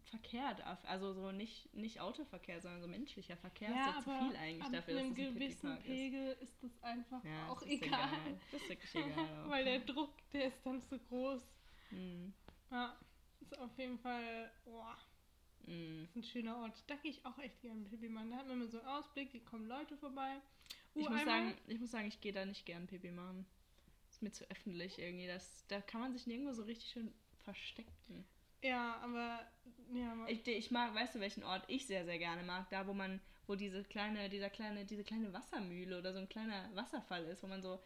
Verkehr, 0.06 0.54
da- 0.56 0.78
also 0.84 1.14
so 1.14 1.32
nicht, 1.32 1.74
nicht 1.74 2.00
Autoverkehr, 2.00 2.62
sondern 2.62 2.82
so 2.82 2.88
menschlicher 2.88 3.36
Verkehr 3.38 3.70
ist 3.70 3.76
da 3.76 4.02
zu 4.04 4.26
viel 4.28 4.36
eigentlich 4.36 4.68
dafür, 4.72 4.94
dass 4.94 5.04
es 5.04 5.10
ein 5.10 5.16
gewissen 5.16 5.78
ist. 5.78 5.84
Pegel 5.84 6.38
ist 6.42 6.64
das 6.64 6.84
einfach 6.84 7.24
Ja, 7.24 7.50
auch 7.50 7.60
das 7.62 7.70
ist 7.70 7.82
egal. 7.84 8.10
Das 8.52 8.62
ist 8.62 8.70
wirklich 8.70 8.96
egal. 8.96 9.10
auch. 9.46 9.50
Weil 9.50 9.66
der 9.66 9.80
Druck, 9.80 10.14
der 10.32 10.46
ist 10.48 10.66
dann 10.66 10.82
so 10.82 10.98
groß. 11.00 11.42
Mhm. 11.92 12.34
Ja, 12.72 12.98
ist 13.42 13.58
auf 13.60 13.78
jeden 13.78 13.98
Fall 14.00 14.52
boah, 14.66 14.98
Mhm. 15.66 16.04
ist 16.04 16.16
ein 16.18 16.24
schöner 16.24 16.58
Ort. 16.58 16.84
Da 16.88 16.96
gehe 16.96 17.12
ich 17.12 17.26
auch 17.26 17.38
echt 17.40 17.62
gerne 17.62 17.82
Pipi 17.86 18.10
machen. 18.10 18.32
Da 18.32 18.38
hat 18.38 18.48
man 18.48 18.58
immer 18.62 18.68
so 18.68 18.80
einen 18.80 18.88
Ausblick, 18.88 19.32
hier 19.32 19.46
kommen 19.46 19.66
Leute 19.68 19.96
vorbei. 19.98 20.36
Uh, 20.96 21.00
Ich 21.02 21.10
muss, 21.10 21.20
einmal- 21.20 21.26
sagen, 21.26 21.58
ich 21.68 21.80
muss 21.80 21.92
sagen, 21.92 22.08
ich 22.08 22.20
gehe 22.22 22.34
da 22.34 22.46
nicht 22.46 22.66
gern 22.66 22.86
Pipi 22.88 23.12
machen. 23.12 23.46
Ist 24.10 24.22
mir 24.22 24.32
zu 24.32 24.44
öffentlich 24.52 25.00
irgendwie. 25.00 25.26
Das, 25.28 25.66
da 25.70 25.80
kann 25.82 26.02
man 26.02 26.12
sich 26.14 26.28
nirgendwo 26.28 26.54
so 26.54 26.64
richtig 26.64 26.90
schön 26.92 27.14
verstecken. 27.46 28.26
Ja, 28.64 28.96
aber 29.04 29.40
ja, 29.94 30.16
Ich, 30.28 30.48
ich 30.48 30.72
mag, 30.72 30.96
weißt 30.96 31.16
du, 31.16 31.20
welchen 31.20 31.44
Ort 31.44 31.64
ich 31.68 31.86
sehr, 31.86 32.06
sehr 32.06 32.18
gerne 32.18 32.44
mag? 32.44 32.70
Da, 32.70 32.88
wo 32.88 32.94
man, 32.94 33.20
wo 33.48 33.56
diese 33.56 33.84
kleine, 33.84 34.30
dieser 34.30 34.50
kleine, 34.50 34.86
diese 34.86 35.04
kleine 35.04 35.32
Wassermühle 35.34 36.00
oder 36.00 36.14
so 36.14 36.20
ein 36.20 36.30
kleiner 36.30 36.70
Wasserfall 36.74 37.24
ist, 37.26 37.44
wo 37.44 37.48
man 37.48 37.62
so, 37.62 37.80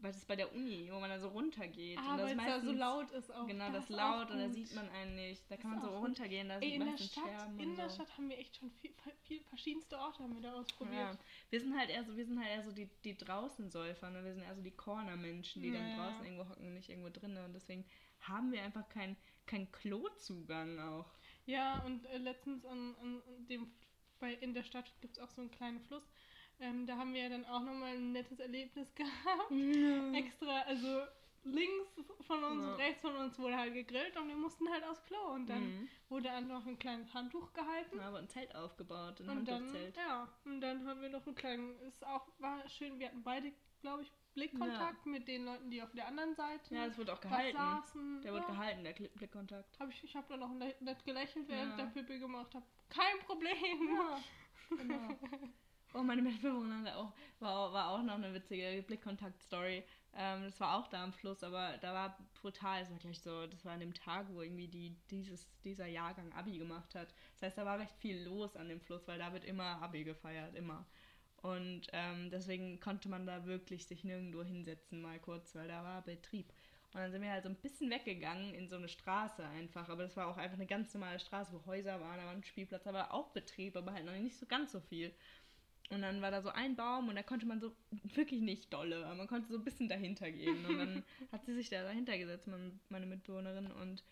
weil 0.00 0.10
das 0.10 0.18
ist 0.18 0.28
bei 0.28 0.36
der 0.36 0.52
Uni, 0.54 0.90
wo 0.92 1.00
man 1.00 1.08
da 1.08 1.18
so 1.18 1.28
runtergeht. 1.28 1.98
ah, 1.98 2.12
und 2.12 2.18
das 2.18 2.26
weil 2.26 2.30
es 2.32 2.36
da 2.36 2.60
so 2.60 2.66
meistens- 2.66 2.78
laut 2.78 3.10
ist 3.12 3.34
auch. 3.34 3.46
Genau, 3.46 3.70
das 3.72 3.84
auch 3.86 3.88
laut 3.96 4.30
und 4.30 4.38
da 4.40 4.48
sieht 4.50 4.74
man 4.74 4.88
einen 4.90 5.14
nicht. 5.14 5.50
Da 5.50 5.56
kann 5.56 5.72
Das 5.72 5.82
man 5.84 5.90
so 5.92 5.98
runtergehen, 6.00 6.48
da 6.50 6.58
sieht 6.60 6.72
in 6.74 6.78
man 6.80 6.88
der 6.88 6.96
den 6.98 7.06
Stadt, 7.08 7.24
Scherben 7.24 7.58
in 7.60 7.76
der 7.76 7.88
so. 7.88 7.94
Stadt 7.94 8.18
haben 8.18 8.28
wir 8.28 8.38
echt 8.38 8.56
schon 8.56 8.70
viel, 8.72 8.92
viel 9.22 9.40
verschiedenste 9.44 9.96
Orte 9.98 10.22
haben 10.22 10.34
wir 10.34 10.42
da 10.42 10.52
ausprobiert. 10.52 10.94
Ja. 11.14 11.18
Wir 11.48 11.60
sind 11.60 11.78
halt 11.78 11.88
eher 11.88 12.04
so, 12.04 12.14
wir 12.14 12.26
sind 12.26 12.38
halt 12.38 12.50
eher 12.50 12.62
so 12.64 12.72
die, 12.72 12.90
die 13.04 13.16
Draußensäufer, 13.16 14.10
ne? 14.10 14.22
Wir 14.24 14.34
sind 14.34 14.42
eher 14.42 14.54
so 14.54 14.60
die 14.62 14.70
Corner-Menschen, 14.76 15.62
die 15.62 15.72
dann 15.72 15.88
Ja, 15.88 15.96
ja. 15.96 15.96
draußen 16.10 16.24
irgendwo 16.26 16.46
hocken 16.50 16.66
und 16.66 16.74
nicht 16.74 16.90
irgendwo 16.90 17.08
drinnen. 17.08 17.42
Und 17.44 17.54
deswegen 17.54 17.86
haben 18.20 18.52
wir 18.52 18.62
einfach 18.62 18.86
keinen 18.90 19.16
kein 19.46 19.70
Klozugang 19.72 20.78
auch. 20.78 21.06
Ja, 21.46 21.78
und 21.84 22.04
äh, 22.06 22.18
letztens 22.18 22.64
an, 22.64 22.94
an 23.00 23.22
dem, 23.48 23.70
bei, 24.18 24.34
in 24.34 24.52
der 24.54 24.64
Stadt 24.64 24.92
gibt 25.00 25.16
es 25.16 25.22
auch 25.22 25.30
so 25.30 25.40
einen 25.42 25.50
kleinen 25.50 25.80
Fluss. 25.80 26.02
Ähm, 26.58 26.86
da 26.86 26.96
haben 26.96 27.12
wir 27.14 27.22
ja 27.22 27.28
dann 27.28 27.44
auch 27.44 27.60
nochmal 27.60 27.94
ein 27.94 28.12
nettes 28.12 28.40
Erlebnis 28.40 28.94
gehabt. 28.94 29.50
Extra, 30.14 30.62
also 30.62 31.02
links 31.44 32.00
von 32.22 32.42
uns 32.42 32.62
Ja. 32.62 32.72
und 32.72 32.80
rechts 32.80 33.00
von 33.02 33.14
uns 33.14 33.38
wurde 33.38 33.56
halt 33.56 33.74
gegrillt 33.74 34.16
und 34.16 34.26
wir 34.28 34.34
mussten 34.36 34.68
halt 34.70 34.82
aufs 34.84 35.04
Klo. 35.04 35.18
Und 35.34 35.46
dann 35.48 35.62
Mhm. 35.64 35.88
wurde 36.08 36.30
einfach 36.30 36.66
ein 36.66 36.78
kleines 36.78 37.12
Handtuch 37.14 37.52
gehalten. 37.52 37.96
Wir 37.98 38.14
ein 38.16 38.28
Zelt 38.28 38.54
aufgebaut, 38.54 39.20
ein 39.20 39.28
und 39.28 39.44
dann, 39.46 39.54
Handtuchzelt. 39.66 39.96
ja, 39.96 40.28
und 40.44 40.60
dann 40.60 40.86
haben 40.86 41.00
wir 41.02 41.08
noch 41.10 41.26
einen 41.26 41.36
kleinen, 41.36 41.78
ist 41.80 42.04
auch, 42.06 42.26
war 42.38 42.68
schön, 42.68 42.98
wir 42.98 43.08
hatten 43.08 43.22
beide, 43.22 43.52
glaube 43.80 44.02
ich, 44.02 44.12
Blickkontakt 44.36 45.06
mit 45.06 45.26
den 45.26 45.44
Leuten, 45.46 45.70
die 45.70 45.82
auf 45.82 45.90
der 45.92 46.06
anderen 46.06 46.34
Seite 46.34 46.74
Ja, 46.74 46.86
es 46.86 46.96
wurde 46.98 47.12
auch 47.14 47.20
gehalten. 47.20 47.56
saßen. 47.56 48.20
Der 48.22 48.30
ja. 48.32 48.36
wird 48.38 48.46
gehalten, 48.46 48.84
der 48.84 48.96
Kli- 48.96 49.10
Blickkontakt. 49.16 49.80
Hab 49.80 49.88
ich 49.90 50.04
ich 50.04 50.14
habe 50.14 50.26
dann 50.28 50.42
auch 50.42 50.52
nett 50.80 51.04
gelächelt, 51.04 51.48
während 51.48 51.78
Ja. 51.78 51.86
ich 51.86 51.92
der 51.92 52.00
Pipi 52.02 52.18
gemacht 52.18 52.54
habe. 52.54 52.64
Kein 52.90 53.18
Problem. 53.26 53.88
Ja, 53.94 54.20
genau. 54.76 55.16
Oh, 55.94 56.02
meine 56.02 56.20
Mitbewohnerin 56.20 56.88
auch, 56.88 57.12
war, 57.38 57.72
war 57.72 57.88
auch 57.90 58.02
noch 58.02 58.14
eine 58.16 58.34
witzige 58.34 58.82
Blickkontakt-Story. 58.86 59.82
Ähm, 60.12 60.42
das 60.44 60.60
war 60.60 60.76
auch 60.76 60.88
da 60.88 61.02
am 61.04 61.12
Fluss, 61.12 61.42
aber 61.42 61.78
da 61.78 61.94
war 61.94 62.18
brutal. 62.40 62.80
Das 62.80 62.90
war 62.90 62.98
gleich 62.98 63.20
so, 63.20 63.46
das 63.46 63.64
war 63.64 63.72
an 63.72 63.80
dem 63.80 63.94
Tag, 63.94 64.26
wo 64.30 64.42
irgendwie 64.42 64.68
die, 64.68 64.94
dieses, 65.10 65.46
dieser 65.62 65.86
Jahrgang 65.86 66.30
Abi 66.34 66.58
gemacht 66.58 66.94
hat. 66.94 67.14
Das 67.34 67.42
heißt, 67.42 67.58
da 67.58 67.64
war 67.64 67.78
recht 67.78 67.94
viel 67.96 68.22
los 68.24 68.56
an 68.56 68.68
dem 68.68 68.80
Fluss, 68.80 69.06
weil 69.08 69.18
da 69.18 69.32
wird 69.32 69.44
immer 69.44 69.80
Abi 69.82 70.04
gefeiert, 70.04 70.54
immer. 70.54 70.84
Und 71.46 71.82
ähm, 71.92 72.30
deswegen 72.30 72.80
konnte 72.80 73.08
man 73.08 73.26
da 73.26 73.44
wirklich 73.46 73.86
sich 73.86 74.04
nirgendwo 74.04 74.42
hinsetzen, 74.42 75.00
mal 75.02 75.18
kurz, 75.20 75.54
weil 75.54 75.68
da 75.68 75.84
war 75.84 76.02
Betrieb. 76.02 76.52
Und 76.92 77.00
dann 77.00 77.12
sind 77.12 77.22
wir 77.22 77.30
halt 77.30 77.42
so 77.44 77.50
ein 77.50 77.56
bisschen 77.56 77.90
weggegangen 77.90 78.54
in 78.54 78.68
so 78.68 78.76
eine 78.76 78.88
Straße 78.88 79.44
einfach. 79.46 79.88
Aber 79.88 80.02
das 80.04 80.16
war 80.16 80.26
auch 80.28 80.36
einfach 80.38 80.56
eine 80.56 80.66
ganz 80.66 80.92
normale 80.94 81.20
Straße, 81.20 81.52
wo 81.52 81.64
Häuser 81.66 82.00
waren, 82.00 82.18
da 82.18 82.24
war 82.24 82.32
ein 82.32 82.44
Spielplatz, 82.44 82.84
da 82.84 82.92
war 82.94 83.12
auch 83.12 83.28
Betrieb, 83.32 83.76
aber 83.76 83.92
halt 83.92 84.06
noch 84.06 84.12
nicht 84.12 84.36
so 84.38 84.46
ganz 84.46 84.72
so 84.72 84.80
viel. 84.80 85.12
Und 85.90 86.02
dann 86.02 86.20
war 86.22 86.32
da 86.32 86.42
so 86.42 86.48
ein 86.50 86.74
Baum 86.74 87.08
und 87.08 87.14
da 87.16 87.22
konnte 87.22 87.46
man 87.46 87.60
so 87.60 87.72
wirklich 88.14 88.40
nicht 88.40 88.72
dolle, 88.72 89.04
aber 89.06 89.14
man 89.14 89.28
konnte 89.28 89.48
so 89.52 89.58
ein 89.58 89.64
bisschen 89.64 89.88
dahinter 89.88 90.30
gehen. 90.32 90.66
Und 90.66 90.78
dann 90.78 91.04
hat 91.32 91.44
sie 91.46 91.54
sich 91.54 91.70
da 91.70 91.82
dahinter 91.84 92.18
gesetzt, 92.18 92.48
mein- 92.48 92.80
meine 92.88 93.06
Mitbewohnerin. 93.06 93.70
Und 93.70 94.02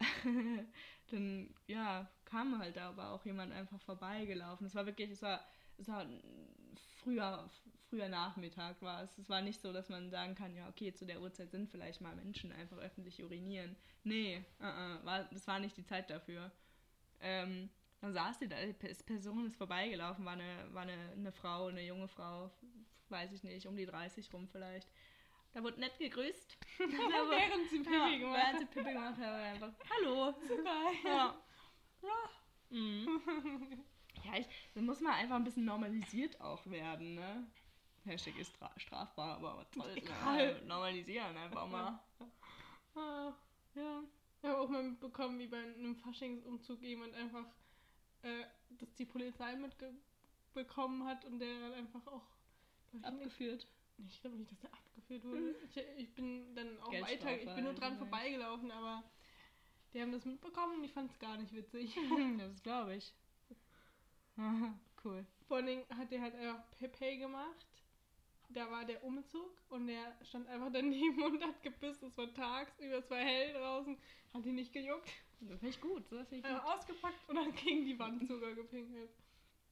dann, 1.10 1.50
ja, 1.66 2.08
kam 2.24 2.58
halt 2.58 2.76
da 2.76 2.88
aber 2.90 3.10
auch 3.12 3.24
jemand 3.24 3.52
einfach 3.52 3.80
vorbeigelaufen. 3.82 4.66
Es 4.66 4.74
war 4.74 4.86
wirklich, 4.86 5.10
es 5.10 5.22
war, 5.22 5.44
es 5.78 5.88
war 5.88 6.06
früher, 7.02 7.48
früher 7.88 8.08
Nachmittag 8.08 8.80
war 8.82 9.02
es. 9.02 9.18
Es 9.18 9.28
war 9.28 9.40
nicht 9.42 9.60
so, 9.60 9.72
dass 9.72 9.88
man 9.88 10.10
sagen 10.10 10.34
kann, 10.34 10.54
ja, 10.56 10.68
okay, 10.68 10.92
zu 10.92 11.04
der 11.06 11.20
Uhrzeit 11.20 11.50
sind 11.50 11.68
vielleicht 11.70 12.00
mal 12.00 12.14
Menschen 12.14 12.52
einfach 12.52 12.78
öffentlich 12.78 13.22
urinieren. 13.22 13.76
Nee, 14.04 14.44
uh 14.60 14.64
-uh, 14.64 15.04
war, 15.04 15.24
das 15.24 15.46
war 15.46 15.58
nicht 15.58 15.76
die 15.76 15.84
Zeit 15.84 16.08
dafür. 16.10 16.50
Ähm, 17.20 17.68
dann 18.00 18.12
saß 18.14 18.38
die 18.38 18.48
da, 18.48 18.56
die 18.64 18.72
Pe- 18.72 18.94
Person 19.04 19.46
ist 19.46 19.56
vorbeigelaufen, 19.56 20.24
war 20.24 20.32
eine, 20.32 20.72
war 20.72 20.82
eine, 20.82 20.96
eine 21.12 21.32
Frau, 21.32 21.66
eine 21.66 21.82
junge 21.84 22.08
Frau, 22.08 22.50
weiß 23.10 23.32
ich 23.32 23.42
nicht, 23.42 23.66
um 23.66 23.76
die 23.76 23.84
30 23.86 24.32
rum 24.32 24.48
vielleicht. 24.48 24.88
Da 25.52 25.62
wurde 25.62 25.80
nett 25.80 25.98
gegrüßt. 25.98 26.56
Wurde- 26.78 26.88
Während 27.30 27.68
sie 27.70 27.78
Pipi 27.80 27.92
ja, 27.94 28.18
gemacht 28.18 28.38
Während 28.38 28.58
sie 28.60 28.66
Pipi 28.66 28.92
gemacht 28.92 29.16
hat, 29.18 29.20
war 29.26 29.42
einfach, 29.42 29.72
hallo. 29.90 30.34
Super. 30.48 30.92
Ja. 31.04 31.42
Mhm. 32.70 33.20
Ja, 34.24 34.38
ich, 34.38 34.46
das 34.74 34.82
muss 34.82 35.00
man 35.00 35.14
einfach 35.14 35.36
ein 35.36 35.44
bisschen 35.44 35.64
normalisiert 35.64 36.40
auch 36.40 36.66
werden, 36.66 37.14
ne? 37.14 37.46
Hashtag 38.04 38.38
ist 38.38 38.54
stra 38.54 38.70
strafbar, 38.78 39.36
aber 39.36 39.66
was 39.76 39.96
Egal. 39.96 40.54
ne? 40.54 40.66
Normalisieren 40.66 41.36
einfach 41.36 41.68
mal. 41.68 42.00
Ah, 42.96 43.32
ja. 43.76 44.02
Ich 44.42 44.48
habe 44.48 44.58
auch 44.58 44.68
mal 44.68 44.82
mitbekommen, 44.82 45.38
wie 45.38 45.46
bei 45.46 45.58
einem 45.58 45.94
Faschingsumzug 45.94 46.82
jemand 46.82 47.14
einfach, 47.14 47.44
äh, 48.22 48.44
dass 48.70 48.92
die 48.96 49.04
Polizei 49.04 49.54
mitbekommen 49.54 51.04
hat 51.04 51.24
und 51.24 51.38
der 51.38 51.60
dann 51.60 51.74
einfach 51.74 52.04
auch 52.08 52.26
ich, 52.92 53.04
Abgeführt. 53.04 53.66
Ich 54.08 54.20
glaube 54.20 54.38
nicht, 54.38 54.50
dass 54.50 54.58
der 54.60 54.72
abgeführt 54.72 55.24
wurde. 55.24 55.54
Ich, 55.68 55.76
ich 55.76 56.14
bin 56.14 56.54
dann 56.54 56.80
auch 56.80 56.92
weiter, 56.92 57.38
ich 57.38 57.54
bin 57.54 57.64
nur 57.64 57.74
dran 57.74 57.96
vorbeigelaufen, 57.96 58.70
aber 58.72 59.04
die 59.92 60.00
haben 60.00 60.12
das 60.12 60.24
mitbekommen 60.24 60.78
und 60.78 60.84
ich 60.84 60.92
fand 60.92 61.10
es 61.10 61.18
gar 61.18 61.36
nicht 61.36 61.52
witzig. 61.52 61.96
das 62.38 62.62
glaube 62.62 62.96
ich. 62.96 63.14
cool. 65.04 65.24
Vor 65.48 65.58
allen 65.58 65.66
Dingen 65.66 65.84
hat 65.96 66.10
der 66.10 66.20
halt 66.20 66.34
einfach 66.34 66.62
Pepe 66.78 67.18
gemacht. 67.18 67.66
Da 68.50 68.70
war 68.70 68.84
der 68.84 69.02
Umzug 69.04 69.50
und 69.68 69.86
der 69.86 70.16
stand 70.24 70.48
einfach 70.48 70.70
daneben 70.72 71.22
und 71.22 71.42
hat 71.42 71.62
gebissen. 71.62 72.08
Es 72.08 72.16
war 72.16 72.32
tagsüber, 72.34 72.98
es 72.98 73.10
war 73.10 73.18
hell 73.18 73.52
draußen, 73.52 73.96
hat 74.34 74.46
ihn 74.46 74.56
nicht 74.56 74.72
gejuckt. 74.72 75.10
Das 75.40 75.58
finde 75.58 75.68
ich 75.68 75.80
gut. 75.80 76.02
Das 76.10 76.28
finde 76.28 76.36
ich 76.36 76.44
Einfach 76.44 76.74
ausgepackt 76.74 77.28
und 77.28 77.36
dann 77.36 77.54
gegen 77.54 77.84
die 77.84 77.98
Wand 77.98 78.26
sogar 78.26 78.52
gepinkelt. 78.54 79.10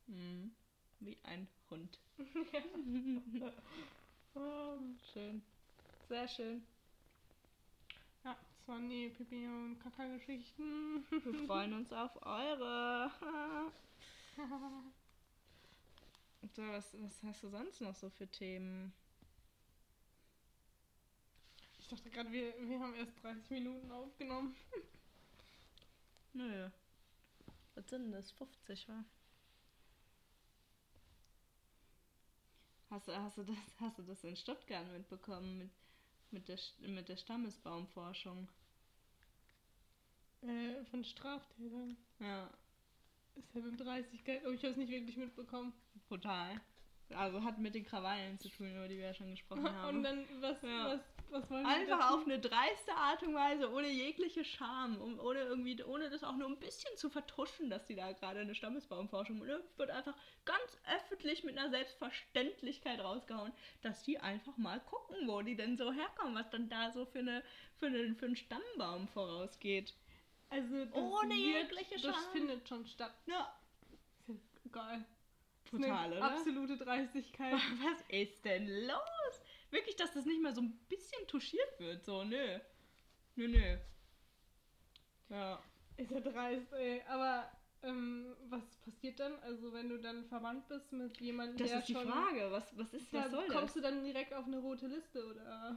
Mhm. 0.07 0.53
Wie 1.01 1.17
ein 1.25 1.47
Hund. 1.71 1.99
Ähm, 4.35 4.99
Schön. 5.13 5.43
Sehr 6.09 6.27
schön. 6.27 6.65
Ja, 8.25 8.37
das 8.57 8.69
waren 8.69 8.89
die 8.89 9.11
Pipi 9.11 9.47
und 9.47 9.79
Kaka-Geschichten. 9.81 11.05
Wir 11.11 11.47
freuen 11.47 11.75
uns 11.75 11.93
auf 11.93 12.17
eure. 12.23 13.11
so, 16.55 16.63
was, 16.63 16.95
was 16.95 17.23
hast 17.25 17.43
du 17.43 17.49
sonst 17.49 17.81
noch 17.81 17.97
so 17.97 18.09
für 18.11 18.29
Themen? 18.29 18.93
Ich 21.81 21.89
dachte 21.89 22.11
gerade, 22.11 22.31
wir, 22.31 22.55
wir 22.69 22.79
haben 22.81 22.95
erst 22.95 23.21
30 23.23 23.51
Minuten 23.51 23.91
aufgenommen. 23.91 24.55
Nö. 26.35 26.71
Was 27.75 27.89
sind 27.89 28.13
das? 28.13 28.31
50, 28.33 28.89
wa? 28.89 29.05
Hast 32.91 33.09
du, 33.09 33.17
hast, 33.17 33.39
du 33.39 33.43
das, 33.43 33.57
hast 33.81 33.99
du 33.99 34.03
das 34.03 34.23
in 34.25 34.37
Stuttgart 34.37 34.87
mitbekommen 34.93 35.59
mit, 35.59 35.71
mit, 36.31 36.49
der, 36.49 36.59
mit 36.89 37.09
der 37.09 37.17
Stammesbaumforschung? 37.17 38.49
Äh, 40.43 40.85
von 40.85 41.05
Straftätern. 41.05 41.97
Ja, 42.21 42.51
Ist 43.39 43.55
ja 43.55 43.61
mit 43.63 43.81
30 43.81 44.25
Geld. 44.25 44.43
Oh, 44.47 44.51
ich 44.51 44.63
habe 44.63 44.73
es 44.73 44.77
nicht 44.77 44.91
wirklich 44.91 45.17
mitbekommen. 45.17 45.73
brutal. 46.09 46.61
Also 47.15 47.43
hat 47.43 47.59
mit 47.59 47.75
den 47.75 47.87
Krawallen 47.87 48.39
zu 48.39 48.51
tun, 48.51 48.71
über 48.71 48.87
die 48.87 48.99
wir 48.99 49.07
ja 49.07 49.15
schon 49.15 49.31
gesprochen 49.31 49.65
haben. 49.75 49.97
Und 49.99 50.03
dann, 50.03 50.25
was, 50.41 50.61
Ja. 50.63 50.89
was, 50.89 51.01
was 51.31 51.51
wollen 51.51 51.63
wir 51.63 51.69
Einfach 51.75 52.11
auf 52.11 52.25
eine 52.27 52.39
dreiste 52.39 52.93
Art 52.95 53.23
und 53.23 53.35
Weise, 53.35 53.73
ohne 53.73 53.89
jegliche 53.89 54.45
Scham, 54.45 55.01
um, 55.01 55.19
ohne 55.19 55.41
irgendwie, 55.41 55.83
ohne 55.83 56.11
das 56.11 56.23
auch 56.23 56.37
nur 56.37 56.49
ein 56.49 56.59
bisschen 56.59 56.95
zu 56.97 57.09
vertuschen, 57.09 57.71
dass 57.71 57.87
die 57.87 57.95
da 57.95 58.13
gerade 58.13 58.41
eine 58.41 58.55
Stammesbaumforschung. 58.55 59.43
Es 59.43 59.79
wird 59.79 59.91
einfach 59.91 60.15
ganz 60.45 60.79
öffentlich 60.97 61.45
mit 61.45 61.57
einer 61.57 61.71
Selbstverständlichkeit 61.71 63.01
rausgehauen, 63.01 63.53
dass 63.81 64.03
die 64.03 64.19
einfach 64.19 64.57
mal 64.59 64.81
gucken, 64.81 65.17
wo 65.29 65.41
die 65.41 65.57
denn 65.57 65.79
so 65.79 65.91
herkommen, 65.93 66.35
was 66.35 66.51
dann 66.51 66.69
da 66.69 66.91
so 66.93 67.07
für 67.07 67.21
eine 67.21 67.43
für, 67.77 67.87
eine, 67.87 68.15
für 68.17 68.27
einen 68.27 68.37
Stammbaum 68.37 69.09
vorausgeht. 69.09 69.95
Also, 70.51 70.85
das 70.87 70.95
Ohne 70.95 71.35
jegliche 71.35 71.95
Das 71.95 72.03
Scham. 72.03 72.33
findet 72.33 72.69
schon 72.69 72.87
statt. 72.87 73.13
Ja, 73.27 73.55
geil. 74.73 75.05
total, 75.71 76.13
oder? 76.13 76.25
Absolute 76.25 76.77
Dreistigkeit. 76.77 77.53
Was 77.83 78.03
ist 78.09 78.45
denn 78.45 78.67
los? 78.87 79.43
Wirklich, 79.71 79.97
dass 79.97 80.13
das 80.15 80.25
nicht 80.25 80.41
mal 80.41 80.55
so 80.55 80.63
ein 80.63 80.73
bisschen 80.89 81.27
touchiert 81.27 81.79
wird, 81.79 82.05
so, 82.05 82.25
nö. 82.25 82.59
Nö, 83.37 83.49
nö. 83.49 83.77
Ja. 85.29 85.63
Ist 85.97 86.11
ja 86.11 86.21
dreist, 86.21 86.73
ey. 86.73 87.03
Aber 87.09 87.51
ähm, 87.83 88.35
was 88.49 88.77
passiert 88.79 89.21
dann? 89.21 89.39
Also, 89.41 89.73
wenn 89.73 89.89
du 89.89 89.99
dann 89.99 90.25
verwandt 90.25 90.67
bist 90.69 90.91
mit 90.93 91.21
jemandem, 91.21 91.59
Das 91.59 91.69
der 91.69 91.79
ist 91.81 91.89
die 91.89 91.93
schon. 91.93 92.09
Frage. 92.09 92.51
Was, 92.51 92.77
was 92.79 92.93
ist, 92.95 93.13
Da 93.13 93.25
was 93.25 93.31
soll 93.31 93.47
kommst 93.49 93.65
das? 93.65 93.73
du 93.75 93.81
dann 93.83 94.03
direkt 94.05 94.33
auf 94.33 94.47
eine 94.47 94.59
rote 94.59 94.87
Liste 94.87 95.25
oder 95.27 95.77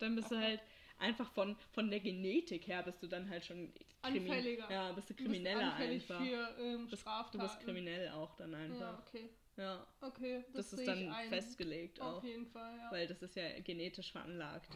Dann 0.00 0.16
bist 0.16 0.30
du 0.32 0.36
halt 0.36 0.60
einfach 0.98 1.30
von, 1.32 1.56
von 1.72 1.90
der 1.90 2.00
Genetik 2.00 2.66
her 2.66 2.82
bist 2.82 3.02
du 3.02 3.06
dann 3.06 3.28
halt 3.28 3.44
schon 3.44 3.72
Anfälliger. 4.02 4.70
Ja, 4.70 4.92
bist 4.92 5.10
du 5.10 5.14
du 5.14 5.24
bist 5.24 5.30
krimineller 5.32 5.74
einfach. 5.74 6.20
für 6.20 6.56
ähm, 6.60 6.88
Bist-. 6.88 7.06
Du 7.32 7.38
bist 7.38 7.60
kriminell 7.60 8.08
auch 8.10 8.34
dann 8.36 8.52
Ja, 8.52 8.58
einfach. 8.58 8.98
okay. 9.06 9.30
Ja. 9.56 9.84
Okay, 10.00 10.44
Das, 10.52 10.70
das, 10.70 10.78
ist 10.78 10.86
dann 10.86 11.12
festgelegt 11.28 12.00
Auf 12.00 12.18
auch. 12.18 12.24
jeden 12.24 12.46
Fall, 12.46 12.76
ja. 12.78 12.92
Weil 12.92 13.06
das 13.08 13.20
ist 13.22 13.34
ja 13.34 13.58
genetisch 13.60 14.12
veranlagt. 14.12 14.68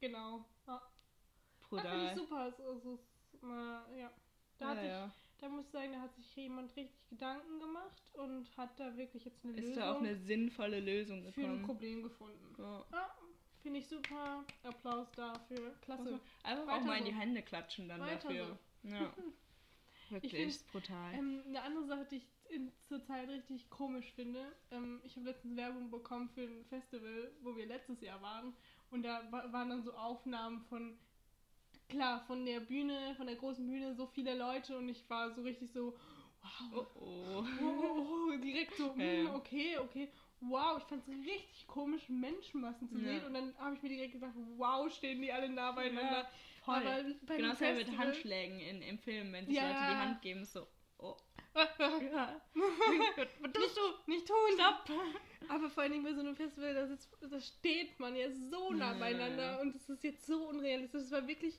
genau. 0.00 0.44
Ja. 0.66 0.74
Ja, 0.74 0.82
finde 1.68 1.82
Brutal. 1.82 2.06
ich 2.06 2.14
super. 2.14 2.36
Also, 2.36 2.62
also, 2.64 2.98
mal, 3.40 3.84
ja. 3.98 4.10
Da, 4.58 4.68
hat 4.68 4.76
ja, 4.76 4.82
sich, 4.82 4.90
ja. 4.90 5.14
da 5.38 5.48
muss 5.48 5.64
ich 5.66 5.70
sagen, 5.72 5.92
da 5.92 6.00
hat 6.02 6.14
sich 6.14 6.36
jemand 6.36 6.76
richtig 6.76 7.08
Gedanken 7.08 7.58
gemacht 7.58 8.02
und 8.12 8.56
hat 8.56 8.78
da 8.78 8.96
wirklich 8.96 9.24
jetzt 9.24 9.44
eine 9.44 9.54
Ist 9.54 9.60
Lösung 9.68 9.76
da 9.76 9.92
auch 9.92 9.98
eine 9.98 10.16
sinnvolle 10.16 10.80
Lösung 10.80 11.24
für 11.32 11.40
ein 11.46 11.60
gekommen. 11.60 11.62
Problem 11.64 12.02
gefunden. 12.02 12.54
Ja. 12.58 12.86
Ja, 12.92 13.14
finde 13.62 13.80
ich 13.80 13.88
super. 13.88 14.44
Applaus 14.62 15.10
dafür. 15.12 15.74
Klasse. 15.82 16.20
Einfach 16.42 16.66
Weiter 16.66 16.80
auch 16.80 16.84
mal 16.84 16.98
in 16.98 17.04
so. 17.04 17.10
die 17.10 17.16
Hände 17.16 17.42
klatschen 17.42 17.88
dann 17.88 18.00
Weiter 18.00 18.28
dafür. 18.28 18.58
Ja. 18.82 19.12
Wirklich, 20.10 20.32
find's, 20.32 20.56
ist 20.56 20.72
brutal. 20.72 21.14
Ähm, 21.14 21.42
eine 21.46 21.62
andere 21.62 21.84
Sache, 21.86 22.04
die 22.10 22.16
ich 22.16 22.26
in, 22.48 22.72
zurzeit 22.88 23.28
richtig 23.28 23.70
komisch 23.70 24.12
finde. 24.14 24.40
Ähm, 24.72 25.00
ich 25.04 25.16
habe 25.16 25.26
letztens 25.26 25.56
Werbung 25.56 25.90
bekommen 25.90 26.28
für 26.30 26.42
ein 26.42 26.64
Festival, 26.64 27.30
wo 27.42 27.56
wir 27.56 27.66
letztes 27.66 28.00
Jahr 28.00 28.20
waren. 28.20 28.52
Und 28.90 29.04
da 29.04 29.22
wa 29.30 29.52
waren 29.52 29.70
dann 29.70 29.82
so 29.84 29.94
Aufnahmen 29.94 30.62
von, 30.62 30.98
klar, 31.88 32.24
von 32.26 32.44
der 32.44 32.60
Bühne, 32.60 33.14
von 33.16 33.26
der 33.26 33.36
großen 33.36 33.64
Bühne, 33.66 33.94
so 33.94 34.06
viele 34.06 34.36
Leute. 34.36 34.76
Und 34.76 34.88
ich 34.88 35.08
war 35.08 35.32
so 35.32 35.42
richtig 35.42 35.70
so, 35.70 35.96
wow, 36.42 36.86
oh 36.94 37.00
oh. 37.00 37.44
oh, 37.62 38.32
oh, 38.32 38.36
direkt 38.38 38.74
so, 38.74 38.94
hm, 38.94 39.30
okay, 39.34 39.78
okay. 39.78 40.08
Wow, 40.40 40.78
ich 40.78 40.84
fand 40.84 41.02
es 41.02 41.08
richtig 41.08 41.66
komisch, 41.66 42.08
Menschenmassen 42.08 42.88
zu 42.88 42.98
Ja. 42.98 43.04
sehen. 43.04 43.24
Und 43.26 43.34
dann 43.34 43.54
habe 43.58 43.76
ich 43.76 43.82
mir 43.82 43.90
direkt 43.90 44.12
gedacht, 44.12 44.32
wow, 44.56 44.90
stehen 44.90 45.20
die 45.20 45.30
alle 45.32 45.48
nah 45.48 45.72
beieinander. 45.72 46.28
Voll. 46.64 46.76
Aber 46.76 47.04
bei 47.26 47.36
Genau 47.36 47.50
das 47.50 47.60
mit 47.60 47.98
Handschlägen 47.98 48.58
in, 48.60 48.82
im 48.82 48.98
Film, 48.98 49.32
wenn 49.32 49.46
sich 49.46 49.56
Ja. 49.56 49.68
Leute 49.68 49.84
die 49.90 49.96
Hand 49.96 50.22
geben, 50.22 50.42
ist 50.42 50.52
so, 50.52 50.66
oh. 50.98 51.16
Ja. 51.54 52.40
Was 52.54 53.52
tust 53.52 53.76
du? 53.76 54.10
Nicht 54.10 54.26
tun! 54.26 54.36
Stopp! 54.54 54.84
Aber 55.48 55.68
vor 55.68 55.82
allen 55.82 55.92
Dingen 55.92 56.04
bei 56.04 56.14
so 56.14 56.20
einem 56.20 56.36
Festival, 56.36 56.72
da, 56.74 56.86
sitzt, 56.86 57.10
da 57.28 57.40
steht 57.40 57.98
man 57.98 58.14
ja 58.16 58.30
so 58.30 58.72
nah 58.72 58.92
Ja. 58.92 58.98
beieinander 58.98 59.60
und 59.60 59.74
es 59.74 59.88
ist 59.88 60.04
jetzt 60.04 60.26
so 60.26 60.48
unrealistisch. 60.48 61.02
Es 61.02 61.10
war 61.10 61.26
wirklich. 61.26 61.58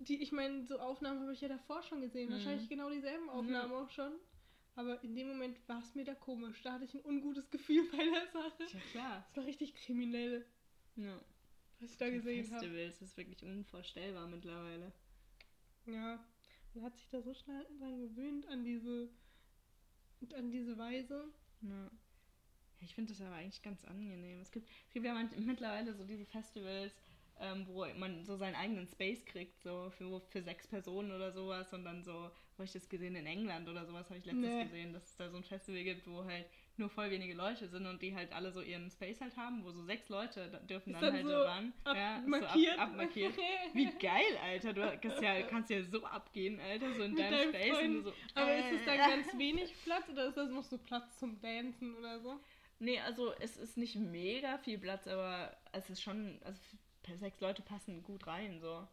Die, 0.00 0.22
ich 0.22 0.30
meine, 0.32 0.64
so 0.64 0.78
Aufnahmen 0.78 1.20
habe 1.22 1.32
ich 1.32 1.40
ja 1.40 1.48
davor 1.48 1.82
schon 1.82 2.00
gesehen. 2.00 2.28
Mhm. 2.28 2.34
Wahrscheinlich 2.34 2.68
genau 2.68 2.88
dieselben 2.90 3.28
Aufnahmen 3.30 3.72
auch 3.72 3.90
schon. 3.90 4.12
Aber 4.78 5.02
in 5.02 5.16
dem 5.16 5.26
Moment 5.26 5.58
war 5.68 5.80
es 5.80 5.92
mir 5.96 6.04
da 6.04 6.14
komisch. 6.14 6.62
Da 6.62 6.74
hatte 6.74 6.84
ich 6.84 6.94
ein 6.94 7.04
ungutes 7.04 7.50
Gefühl 7.50 7.82
bei 7.90 7.96
der 7.98 8.26
Sache. 8.30 8.62
Ja, 8.72 8.80
klar. 8.92 9.26
Es 9.28 9.36
war 9.36 9.44
richtig 9.44 9.74
kriminell, 9.74 10.46
Ja. 10.94 11.20
was 11.80 11.90
ich 11.90 11.96
da 11.98 12.08
gesehen 12.08 12.44
habe. 12.52 12.60
Festivals 12.64 13.02
ist 13.02 13.16
wirklich 13.16 13.42
unvorstellbar 13.42 14.28
mittlerweile. 14.28 14.92
Ja. 15.86 16.24
Man 16.74 16.84
hat 16.84 16.94
sich 16.96 17.08
da 17.08 17.20
so 17.20 17.34
schnell 17.34 17.66
dran 17.80 17.98
gewöhnt 17.98 18.46
an 18.46 18.62
diese 18.62 19.08
an 20.34 20.50
diese 20.52 20.78
Weise. 20.78 21.24
Ja. 21.62 21.90
Ich 22.80 22.94
finde 22.94 23.12
das 23.12 23.20
aber 23.20 23.34
eigentlich 23.34 23.62
ganz 23.62 23.84
angenehm. 23.84 24.40
Es 24.40 24.52
gibt, 24.52 24.68
es 24.86 24.92
gibt 24.92 25.04
ja 25.06 25.12
man- 25.14 25.30
mittlerweile 25.44 25.92
so 25.94 26.04
diese 26.04 26.24
Festivals, 26.24 26.92
ähm, 27.40 27.66
wo 27.66 27.84
man 27.96 28.24
so 28.24 28.36
seinen 28.36 28.54
eigenen 28.54 28.86
Space 28.86 29.24
kriegt, 29.24 29.60
so 29.60 29.90
für, 29.90 30.20
für 30.20 30.42
sechs 30.42 30.68
Personen 30.68 31.10
oder 31.10 31.32
sowas. 31.32 31.72
Und 31.72 31.84
dann 31.84 32.04
so, 32.04 32.30
wo 32.58 32.64
ich 32.64 32.72
das 32.72 32.88
gesehen 32.88 33.14
in 33.16 33.26
England 33.26 33.68
oder 33.68 33.86
sowas, 33.86 34.06
habe 34.10 34.18
ich 34.18 34.24
letztens 34.26 34.46
Nee. 34.54 34.64
gesehen, 34.64 34.92
dass 34.92 35.04
es 35.04 35.16
da 35.16 35.30
so 35.30 35.36
ein 35.36 35.44
Festival 35.44 35.82
gibt, 35.84 36.06
wo 36.06 36.24
halt 36.24 36.46
nur 36.76 36.90
voll 36.90 37.10
wenige 37.10 37.34
Leute 37.34 37.68
sind 37.68 37.86
und 37.86 38.02
die 38.02 38.14
halt 38.14 38.32
alle 38.32 38.52
so 38.52 38.60
ihren 38.60 38.90
Space 38.90 39.20
halt 39.20 39.36
haben, 39.36 39.64
wo 39.64 39.70
so 39.72 39.82
sechs 39.84 40.08
Leute 40.08 40.48
da- 40.50 40.58
dürfen 40.58 40.92
dann, 40.92 41.02
dann 41.02 41.14
halt 41.14 41.26
so 41.26 41.38
ran. 41.38 41.72
Ja, 41.86 42.16
ist 42.18 42.24
abmarkiert. 42.24 42.74
So 42.76 42.80
ab, 42.80 42.88
abmarkiert. 42.90 43.34
Wie 43.72 43.86
geil, 43.98 44.36
Alter. 44.42 44.72
Du 44.72 44.98
kannst 45.00 45.22
ja, 45.22 45.42
kannst 45.42 45.70
ja 45.70 45.82
so 45.84 46.04
abgehen, 46.04 46.60
Alter, 46.60 46.92
so 46.94 47.02
in 47.02 47.12
Mit 47.12 47.20
deinem 47.20 47.30
deinem 47.32 47.48
Space. 47.48 47.70
Und 47.70 48.02
Freund. 48.02 48.04
so, 48.04 48.12
Aber 48.34 48.50
äh, 48.52 48.60
ist 48.60 48.80
es 48.80 48.84
dann 48.86 48.98
ganz 48.98 49.38
wenig 49.38 49.74
Platz 49.84 50.08
oder 50.08 50.26
ist 50.26 50.36
das 50.36 50.50
noch 50.50 50.64
so 50.64 50.78
Platz 50.78 51.18
zum 51.18 51.40
Dancen 51.40 51.96
oder 51.96 52.20
so? 52.20 52.38
Nee, 52.80 53.00
also 53.00 53.32
es 53.40 53.56
ist 53.56 53.76
nicht 53.76 53.96
mega 53.96 54.58
viel 54.58 54.78
Platz, 54.78 55.06
aber 55.08 55.56
es 55.72 55.90
ist 55.90 56.00
schon, 56.00 56.40
also 56.44 56.60
sechs 57.18 57.40
Leute 57.40 57.62
passen 57.62 58.02
gut 58.02 58.26
rein, 58.26 58.60
so. 58.60 58.86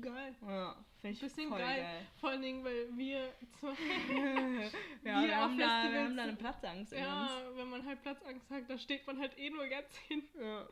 Geil. 0.00 0.34
Ja, 0.42 0.84
finde 1.00 1.14
ich 1.14 1.20
Bisschen 1.20 1.48
voll 1.48 1.58
geil. 1.58 1.80
geil. 1.80 2.06
Vor 2.18 2.30
allen 2.30 2.42
Dingen, 2.42 2.64
weil 2.64 2.96
wir 2.96 3.32
zwei, 3.60 3.68
ja, 5.04 5.22
Wir 5.22 5.28
wir, 5.28 5.36
haben 5.36 5.58
da, 5.58 5.92
wir 5.92 6.04
haben 6.04 6.16
da 6.16 6.22
eine 6.24 6.36
Platzangst 6.36 6.92
in 6.92 6.98
uns. 6.98 7.06
ja, 7.06 7.42
wenn 7.54 7.70
man 7.70 7.86
halt 7.86 8.02
Platzangst 8.02 8.50
hat, 8.50 8.68
da 8.68 8.78
steht 8.78 9.06
man 9.06 9.18
halt 9.20 9.38
eh 9.38 9.48
nur 9.50 9.66
ganz 9.68 9.96
hinten. 10.08 10.40
Ja. 10.42 10.68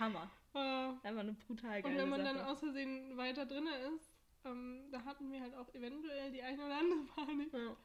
Hammer. 0.00 0.30
Äh, 0.54 0.58
Einfach 0.58 1.20
eine 1.20 1.32
brutal 1.32 1.82
geile 1.82 1.94
Und 1.94 2.00
wenn 2.00 2.08
man 2.08 2.24
Sache. 2.24 2.34
dann 2.34 2.44
aus 2.46 2.58
Versehen 2.58 3.16
weiter 3.16 3.46
drinne 3.46 3.70
ist, 3.94 4.12
ähm, 4.44 4.88
da 4.90 5.04
hatten 5.04 5.30
wir 5.30 5.40
halt 5.40 5.54
auch 5.54 5.72
eventuell 5.74 6.32
die 6.32 6.42
eine 6.42 6.64
oder 6.64 6.78
andere 6.78 7.04
Panik. 7.14 7.52
ja. 7.52 7.76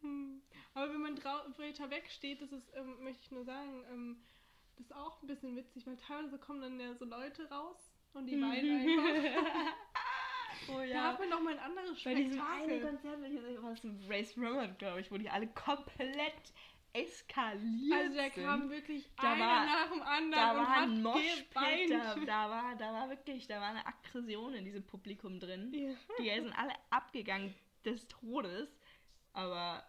Hm. 0.00 0.42
Aber 0.74 0.92
wenn 0.92 1.00
man 1.00 1.16
weiter 1.16 1.90
weg 1.90 2.10
steht, 2.10 2.40
das 2.40 2.52
ist, 2.52 2.72
ähm, 2.74 3.02
möchte 3.02 3.22
ich 3.24 3.30
nur 3.30 3.44
sagen, 3.44 3.84
ähm, 3.90 4.22
das 4.76 4.86
ist 4.86 4.94
auch 4.94 5.20
ein 5.22 5.26
bisschen 5.26 5.56
witzig, 5.56 5.86
weil 5.86 5.96
teilweise 5.96 6.38
kommen 6.38 6.60
dann 6.60 6.80
ja 6.80 6.94
so 6.94 7.04
Leute 7.04 7.48
raus 7.50 7.92
und 8.14 8.26
die 8.26 8.40
weinen 8.40 8.80
einfach. 8.88 9.72
oh 10.68 10.78
Da 10.78 10.84
ja. 10.84 11.02
hat 11.04 11.18
man 11.20 11.28
noch 11.28 11.40
mal 11.40 11.52
ein 11.52 11.58
anderes 11.58 12.02
Bei 12.04 12.14
diesem 12.14 12.40
einen. 12.40 12.82
Konzert, 12.82 13.20
welches 13.22 13.42
was 13.62 14.08
Race 14.08 14.34
Robert, 14.36 14.78
glaube 14.78 15.00
ich, 15.00 15.10
wo 15.10 15.16
die 15.16 15.28
alle 15.30 15.46
komplett 15.48 16.52
eskaliert 16.92 17.94
Also 17.94 18.16
da 18.16 18.30
sind. 18.30 18.44
kam 18.44 18.68
wirklich 18.70 19.08
Da 19.16 19.32
einer 19.32 19.44
war- 19.44 19.64
nach 19.66 19.90
dem 19.92 20.02
anderen 20.02 20.30
da 20.32 20.50
und 20.50 20.56
war 20.58 20.68
hat 20.68 20.82
ein 20.88 21.02
Moshpit, 21.02 21.90
da, 21.90 22.14
da, 22.26 22.50
war, 22.50 22.74
da 22.76 22.92
war 22.92 23.08
wirklich, 23.10 23.46
da 23.46 23.60
war 23.60 23.68
eine 23.68 23.86
Aggression 23.86 24.54
in 24.54 24.64
diesem 24.64 24.82
Publikum 24.84 25.38
drin. 25.38 25.72
Ja. 25.72 25.90
Die 26.18 26.40
sind 26.40 26.52
alle 26.58 26.72
abgegangen 26.90 27.54
des 27.84 28.08
Todes, 28.08 28.68
aber 29.32 29.84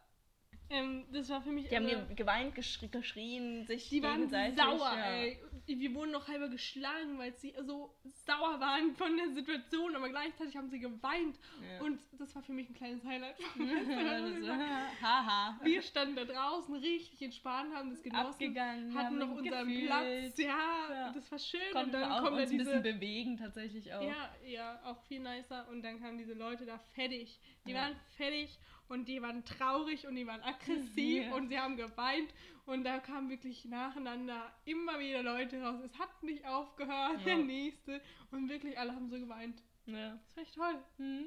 Ähm, 0.70 1.06
das 1.12 1.28
war 1.30 1.42
für 1.42 1.50
mich 1.52 1.68
die 1.70 1.76
haben 1.76 1.88
ge- 1.88 2.16
geweint, 2.16 2.54
geschri 2.56 2.88
geschrien, 2.88 3.66
sich 3.66 3.90
Die 3.90 4.02
waren 4.04 4.18
gegenseitig. 4.30 4.58
sauer, 4.58 4.94
ja. 4.96 5.12
ey. 5.12 5.40
Wir 5.80 5.94
wurden 5.94 6.12
noch 6.12 6.28
halber 6.28 6.50
geschlagen, 6.50 7.18
weil 7.18 7.34
sie 7.38 7.54
so 7.66 7.94
sauer 8.26 8.60
waren 8.60 8.96
von 8.96 9.16
der 9.18 9.30
Situation, 9.34 9.96
aber 9.96 10.10
gleichzeitig 10.10 10.56
haben 10.58 10.70
sie 10.70 10.80
geweint. 10.80 11.38
Ja. 11.62 11.86
Und 11.86 12.00
das 12.20 12.34
war 12.36 12.42
für 12.44 12.54
mich 12.54 12.70
ein 12.70 12.74
kleines 12.76 13.04
Highlight. 13.04 13.36
haha. 15.02 15.60
wir 15.64 15.82
standen 15.82 16.16
da 16.16 16.26
draußen 16.26 16.76
richtig 16.76 17.22
entspannt, 17.22 17.74
haben 17.74 17.90
das 17.90 18.02
genossen, 18.02 18.28
Abgegangen, 18.32 18.94
hatten 18.98 19.18
noch 19.18 19.30
unseren 19.32 19.68
gefühlt. 19.68 19.86
Platz. 19.88 20.38
Ja, 20.38 20.88
Ja. 20.92 21.12
das 21.14 21.32
war 21.32 21.40
schön. 21.40 21.60
und 21.68 21.72
Konnten 21.74 21.92
dann 21.92 22.12
auch 22.12 22.24
kommen 22.24 22.38
da 22.38 22.42
uns 22.44 22.52
ein 22.52 22.58
diese... 22.58 22.72
bisschen 22.72 22.84
bewegen 22.84 23.38
tatsächlich 23.38 23.94
auch. 23.94 24.02
Ja, 24.02 24.30
ja, 24.46 24.80
auch 24.84 25.02
viel 25.08 25.20
nicer. 25.20 25.68
Und 25.70 25.82
dann 25.84 26.00
kamen 26.00 26.18
diese 26.18 26.34
Leute 26.34 26.66
da 26.66 26.78
fertig. 26.94 27.40
Die 27.66 27.72
Ja. 27.72 27.82
waren 27.84 27.96
fertig 28.18 28.60
und 28.92 29.06
die 29.08 29.22
waren 29.22 29.44
traurig 29.46 30.06
und 30.08 30.16
die 30.16 30.28
waren 30.28 30.42
aggressiv 30.44 31.26
Ja. 31.26 31.34
und 31.36 31.48
sie 31.50 31.58
haben 31.60 31.78
geweint. 31.78 32.34
Und 32.66 32.84
da 32.84 33.00
kamen 33.00 33.30
wirklich 33.30 33.66
nacheinander 33.66 34.52
immer 34.66 35.00
wieder 35.00 35.24
Leute 35.24 35.62
raus. 35.64 35.80
Es 35.84 35.98
hat 35.98 36.22
nicht 36.24 36.46
aufgehört, 36.46 37.20
Ja. 37.20 37.26
der 37.26 37.38
nächste. 37.38 38.02
Und 38.32 38.50
wirklich 38.50 38.78
alle 38.78 38.94
haben 38.94 39.10
so 39.10 39.18
geweint. 39.18 39.64
Ja. 39.86 40.12
Das 40.12 40.36
war 40.36 40.44
echt 40.44 40.56
toll. 40.56 40.76
Mhm. 40.98 41.26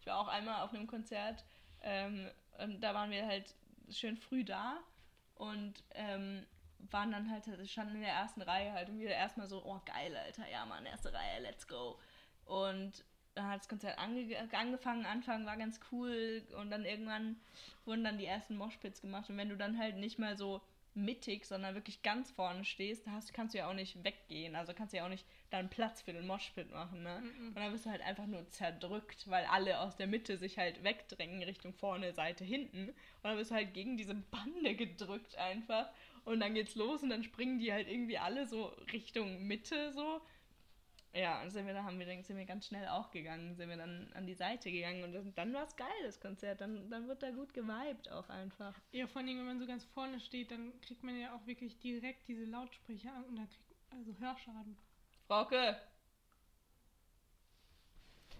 Ich 0.00 0.06
war 0.06 0.18
auch 0.18 0.28
einmal 0.28 0.62
auf 0.62 0.72
einem 0.74 0.86
Konzert 0.88 1.44
ähm, 1.82 2.28
und 2.58 2.80
da 2.80 2.94
waren 2.94 3.10
wir 3.10 3.24
halt 3.26 3.54
schön 3.90 4.16
früh 4.16 4.42
da 4.44 4.78
und 5.36 5.74
ähm, 5.94 6.44
waren 6.90 7.12
dann 7.12 7.30
halt, 7.30 7.46
also 7.46 7.64
standen 7.66 7.94
in 7.96 8.00
der 8.02 8.12
ersten 8.12 8.42
Reihe 8.42 8.72
halt 8.72 8.88
und 8.88 8.98
wir 8.98 9.10
erstmal 9.10 9.46
so, 9.46 9.62
oh 9.64 9.80
geil, 9.84 10.16
Alter, 10.16 10.48
ja 10.50 10.66
Mann, 10.66 10.84
erste 10.86 11.12
Reihe, 11.12 11.40
let's 11.42 11.68
go. 11.68 12.00
Und 12.44 13.04
dann 13.34 13.48
hat 13.48 13.60
das 13.60 13.68
Konzert 13.68 13.98
ange 13.98 14.26
angefangen, 14.52 15.06
Anfang 15.06 15.46
war 15.46 15.56
ganz 15.56 15.80
cool 15.90 16.42
und 16.60 16.70
dann 16.70 16.84
irgendwann 16.84 17.36
wurden 17.84 18.04
dann 18.04 18.18
die 18.18 18.26
ersten 18.26 18.56
Moshpits 18.56 19.00
gemacht 19.00 19.30
und 19.30 19.36
wenn 19.36 19.48
du 19.48 19.56
dann 19.56 19.78
halt 19.78 19.96
nicht 19.96 20.18
mal 20.18 20.36
so 20.36 20.60
mittig, 20.94 21.46
sondern 21.46 21.74
wirklich 21.74 22.02
ganz 22.02 22.30
vorne 22.30 22.64
stehst, 22.64 23.06
da 23.06 23.12
hast, 23.12 23.32
kannst 23.32 23.54
du 23.54 23.58
ja 23.58 23.68
auch 23.68 23.74
nicht 23.74 24.04
weggehen, 24.04 24.54
also 24.54 24.74
kannst 24.74 24.92
du 24.92 24.98
ja 24.98 25.04
auch 25.04 25.08
nicht 25.08 25.26
deinen 25.50 25.70
Platz 25.70 26.02
für 26.02 26.12
den 26.12 26.26
Moshpit 26.26 26.70
machen, 26.70 27.02
ne? 27.02 27.22
Mhm. 27.22 27.48
Und 27.48 27.56
dann 27.56 27.72
bist 27.72 27.86
du 27.86 27.90
halt 27.90 28.02
einfach 28.02 28.26
nur 28.26 28.46
zerdrückt, 28.48 29.28
weil 29.30 29.44
alle 29.46 29.80
aus 29.80 29.96
der 29.96 30.06
Mitte 30.06 30.36
sich 30.36 30.58
halt 30.58 30.84
wegdrängen 30.84 31.42
Richtung 31.42 31.72
vorne, 31.72 32.12
Seite, 32.12 32.44
hinten. 32.44 32.88
Und 32.88 32.94
dann 33.22 33.36
bist 33.36 33.50
du 33.50 33.54
halt 33.54 33.72
gegen 33.72 33.96
diese 33.96 34.14
Bande 34.14 34.74
gedrückt 34.74 35.36
einfach. 35.36 35.90
Und 36.24 36.40
dann 36.40 36.54
geht's 36.54 36.74
los 36.74 37.02
und 37.02 37.10
dann 37.10 37.24
springen 37.24 37.58
die 37.58 37.72
halt 37.72 37.88
irgendwie 37.88 38.18
alle 38.18 38.46
so 38.46 38.66
Richtung 38.92 39.46
Mitte 39.46 39.92
so. 39.92 40.20
Ja, 41.14 41.42
und 41.42 41.50
sind 41.50 41.66
wir, 41.66 41.74
da 41.74 41.84
haben 41.84 41.98
wir, 41.98 42.06
dann 42.06 42.22
sind 42.22 42.38
wir 42.38 42.46
ganz 42.46 42.66
schnell 42.66 42.88
auch 42.88 43.10
gegangen, 43.10 43.54
sind 43.54 43.68
wir 43.68 43.76
dann 43.76 44.10
an 44.14 44.26
die 44.26 44.34
Seite 44.34 44.72
gegangen 44.72 45.04
und 45.04 45.12
das, 45.12 45.26
dann 45.34 45.52
war 45.52 45.64
es 45.64 45.76
geil, 45.76 45.88
das 46.04 46.18
Konzert. 46.20 46.62
Dann, 46.62 46.88
dann 46.88 47.06
wird 47.06 47.22
da 47.22 47.30
gut 47.30 47.52
geweibt 47.52 48.10
auch 48.10 48.30
einfach. 48.30 48.74
Ja, 48.92 49.06
vor 49.06 49.20
allem, 49.20 49.36
wenn 49.36 49.44
man 49.44 49.58
so 49.58 49.66
ganz 49.66 49.84
vorne 49.84 50.20
steht, 50.20 50.50
dann 50.50 50.80
kriegt 50.80 51.02
man 51.02 51.18
ja 51.20 51.34
auch 51.34 51.46
wirklich 51.46 51.78
direkt 51.80 52.28
diese 52.28 52.46
Lautsprecher 52.46 53.14
an 53.14 53.24
und 53.24 53.36
dann 53.36 53.48
kriegt 53.48 53.74
also 53.90 54.16
Hörschaden. 54.18 54.78
Frauke! 55.26 55.76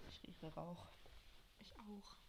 Ich 0.09 0.23
rieche 0.23 0.47
Rauch. 0.55 0.87
Ich 1.59 1.73
auch. 1.79 2.22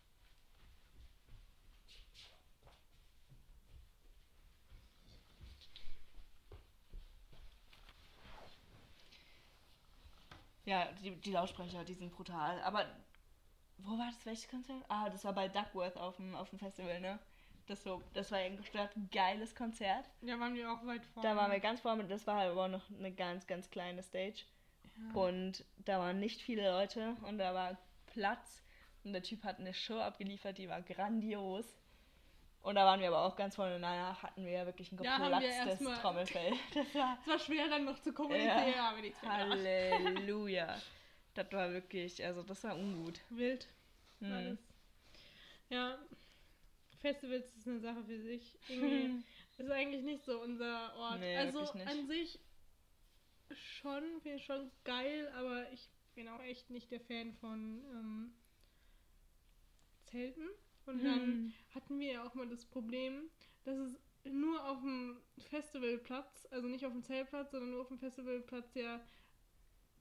Ja, 10.64 10.88
die, 11.02 11.16
die 11.16 11.32
Lautsprecher, 11.32 11.84
die 11.84 11.94
sind 11.94 12.12
brutal. 12.12 12.60
Aber 12.62 12.86
wo 13.78 13.98
war 13.98 14.06
das? 14.06 14.24
Welches 14.24 14.48
Konzert? 14.48 14.82
Ah, 14.88 15.10
das 15.10 15.24
war 15.24 15.32
bei 15.32 15.48
Duckworth 15.48 15.96
auf 15.96 16.16
dem, 16.16 16.34
auf 16.34 16.50
dem 16.50 16.58
Festival, 16.58 17.00
ne? 17.00 17.18
Das, 17.66 17.82
so, 17.82 18.02
das 18.12 18.30
war 18.30 18.38
ein 18.38 18.56
gestört 18.56 18.92
geiles 19.10 19.54
Konzert. 19.54 20.10
Da 20.20 20.38
waren 20.38 20.54
wir 20.54 20.70
auch 20.70 20.84
weit 20.86 21.04
vorne. 21.06 21.28
Da 21.28 21.36
waren 21.36 21.50
wir 21.50 21.60
ganz 21.60 21.80
vorne, 21.80 22.04
das 22.04 22.26
war 22.26 22.42
aber 22.42 22.64
auch 22.64 22.68
noch 22.68 22.90
eine 22.90 23.12
ganz, 23.12 23.46
ganz 23.46 23.70
kleine 23.70 24.02
Stage. 24.02 24.44
Ja. 24.96 25.20
Und 25.20 25.64
da 25.78 25.98
waren 25.98 26.20
nicht 26.20 26.42
viele 26.42 26.70
Leute 26.70 27.16
und 27.22 27.38
da 27.38 27.54
war 27.54 27.78
Platz. 28.06 28.62
Und 29.02 29.12
der 29.12 29.22
Typ 29.22 29.44
hat 29.44 29.58
eine 29.58 29.74
Show 29.74 29.98
abgeliefert, 29.98 30.58
die 30.58 30.68
war 30.68 30.82
grandios. 30.82 31.74
Und 32.64 32.76
da 32.76 32.86
waren 32.86 32.98
wir 32.98 33.08
aber 33.08 33.22
auch 33.26 33.36
ganz 33.36 33.54
vorne. 33.56 33.78
Danach 33.78 34.22
hatten 34.22 34.42
wir 34.44 34.50
ja 34.52 34.64
wirklich 34.66 34.90
ein 34.90 34.96
geplatztes 34.96 35.54
erstmal- 35.54 35.98
Trommelfell. 36.00 36.52
Das 36.74 36.94
war 36.94 37.18
Es 37.20 37.26
war 37.28 37.38
schwer 37.38 37.68
dann 37.68 37.84
noch 37.84 38.00
zu 38.00 38.12
kommunizieren, 38.14 38.72
Ja. 38.74 38.88
aber 38.88 39.00
nichts. 39.02 39.22
Halleluja. 39.22 40.80
Das 41.34 41.52
war 41.52 41.70
wirklich, 41.72 42.24
also 42.24 42.42
das 42.42 42.64
war 42.64 42.74
ungut. 42.76 43.20
Wild. 43.28 43.68
Hm. 44.20 44.56
Ja, 45.68 45.98
Festivals 47.00 47.54
ist 47.54 47.68
eine 47.68 47.80
Sache 47.80 48.02
für 48.04 48.18
sich. 48.22 48.58
Irgendwie 48.68 49.22
ist 49.58 49.70
eigentlich 49.70 50.02
nicht 50.02 50.24
so 50.24 50.40
unser 50.40 50.94
Ort. 50.96 51.20
Nee, 51.20 51.36
also 51.36 51.60
an 51.60 52.06
sich 52.06 52.38
schon, 53.52 54.20
finde 54.22 54.36
ich 54.36 54.44
schon 54.46 54.70
geil, 54.84 55.30
aber 55.36 55.70
ich 55.70 55.90
bin 56.14 56.28
auch 56.28 56.40
echt 56.40 56.70
nicht 56.70 56.90
der 56.90 57.00
Fan 57.00 57.34
von 57.34 57.84
ähm, 57.92 58.34
Zelten. 60.06 60.48
Und 60.86 61.02
dann 61.04 61.20
Hm. 61.22 61.52
hatten 61.74 61.98
wir 61.98 62.12
ja 62.12 62.24
auch 62.24 62.34
mal 62.34 62.48
das 62.48 62.64
Problem, 62.66 63.30
dass 63.64 63.78
es 63.78 63.98
nur 64.24 64.64
auf 64.68 64.80
dem 64.80 65.18
Festivalplatz, 65.38 66.46
also 66.50 66.68
nicht 66.68 66.84
auf 66.84 66.92
dem 66.92 67.02
Zeltplatz, 67.02 67.50
sondern 67.50 67.70
nur 67.70 67.82
auf 67.82 67.88
dem 67.88 67.98
Festivalplatz 67.98 68.74
ja 68.74 69.00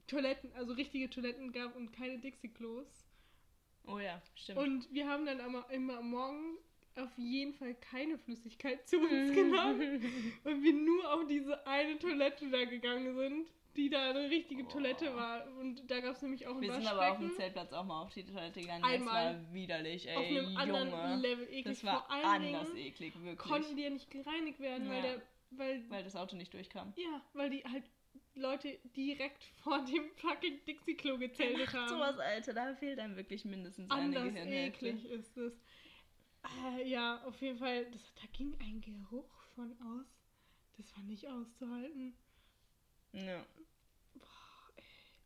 Toiletten, 0.06 0.52
also 0.52 0.72
richtige 0.74 1.08
Toiletten 1.08 1.52
gab 1.52 1.74
und 1.76 1.92
keine 1.92 2.18
Dixie-Klos. 2.18 3.06
Oh 3.86 3.98
ja, 3.98 4.20
stimmt. 4.34 4.58
Und 4.58 4.92
wir 4.92 5.08
haben 5.08 5.26
dann 5.26 5.40
aber 5.40 5.68
immer 5.70 5.98
am 5.98 6.10
Morgen 6.10 6.58
auf 6.96 7.10
jeden 7.18 7.54
Fall 7.54 7.74
keine 7.74 8.18
Flüssigkeit 8.18 8.86
zu 8.88 8.98
uns 8.98 9.32
genommen 9.34 10.02
und 10.44 10.62
wir 10.62 10.72
nur 10.72 11.12
auf 11.12 11.26
diese 11.26 11.66
eine 11.66 11.98
Toilette 11.98 12.48
da 12.50 12.64
gegangen 12.64 13.14
sind, 13.16 13.50
die 13.76 13.90
da 13.90 14.10
eine 14.10 14.30
richtige 14.30 14.64
Oh. 14.64 14.68
Toilette 14.68 15.14
war. 15.14 15.46
Und 15.58 15.88
da 15.90 16.00
gab 16.00 16.14
es 16.14 16.22
nämlich 16.22 16.46
auch 16.46 16.54
ein 16.56 16.60
wir 16.62 16.72
sind 16.72 16.86
aber 16.86 17.10
auf 17.12 17.18
dem 17.18 17.34
Zeltplatz 17.34 17.72
auch 17.72 17.84
mal 17.84 18.02
auf 18.02 18.12
die 18.12 18.24
Toilette 18.24 18.60
gegangen. 18.60 18.84
Einmal. 18.84 19.34
Das 19.34 19.42
war 19.46 19.52
widerlich, 19.54 20.08
ey. 20.08 20.16
auf 20.16 20.24
einem 20.26 20.56
anderen 20.56 20.90
Junge. 20.90 21.16
Level 21.16 21.44
eklig. 21.48 21.64
das 21.64 21.84
war 21.84 22.00
Vor 22.06 22.10
allen 22.10 22.24
anders 22.54 22.72
Dingen 22.72 22.86
eklig, 22.86 23.14
wirklich. 23.22 23.38
konnten 23.38 23.76
die 23.76 23.82
ja 23.82 23.90
nicht 23.90 24.10
gereinigt 24.10 24.60
werden, 24.60 24.88
weil 24.88 24.96
Ja. 24.96 25.02
der, 25.02 25.22
weil, 25.50 25.90
weil 25.90 26.04
das 26.04 26.16
Auto 26.16 26.36
nicht 26.36 26.52
durchkam. 26.52 26.92
ja, 26.96 27.20
weil 27.32 27.50
die 27.50 27.62
halt 27.64 27.84
Leute 28.36 28.78
direkt 28.96 29.44
vor 29.62 29.84
dem 29.84 30.10
fucking 30.16 30.64
Dixie-Klo 30.66 31.18
gezeltet 31.18 31.72
haben. 31.72 31.88
Sowas, 31.88 32.18
Alter, 32.18 32.52
da 32.54 32.74
fehlt 32.74 32.98
einem 32.98 33.16
wirklich 33.16 33.44
mindestens 33.44 33.90
eine 33.90 34.02
Anders 34.02 34.24
Gehirnhälfte. 34.32 34.86
eklig 34.88 35.04
ist 35.10 35.36
es. 35.36 35.52
Äh, 36.76 36.88
ja, 36.88 37.22
auf 37.24 37.40
jeden 37.40 37.58
Fall, 37.58 37.86
das, 37.90 38.12
da 38.16 38.22
ging 38.32 38.54
ein 38.60 38.80
Geruch 38.80 39.32
von 39.54 39.72
aus. 39.80 40.06
Das 40.76 40.96
war 40.96 41.04
nicht 41.04 41.28
auszuhalten. 41.28 42.16
Ja. 43.14 43.44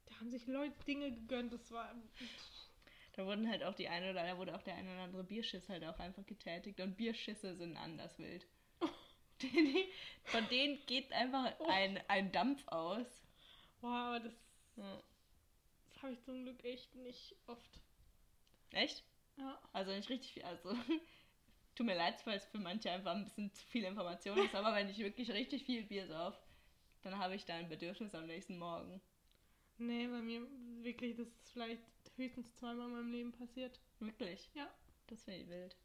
Da 0.07 0.15
haben 0.21 0.31
sich 0.31 0.47
Leute 0.47 0.75
Dinge 0.85 1.13
gegönnt, 1.13 1.53
das 1.53 1.71
war. 1.71 1.95
Da 3.15 3.27
wurden 3.27 3.49
halt 3.49 3.65
auch 3.65 3.75
die 3.75 3.89
eine 3.89 4.11
oder 4.11 4.25
da 4.25 4.37
wurde 4.39 4.55
auch 4.55 4.63
der 4.63 4.75
eine 4.77 4.93
oder 4.93 5.03
andere 5.03 5.25
Bierschiss 5.25 5.69
halt 5.69 5.85
auch 5.85 5.99
einfach 5.99 6.25
getätigt 6.27 6.81
und 6.81 6.97
Bierschisse 6.97 7.57
sind 7.57 7.77
anders 7.77 8.19
wild. 8.19 8.47
Von 10.25 10.49
denen 10.49 10.79
geht 10.87 11.13
einfach 11.13 11.53
Oh. 11.59 11.67
ein, 11.69 12.01
ein 12.09 12.31
Dampf 12.33 12.67
aus. 12.69 13.07
Boah, 13.81 13.91
aber 13.91 14.21
das, 14.21 14.35
Ja. 14.77 15.03
das 15.89 16.03
habe 16.03 16.13
ich 16.13 16.23
zum 16.25 16.43
Glück 16.45 16.65
echt 16.65 16.95
nicht 16.97 17.35
oft. 17.47 17.81
Echt? 18.73 19.05
Ja. 19.37 19.59
Also 19.73 19.93
nicht 19.93 20.09
richtig 20.09 20.33
viel. 20.33 20.43
Also 20.45 20.71
tut 21.77 21.87
mir 21.87 21.95
leid, 21.97 22.25
weil 22.27 22.37
es 22.37 22.45
für 22.47 22.59
manche 22.59 22.91
einfach 22.91 23.15
ein 23.15 23.25
bisschen 23.25 23.53
zu 23.55 23.65
viel 23.67 23.85
Information 23.85 24.39
ist, 24.39 24.55
aber 24.55 24.75
wenn 24.75 24.89
ich 24.91 24.99
wirklich 24.99 25.31
richtig 25.31 25.65
viel 25.65 25.85
Bier 25.85 26.07
sauf, 26.09 26.37
dann 27.03 27.19
habe 27.19 27.35
ich 27.35 27.45
da 27.45 27.55
ein 27.55 27.69
Bedürfnis 27.69 28.15
am 28.15 28.27
nächsten 28.27 28.59
Morgen. 28.59 29.01
Nee, 29.79 30.07
bei 30.09 30.21
mir 30.21 30.43
wirklich, 30.83 31.17
das 31.17 31.29
ist 31.29 31.51
vielleicht 31.53 31.83
höchstens 32.17 32.55
zweimal 32.57 32.87
in 32.89 32.93
meinem 32.93 33.13
Leben 33.13 33.33
passiert. 33.33 33.81
Wirklich? 34.01 34.51
Ja. 34.55 34.69
Das 35.07 35.23
finde 35.23 35.41
ich 35.41 35.49
wild. 35.49 35.77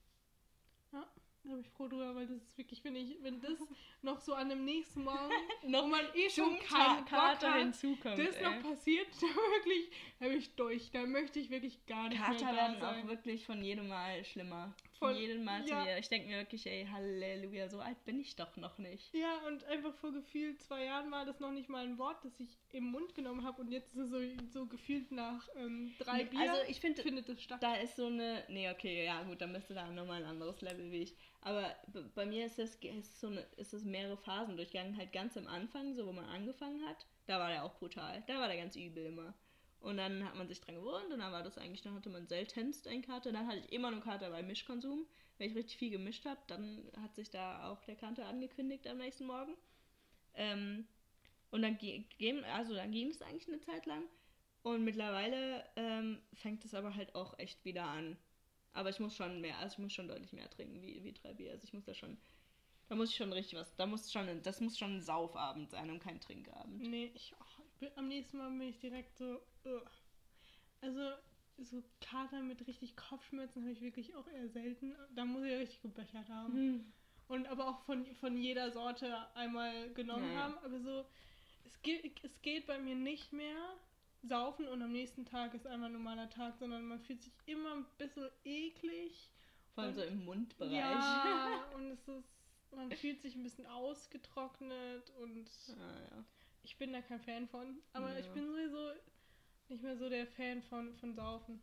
Da 0.91 1.07
bin 1.43 1.59
ich 1.59 1.69
froh 1.69 1.87
drüber, 1.87 2.15
weil 2.15 2.25
das 2.27 2.37
ist 2.37 2.57
wirklich, 2.57 2.83
wenn 2.83 2.95
ich, 2.95 3.21
wenn 3.21 3.39
das 3.41 3.59
noch 4.01 4.19
so 4.19 4.33
an 4.33 4.49
dem 4.49 4.63
nächsten 4.63 5.03
Morgen, 5.03 5.33
Noch 5.67 5.83
wo 5.83 5.87
man 5.87 6.05
eh 6.13 6.29
schon 6.29 6.57
keinen 6.59 7.05
Kater 7.05 7.53
hat, 7.53 7.59
hinzukommt. 7.59 8.17
das 8.17 8.35
ey. 8.35 8.43
noch 8.43 8.61
passiert, 8.61 9.07
da 9.21 9.27
wirklich, 9.27 9.91
da 10.19 10.27
bin 10.27 10.37
ich 10.37 10.55
durch. 10.55 10.91
Da 10.91 11.05
möchte 11.05 11.39
ich 11.39 11.49
wirklich 11.49 11.85
gar 11.85 12.09
nicht 12.09 12.21
Kater 12.21 12.45
mehr 12.45 12.51
da 12.51 12.55
werden 12.55 12.79
sein. 12.79 13.03
auch 13.03 13.07
wirklich 13.09 13.45
von 13.45 13.61
jedem 13.63 13.89
Mal 13.89 14.23
schlimmer. 14.23 14.73
Voll- 15.03 15.17
Jeden 15.17 15.43
Mal 15.43 15.67
ja. 15.67 15.79
zu 15.79 15.85
mir. 15.85 15.97
Ich 15.97 16.09
denke 16.09 16.27
mir 16.27 16.37
wirklich, 16.37 16.65
ey, 16.65 16.87
Halleluja, 16.91 17.69
so 17.69 17.79
alt 17.79 18.03
bin 18.05 18.19
ich 18.19 18.35
doch 18.35 18.55
noch 18.57 18.77
nicht. 18.77 19.13
Ja, 19.13 19.37
und 19.47 19.63
einfach 19.65 19.93
vor 19.95 20.11
gefühlt 20.11 20.61
zwei 20.61 20.85
Jahren 20.85 21.11
war 21.11 21.25
das 21.25 21.39
noch 21.39 21.51
nicht 21.51 21.69
mal 21.69 21.85
ein 21.85 21.97
Wort, 21.97 22.23
das 22.23 22.39
ich 22.39 22.57
im 22.71 22.85
Mund 22.85 23.13
genommen 23.15 23.43
habe 23.43 23.61
und 23.61 23.71
jetzt 23.71 23.95
ist 23.95 23.97
es 23.97 24.09
so, 24.09 24.19
so 24.51 24.65
gefühlt 24.65 25.11
nach 25.11 25.47
ähm, 25.55 25.93
drei 25.99 26.19
Nee, 26.19 26.23
Bier 26.25 26.39
also 26.39 26.61
ich 26.67 26.79
finde, 26.79 27.01
findet 27.01 27.29
es 27.29 27.41
statt. 27.41 27.61
Da 27.61 27.75
ist 27.75 27.95
so 27.95 28.07
eine. 28.07 28.43
Nee, 28.49 28.69
okay, 28.69 29.05
ja, 29.05 29.23
gut, 29.23 29.41
dann 29.41 29.53
bist 29.53 29.69
du 29.69 29.73
da 29.73 29.89
nochmal 29.89 30.23
ein 30.23 30.29
anderes 30.29 30.61
Level 30.61 30.91
wie 30.91 31.03
ich. 31.03 31.15
Aber 31.41 31.75
bei 32.15 32.25
mir 32.25 32.45
ist 32.45 32.57
das 32.57 32.75
ist 32.75 33.19
so 33.19 33.27
eine, 33.27 33.41
ist 33.57 33.73
es 33.73 33.83
mehrere 33.83 34.17
Phasen 34.17 34.55
durchgegangen. 34.55 34.97
Halt 34.97 35.11
ganz 35.11 35.35
am 35.35 35.47
Anfang, 35.47 35.93
so 35.95 36.07
wo 36.07 36.13
man 36.13 36.25
angefangen 36.25 36.85
hat, 36.87 37.05
da 37.25 37.39
war 37.39 37.49
der 37.49 37.63
auch 37.65 37.75
brutal. 37.75 38.23
Da 38.27 38.39
war 38.39 38.47
der 38.47 38.57
ganz 38.57 38.75
übel 38.75 39.05
immer. 39.05 39.33
Und 39.83 39.97
dann 39.97 40.25
hat 40.25 40.35
man 40.35 40.47
sich 40.49 40.61
dran 40.61 40.75
gewohnt 40.75 41.11
und 41.13 41.19
dann 41.19 41.31
war 41.33 41.43
das 41.43 41.59
eigentlich, 41.59 41.83
dann 41.83 41.95
hatte 41.95 42.09
man 42.09 42.27
seltenst 42.27 42.87
eine 42.87 43.01
Karte. 43.03 43.33
Dann 43.33 43.47
hatte 43.47 43.59
ich 43.59 43.73
immer 43.73 43.91
nur 43.91 44.01
Karte 44.01 44.29
bei 44.31 44.43
Mischkonsum. 44.43 45.07
Wenn 45.37 45.51
ich 45.51 45.57
richtig 45.57 45.77
viel 45.77 45.91
gemischt 45.91 46.25
habe, 46.25 46.41
dann 46.47 46.89
hat 47.01 47.15
sich 47.15 47.29
da 47.31 47.69
auch 47.69 47.83
der 47.83 47.95
Kante 47.97 48.25
angekündigt 48.25 48.87
am 48.87 48.99
nächsten 48.99 49.27
Morgen. 49.27 49.55
Ähm, 50.35 50.87
und 51.51 51.61
dann, 51.63 51.77
ge- 51.77 52.05
also 52.45 52.75
dann 52.75 52.91
ging 52.91 53.09
es 53.09 53.21
eigentlich 53.21 53.47
eine 53.49 53.61
Zeit 53.61 53.85
lang. 53.87 54.03
Und 54.63 54.83
mittlerweile 54.85 55.65
ähm, 55.77 56.21
fängt 56.33 56.65
es 56.65 56.73
aber 56.75 56.95
halt 56.95 57.15
auch 57.15 57.39
echt 57.39 57.65
wieder 57.65 57.85
an. 57.85 58.17
Aber 58.73 58.89
ich 58.89 58.99
muss 58.99 59.15
schon 59.15 59.41
mehr, 59.41 59.57
also 59.59 59.73
ich 59.75 59.79
muss 59.79 59.93
schon 59.93 60.07
deutlich 60.09 60.33
mehr 60.33 60.49
trinken 60.49 60.81
wie, 60.81 61.03
wie 61.03 61.13
drei 61.13 61.33
Bier. 61.33 61.51
Also 61.53 61.65
ich 61.65 61.73
muss 61.73 61.85
da 61.85 61.93
schon, 61.95 62.17
da 62.89 62.95
muss 62.95 63.11
ich 63.11 63.15
schon 63.17 63.33
richtig 63.33 63.59
was, 63.59 63.75
da 63.75 63.85
muss 63.87 64.11
schon, 64.11 64.41
das 64.43 64.61
muss 64.61 64.77
schon 64.77 64.97
ein 64.97 65.01
Saufabend 65.01 65.71
sein 65.71 65.89
und 65.91 65.99
kein 66.01 66.21
Trinkabend. 66.21 66.81
Nee, 66.81 67.11
ich, 67.15 67.33
am 67.95 68.07
nächsten 68.07 68.37
Mal 68.37 68.49
bin 68.49 68.61
ich 68.69 68.79
direkt 68.79 69.17
so. 69.17 69.41
ugh. 69.65 69.81
Also, 70.81 71.11
so 71.57 71.83
Kater 72.01 72.41
mit 72.41 72.65
richtig 72.67 72.95
Kopfschmerzen 72.95 73.61
habe 73.61 73.71
ich 73.71 73.81
wirklich 73.81 74.15
auch 74.15 74.27
eher 74.27 74.49
selten. 74.49 74.95
Da 75.15 75.25
muss 75.25 75.43
ich 75.43 75.51
ja 75.51 75.57
richtig 75.57 75.81
gebechert 75.81 76.29
haben. 76.29 76.53
Hm. 76.53 76.93
Und 77.27 77.47
aber 77.47 77.67
auch 77.69 77.79
von, 77.85 78.05
von 78.15 78.37
jeder 78.37 78.71
Sorte 78.71 79.15
einmal 79.35 79.93
genommen 79.93 80.33
Ja, 80.33 80.43
haben. 80.43 80.57
Aber 80.59 80.79
so, 80.79 81.05
es 81.65 81.81
geht, 81.81 82.23
es 82.23 82.41
geht 82.41 82.67
bei 82.67 82.79
mir 82.79 82.95
nicht 82.95 83.31
mehr 83.31 83.77
saufen 84.23 84.67
und 84.67 84.81
am 84.81 84.91
nächsten 84.91 85.25
Tag 85.25 85.53
ist 85.53 85.67
einmal 85.67 85.89
ein 85.89 85.93
normaler 85.93 86.29
Tag, 86.29 86.57
sondern 86.57 86.85
man 86.85 86.99
fühlt 86.99 87.21
sich 87.21 87.33
immer 87.45 87.75
ein 87.75 87.85
bisschen 87.97 88.29
eklig. 88.43 89.31
Vor 89.73 89.83
allem 89.85 89.93
so 89.93 90.01
im 90.01 90.25
Mundbereich. 90.25 90.73
Ja, 90.73 91.65
und 91.75 91.91
es 91.91 92.07
ist, 92.07 92.29
man 92.71 92.91
fühlt 92.91 93.21
sich 93.21 93.35
ein 93.35 93.43
bisschen 93.43 93.65
ausgetrocknet 93.65 95.09
und 95.21 95.49
Ah, 95.79 96.01
ja. 96.11 96.25
Ich 96.63 96.77
bin 96.77 96.93
da 96.93 97.01
kein 97.01 97.19
Fan 97.21 97.47
von. 97.47 97.77
Aber 97.93 98.17
ich 98.17 98.25
Ja. 98.25 98.33
bin 98.33 98.47
sowieso 98.47 98.91
nicht 99.69 99.83
mehr 99.83 99.97
so 99.97 100.09
der 100.09 100.27
Fan 100.27 100.61
von, 100.63 100.95
von 100.97 101.13
Saufen. 101.15 101.61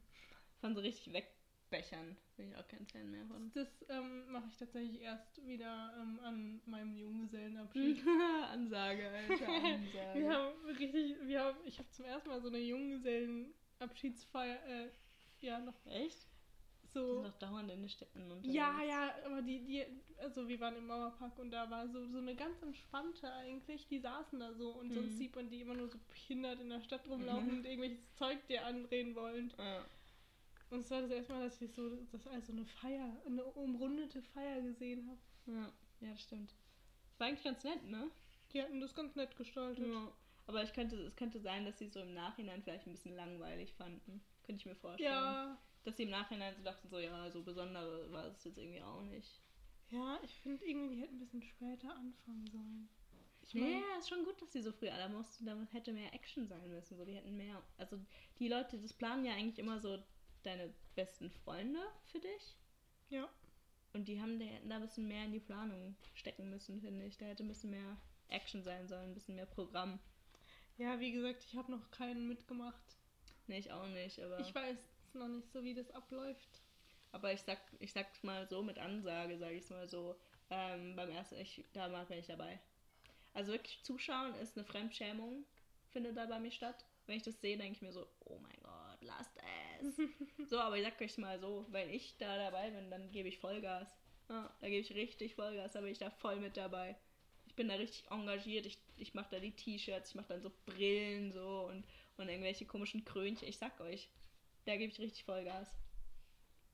Von 0.61 0.75
so 0.75 0.81
richtig 0.81 1.13
wegbechern. 1.13 2.17
Bin 2.37 2.51
ich 2.51 2.57
auch 2.57 2.67
kein 2.69 2.87
Fan 2.87 3.11
mehr 3.11 3.25
von. 3.27 3.51
Das 3.53 3.69
ähm, 3.89 4.31
mache 4.31 4.47
ich 4.49 4.57
tatsächlich 4.57 5.01
erst 5.01 5.45
wieder 5.47 5.95
ähm, 6.01 6.21
an 6.23 6.61
meinem 6.67 6.97
Junggesellenabschied. 6.97 8.05
Ansage, 8.51 9.09
Alter, 9.11 9.49
Ansage. 9.65 10.21
Wir 10.21 10.33
haben 10.33 10.65
richtig, 10.67 11.17
wir 11.23 11.41
haben, 11.45 11.59
ich 11.65 11.79
habe 11.79 11.91
zum 11.91 12.05
ersten 12.05 12.29
Mal 12.29 12.41
so 12.41 12.49
eine 12.49 12.59
Junggesellenabschiedsfeier, 12.59 14.65
äh, 14.67 14.91
ja, 15.41 15.59
noch 15.61 15.75
Echt? 15.87 16.27
Die 16.95 16.99
so. 16.99 17.15
sind 17.23 17.25
doch 17.27 17.39
dauernd 17.39 17.71
in 17.71 17.81
den 17.81 17.89
Städten 17.89 18.23
unterwegs. 18.31 18.55
Ja, 18.55 18.83
ja, 18.83 19.15
aber 19.27 19.43
die, 19.43 19.65
die, 19.65 19.85
also 20.19 20.47
wir 20.49 20.59
waren 20.61 20.77
im 20.77 20.87
Mauerpark 20.87 21.39
und 21.39 21.51
da 21.51 21.71
war 21.71 21.89
so, 21.89 22.07
so 22.07 22.19
eine 22.19 22.35
ganz 22.35 22.61
entspannte 22.63 23.33
eigentlich, 23.33 23.87
die 23.89 23.99
saßen 24.01 24.39
da 24.41 24.53
so 24.55 24.71
und 24.73 24.93
sonst 24.93 25.13
Mhm. 25.15 25.17
sieht 25.19 25.35
man 25.37 25.49
die 25.51 25.61
immer 25.61 25.75
nur 25.75 25.89
so 25.89 25.99
behindert 26.09 26.61
in 26.61 26.69
der 26.71 26.81
Stadt 26.81 27.09
rumlaufen 27.09 27.47
Mhm. 27.49 27.59
und 27.59 27.65
irgendwelches 27.65 28.13
Zeug 28.15 28.47
dir 28.49 28.65
andrehen 28.67 29.15
wollen. 29.15 29.53
Ja. 29.59 29.85
Und 30.71 30.81
es 30.81 30.91
war 30.91 31.03
das 31.03 31.11
erste 31.11 31.33
Mal, 31.33 31.45
dass 31.45 31.61
ich 31.61 31.73
so 31.73 31.97
das 32.13 32.27
also 32.29 32.53
eine 32.53 32.65
Feier, 32.65 33.17
eine 33.27 33.45
umrundete 33.45 34.23
Feier 34.23 34.61
gesehen 34.63 35.09
habe. 35.09 35.19
Ja, 35.47 35.73
ja, 36.01 36.13
das 36.13 36.23
stimmt. 36.23 36.55
War 37.19 37.27
eigentlich 37.27 37.45
ganz 37.45 37.65
nett, 37.65 37.85
ne? 37.89 38.11
Die 38.53 38.63
hatten 38.63 38.81
das 38.81 38.95
ganz 38.95 39.15
nett 39.17 39.37
gestaltet. 39.37 39.87
Ja. 39.87 40.13
Aber 40.47 40.63
ich 40.65 40.73
könnte, 40.73 40.97
es 40.97 41.15
könnte 41.17 41.41
sein, 41.41 41.65
dass 41.65 41.79
sie 41.79 41.89
so 41.89 42.01
im 42.01 42.15
Nachhinein 42.15 42.63
vielleicht 42.63 42.87
ein 42.87 42.93
bisschen 42.93 43.15
langweilig 43.15 43.73
fanden. 43.75 44.21
Könnte 44.45 44.61
ich 44.61 44.67
mir 44.67 44.75
vorstellen. 44.75 45.13
Ja, 45.13 45.59
Dass 45.85 45.97
sie 45.97 46.03
im 46.05 46.11
Nachhinein 46.11 46.55
so 46.57 46.63
dachten, 46.63 46.89
so, 46.89 46.99
ja, 46.99 47.31
so 47.31 47.43
besondere 47.43 48.11
war 48.13 48.27
es 48.27 48.45
jetzt 48.45 48.59
irgendwie 48.59 48.83
auch 48.83 49.03
nicht. 49.03 49.41
ja, 49.91 50.19
ich 50.23 50.35
finde 50.41 50.65
irgendwie, 50.67 50.97
die 50.97 51.03
hätten 51.03 51.17
ein 51.17 51.21
bisschen 51.21 51.43
später 51.43 51.95
anfangen 51.97 52.47
sollen. 52.51 52.89
Ich 53.43 53.55
Ja, 53.55 53.63
mein, 53.63 53.73
ja, 53.81 53.99
ist 53.99 54.09
schon 54.09 54.25
gut, 54.25 54.41
dass 54.41 54.53
sie 54.53 54.63
so 54.63 54.73
früh 54.73 54.89
alle 54.89 55.09
mussten. 55.09 55.47
Da 55.47 55.57
hätte 55.73 55.93
mehr 55.93 56.13
Action 56.13 56.47
sein 56.47 56.69
müssen. 56.71 56.97
So, 56.97 57.05
die 57.05 57.15
hätten 57.15 57.37
mehr. 57.37 57.63
Also, 57.79 57.99
die 58.39 58.49
Leute, 58.49 58.79
das 58.79 58.93
planen 58.93 59.25
ja 59.25 59.33
eigentlich 59.33 59.59
immer 59.59 59.81
so 59.81 59.99
deine 60.43 60.73
besten 60.95 61.31
Freunde 61.31 61.81
für 62.07 62.21
dich. 62.21 62.57
ja. 63.09 63.29
Und 63.93 64.07
die 64.07 64.21
haben, 64.23 64.39
die 64.39 64.47
hätten 64.47 64.69
da 64.69 64.77
ein 64.77 64.83
bisschen 64.83 65.09
mehr 65.09 65.25
in 65.25 65.33
die 65.33 65.41
Planung 65.41 65.97
stecken 66.15 66.49
müssen, 66.49 66.81
finde 66.81 67.07
ich. 67.07 67.19
Da 67.19 67.27
hätte 67.27 67.43
ein 67.43 67.49
bisschen 67.49 67.71
mehr 67.71 67.97
Action 68.29 68.63
sein 68.63 68.87
sollen, 68.87 69.11
ein 69.11 69.15
bisschen 69.15 69.35
mehr 69.35 69.47
Programm. 69.47 69.99
ja, 70.79 71.01
wie 71.01 71.11
gesagt, 71.11 71.43
ich 71.45 71.57
habe 71.57 71.73
noch 71.73 71.91
keinen 71.91 72.29
mitgemacht. 72.29 72.99
Nee, 73.49 73.59
ich 73.59 73.73
auch 73.73 73.89
nicht, 73.89 74.21
aber. 74.21 74.39
Ich 74.39 74.55
weiß 74.55 74.79
noch 75.15 75.29
nicht 75.29 75.51
so, 75.53 75.63
wie 75.65 75.75
das 75.75 75.91
abläuft. 75.91 76.63
Aber 77.13 77.33
ich 77.33 77.43
sag, 77.43 77.59
ich 77.81 77.93
sag's 77.93 78.23
mal 78.23 78.47
so 78.49 78.63
mit 78.63 78.79
Ansage, 78.79 79.39
sage 79.39 79.55
ich 79.55 79.65
es 79.65 79.71
mal 79.71 79.89
so. 79.89 80.17
Ähm, 80.51 80.97
beim 80.97 81.11
ersten, 81.11 81.37
ich, 81.37 81.65
da 81.73 81.91
war 81.93 82.09
ich 82.11 82.27
dabei. 82.27 82.61
Also 83.35 83.53
wirklich 83.53 83.83
zuschauen 83.83 84.35
ist 84.37 84.57
eine 84.57 84.67
Fremdschämung, 84.67 85.45
findet 85.91 86.17
da 86.17 86.27
bei 86.27 86.41
mir 86.41 86.51
statt. 86.51 86.85
Wenn 87.07 87.17
ich 87.17 87.23
das 87.23 87.41
sehe, 87.41 87.57
denke 87.57 87.73
ich 87.73 87.83
mir 87.83 87.93
so, 87.93 88.07
oh 88.21 88.39
mein 88.39 88.61
Gott, 88.63 89.03
lasst 89.03 89.33
es. 89.81 89.97
so, 90.51 90.59
aber 90.59 90.77
ich 90.77 90.85
sag 90.85 91.01
euch 91.01 91.19
mal 91.19 91.39
so, 91.41 91.67
wenn 91.71 91.91
ich 91.91 92.17
da 92.19 92.37
dabei 92.37 92.71
bin, 92.71 92.91
dann 92.91 93.11
gebe 93.11 93.29
ich 93.29 93.39
Vollgas. 93.39 93.97
Ja, 94.29 94.53
da 94.61 94.69
gebe 94.69 94.81
ich 94.81 94.95
richtig 94.95 95.35
Vollgas, 95.35 95.73
da 95.73 95.81
bin 95.81 95.91
ich 95.91 95.99
da 95.99 96.11
voll 96.11 96.37
mit 96.37 96.57
dabei. 96.57 96.97
Ich 97.47 97.57
bin 97.57 97.69
da 97.69 97.75
richtig 97.75 98.09
engagiert, 98.11 98.67
ich, 98.67 98.79
ich 98.97 99.15
mache 99.15 99.31
da 99.31 99.41
die 99.41 99.51
T-Shirts, 99.51 100.11
ich 100.11 100.15
mache 100.15 100.29
dann 100.29 100.43
so 100.43 100.53
Brillen 100.67 101.33
so 101.33 101.67
und, 101.69 101.85
und 102.17 102.29
irgendwelche 102.29 102.65
komischen 102.65 103.05
Krönchen. 103.05 103.49
Ich 103.49 103.59
sag 103.59 103.81
euch, 103.81 104.09
da 104.67 104.77
gebe 104.77 104.93
ich 104.93 104.99
richtig 104.99 105.25
Vollgas. 105.25 105.75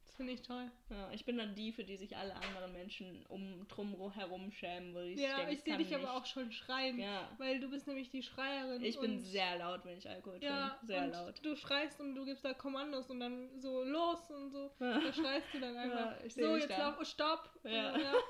Das 0.04 0.14
finde 0.14 0.32
ich 0.32 0.42
toll. 0.42 0.70
Ja, 0.88 1.10
ich 1.12 1.24
bin 1.24 1.36
dann 1.36 1.54
die, 1.54 1.72
für 1.72 1.84
die 1.84 1.96
sich 1.96 2.16
alle 2.16 2.34
anderen 2.36 2.72
Menschen 2.72 3.26
um 3.26 3.66
drum 3.68 4.12
herum 4.12 4.50
schämen, 4.52 4.94
wo 4.94 5.00
ich 5.00 5.20
Ja, 5.20 5.36
denke, 5.36 5.52
ich 5.52 5.62
sehe 5.62 5.76
dich 5.76 5.94
aber 5.94 6.14
auch 6.14 6.24
schon 6.24 6.52
schreien. 6.52 6.98
Ja, 6.98 7.28
Weil 7.38 7.60
du 7.60 7.68
bist 7.68 7.86
nämlich 7.86 8.08
die 8.10 8.22
Schreierin. 8.22 8.82
ich 8.82 8.98
bin 8.98 9.18
sehr 9.18 9.58
laut, 9.58 9.84
wenn 9.84 9.98
ich 9.98 10.08
Alkohol 10.08 10.38
ja, 10.40 10.70
trinke. 10.70 10.86
Sehr 10.86 11.04
und 11.04 11.10
laut. 11.10 11.34
Du 11.42 11.56
schreist 11.56 12.00
und 12.00 12.14
du 12.14 12.24
gibst 12.24 12.44
da 12.44 12.54
Kommandos 12.54 13.10
und 13.10 13.20
dann 13.20 13.60
so 13.60 13.82
los 13.82 14.30
und 14.30 14.50
so. 14.50 14.70
Ja. 14.80 15.00
Da 15.00 15.12
schreist 15.12 15.52
du 15.52 15.60
dann 15.60 15.76
einfach. 15.76 16.22
Ja, 16.22 16.30
so, 16.30 16.56
jetzt 16.56 16.70
da. 16.70 16.78
lauf, 16.78 16.96
oh, 17.00 17.04
stopp. 17.04 17.50
Ja. 17.64 17.98
ja. 17.98 18.14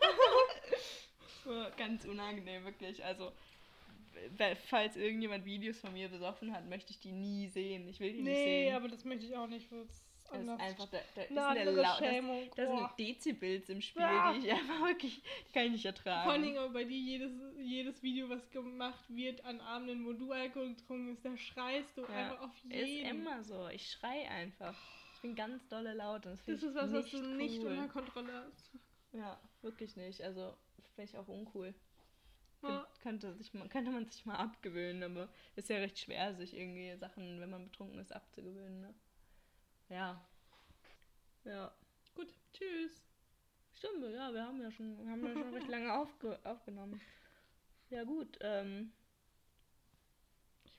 Ja, 1.44 1.70
Ganz 1.76 2.04
unangenehm, 2.04 2.64
wirklich. 2.64 3.04
Also, 3.04 3.32
falls 4.68 4.96
irgendjemand 4.96 5.44
Videos 5.44 5.78
von 5.78 5.92
mir 5.92 6.08
besoffen 6.08 6.52
hat, 6.52 6.68
möchte 6.68 6.92
ich 6.92 7.00
die 7.00 7.12
nie 7.12 7.48
sehen. 7.48 7.88
Ich 7.88 8.00
will 8.00 8.12
die 8.12 8.22
nicht 8.22 8.32
Nee, 8.34 8.64
sehen. 8.66 8.74
aber 8.76 8.88
das 8.88 9.04
möchte 9.04 9.26
ich 9.26 9.36
auch 9.36 9.46
nicht. 9.46 9.70
Das 9.70 9.80
ist 9.88 10.02
das 10.28 10.40
ist 10.42 10.48
anders. 10.48 10.60
einfach, 10.60 10.88
da, 10.90 10.98
da 11.14 11.22
ist 11.22 11.30
eine 11.30 11.46
andere 11.46 11.70
laut, 11.70 11.84
das, 11.84 11.98
Schämung. 11.98 12.50
das 12.56 12.68
sind 12.68 12.76
Boah. 12.78 12.94
Dezibels 12.98 13.68
im 13.68 13.80
Spiel, 13.80 14.02
Ja. 14.02 14.32
die 14.32 14.40
ich 14.46 14.52
einfach 14.52 14.84
wirklich, 14.84 15.22
kann 15.54 15.66
ich 15.66 15.72
nicht 15.72 15.84
ertragen. 15.86 16.24
Vor 16.24 16.32
allen 16.32 16.42
Dingen 16.42 16.58
aber 16.58 16.72
bei 16.72 16.82
dir, 16.84 16.98
jedes, 16.98 17.32
jedes 17.60 18.02
Video, 18.02 18.28
was 18.28 18.50
gemacht 18.50 19.04
wird 19.08 19.44
an 19.44 19.60
Abenden, 19.60 20.04
wo 20.04 20.12
du 20.14 20.32
Alkohol 20.32 20.70
getrunken 20.74 21.12
hast, 21.14 21.24
da 21.24 21.36
schreist 21.36 21.96
du 21.96 22.02
Ja, 22.02 22.08
einfach 22.08 22.40
auf 22.40 22.50
Ist 22.68 22.86
jeden. 22.88 23.08
immer 23.08 23.44
so. 23.44 23.68
Ich 23.68 23.88
schrei 23.88 24.28
einfach. 24.28 24.74
Ich 25.14 25.20
bin 25.22 25.36
ganz 25.36 25.66
dolle 25.68 25.94
laut 25.94 26.26
und 26.26 26.32
das, 26.32 26.44
Das 26.44 26.62
ist 26.62 26.74
was, 26.74 26.92
was 26.92 27.04
nicht 27.04 27.14
du 27.14 27.20
nicht 27.36 27.60
cool. 27.60 27.68
unter 27.68 27.88
Kontrolle 27.88 28.32
hast. 28.48 28.72
Ja, 29.12 29.40
wirklich 29.62 29.94
nicht. 29.96 30.20
Also 30.22 30.54
finde 30.96 31.10
ich 31.12 31.16
auch 31.16 31.28
uncool. 31.28 31.72
Ja. 32.68 32.86
Könnte, 33.02 33.34
sich, 33.34 33.52
könnte 33.70 33.90
man 33.90 34.06
sich 34.06 34.24
mal 34.26 34.36
abgewöhnen, 34.36 35.02
aber 35.02 35.28
ist 35.54 35.68
ja 35.68 35.76
recht 35.76 35.98
schwer, 35.98 36.34
sich 36.34 36.56
irgendwie 36.56 36.96
Sachen, 36.96 37.40
wenn 37.40 37.50
man 37.50 37.64
betrunken 37.64 37.98
ist, 37.98 38.12
abzugewöhnen. 38.12 38.80
Ne? 38.80 38.94
Ja. 39.88 40.26
Ja. 41.44 41.72
Gut, 42.14 42.28
tschüss. 42.52 43.02
Stimmt, 43.74 44.02
ja, 44.12 44.32
wir 44.32 44.42
haben 44.42 44.60
ja 44.60 44.70
schon, 44.70 44.96
haben 45.08 45.24
ja 45.26 45.32
schon 45.32 45.54
recht 45.54 45.68
lange 45.68 45.92
aufge 45.92 46.38
aufgenommen. 46.44 47.00
Ja 47.90 48.04
gut, 48.04 48.38
ähm, 48.40 48.92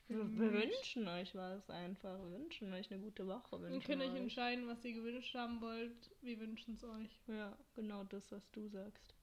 Ich 0.08 0.16
wir, 0.16 0.30
wir 0.38 0.52
wünschen 0.52 1.06
euch 1.08 1.34
was 1.34 1.70
einfach. 1.70 2.18
Wir 2.18 2.40
wünschen 2.40 2.72
euch 2.72 2.90
eine 2.90 3.00
gute 3.00 3.26
Woche. 3.26 3.56
Ihr 3.70 3.80
könnt 3.80 4.02
euch 4.02 4.10
euch. 4.12 4.20
entscheiden, 4.20 4.66
was 4.66 4.84
ihr 4.84 4.94
gewünscht 4.94 5.34
haben 5.34 5.60
wollt. 5.60 6.10
Wir 6.22 6.38
wünschen 6.40 6.74
es 6.74 6.84
euch. 6.84 7.20
Ja, 7.28 7.56
genau 7.74 8.04
das, 8.04 8.30
was 8.32 8.50
du 8.50 8.68
sagst. 8.68 9.14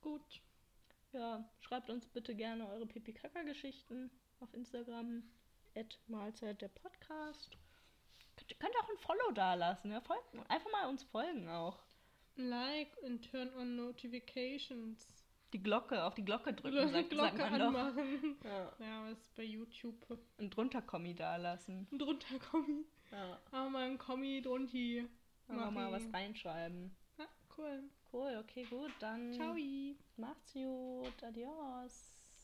Gut. 0.00 0.40
Ja, 1.12 1.44
schreibt 1.60 1.90
uns 1.90 2.06
bitte 2.06 2.34
gerne 2.34 2.68
eure 2.68 2.86
Pipi-Kaka-Geschichten 2.86 4.10
auf 4.40 4.52
Instagram. 4.54 5.22
At 5.76 5.98
Mahlzeit 6.08 6.60
der 6.62 6.68
Podcast. 6.68 7.56
Könnt, 8.36 8.58
könnt 8.60 8.74
auch 8.76 8.88
ein 8.88 8.98
Follow 8.98 9.30
da 9.32 9.54
lassen. 9.54 9.90
Ja? 9.92 10.00
Folgt, 10.00 10.24
einfach 10.48 10.70
mal 10.72 10.88
uns 10.88 11.02
folgen 11.04 11.48
auch. 11.48 11.78
Like 12.36 12.90
and 13.04 13.28
turn 13.30 13.52
on 13.54 13.76
notifications. 13.76 15.06
Die 15.52 15.62
Glocke, 15.62 16.04
auf 16.04 16.14
die 16.14 16.24
Glocke 16.24 16.52
drücken, 16.54 16.76
Glo- 16.76 16.82
sagt, 16.92 16.92
sagt 16.92 17.10
Glocke 17.10 17.38
man 17.38 17.58
doch. 17.60 17.66
anmachen. 17.68 18.36
Ja. 18.44 18.72
Ja, 18.78 19.04
was 19.04 19.18
ist 19.18 19.34
bei 19.34 19.42
YouTube? 19.44 20.18
Und 20.38 20.50
drunter 20.56 20.82
Kommi 20.82 21.14
da 21.14 21.36
lassen. 21.36 21.86
Drunter 21.96 22.38
Kommi. 22.50 22.84
Ja. 23.10 23.38
Aber 23.50 23.68
mal 23.70 23.84
ein 23.90 23.98
Kommi 23.98 24.42
drunter. 24.42 25.08
Einfach 25.48 25.70
mal 25.72 25.90
was 25.92 26.04
reinschreiben. 26.12 26.96
Ja. 27.18 27.26
Cool. 27.56 27.82
Cool, 28.12 28.36
okay, 28.38 28.64
gut. 28.64 28.92
Dann 29.00 29.32
Ciao. 29.34 29.56
macht's 30.16 30.52
gut. 30.52 31.22
Adios. 31.22 32.19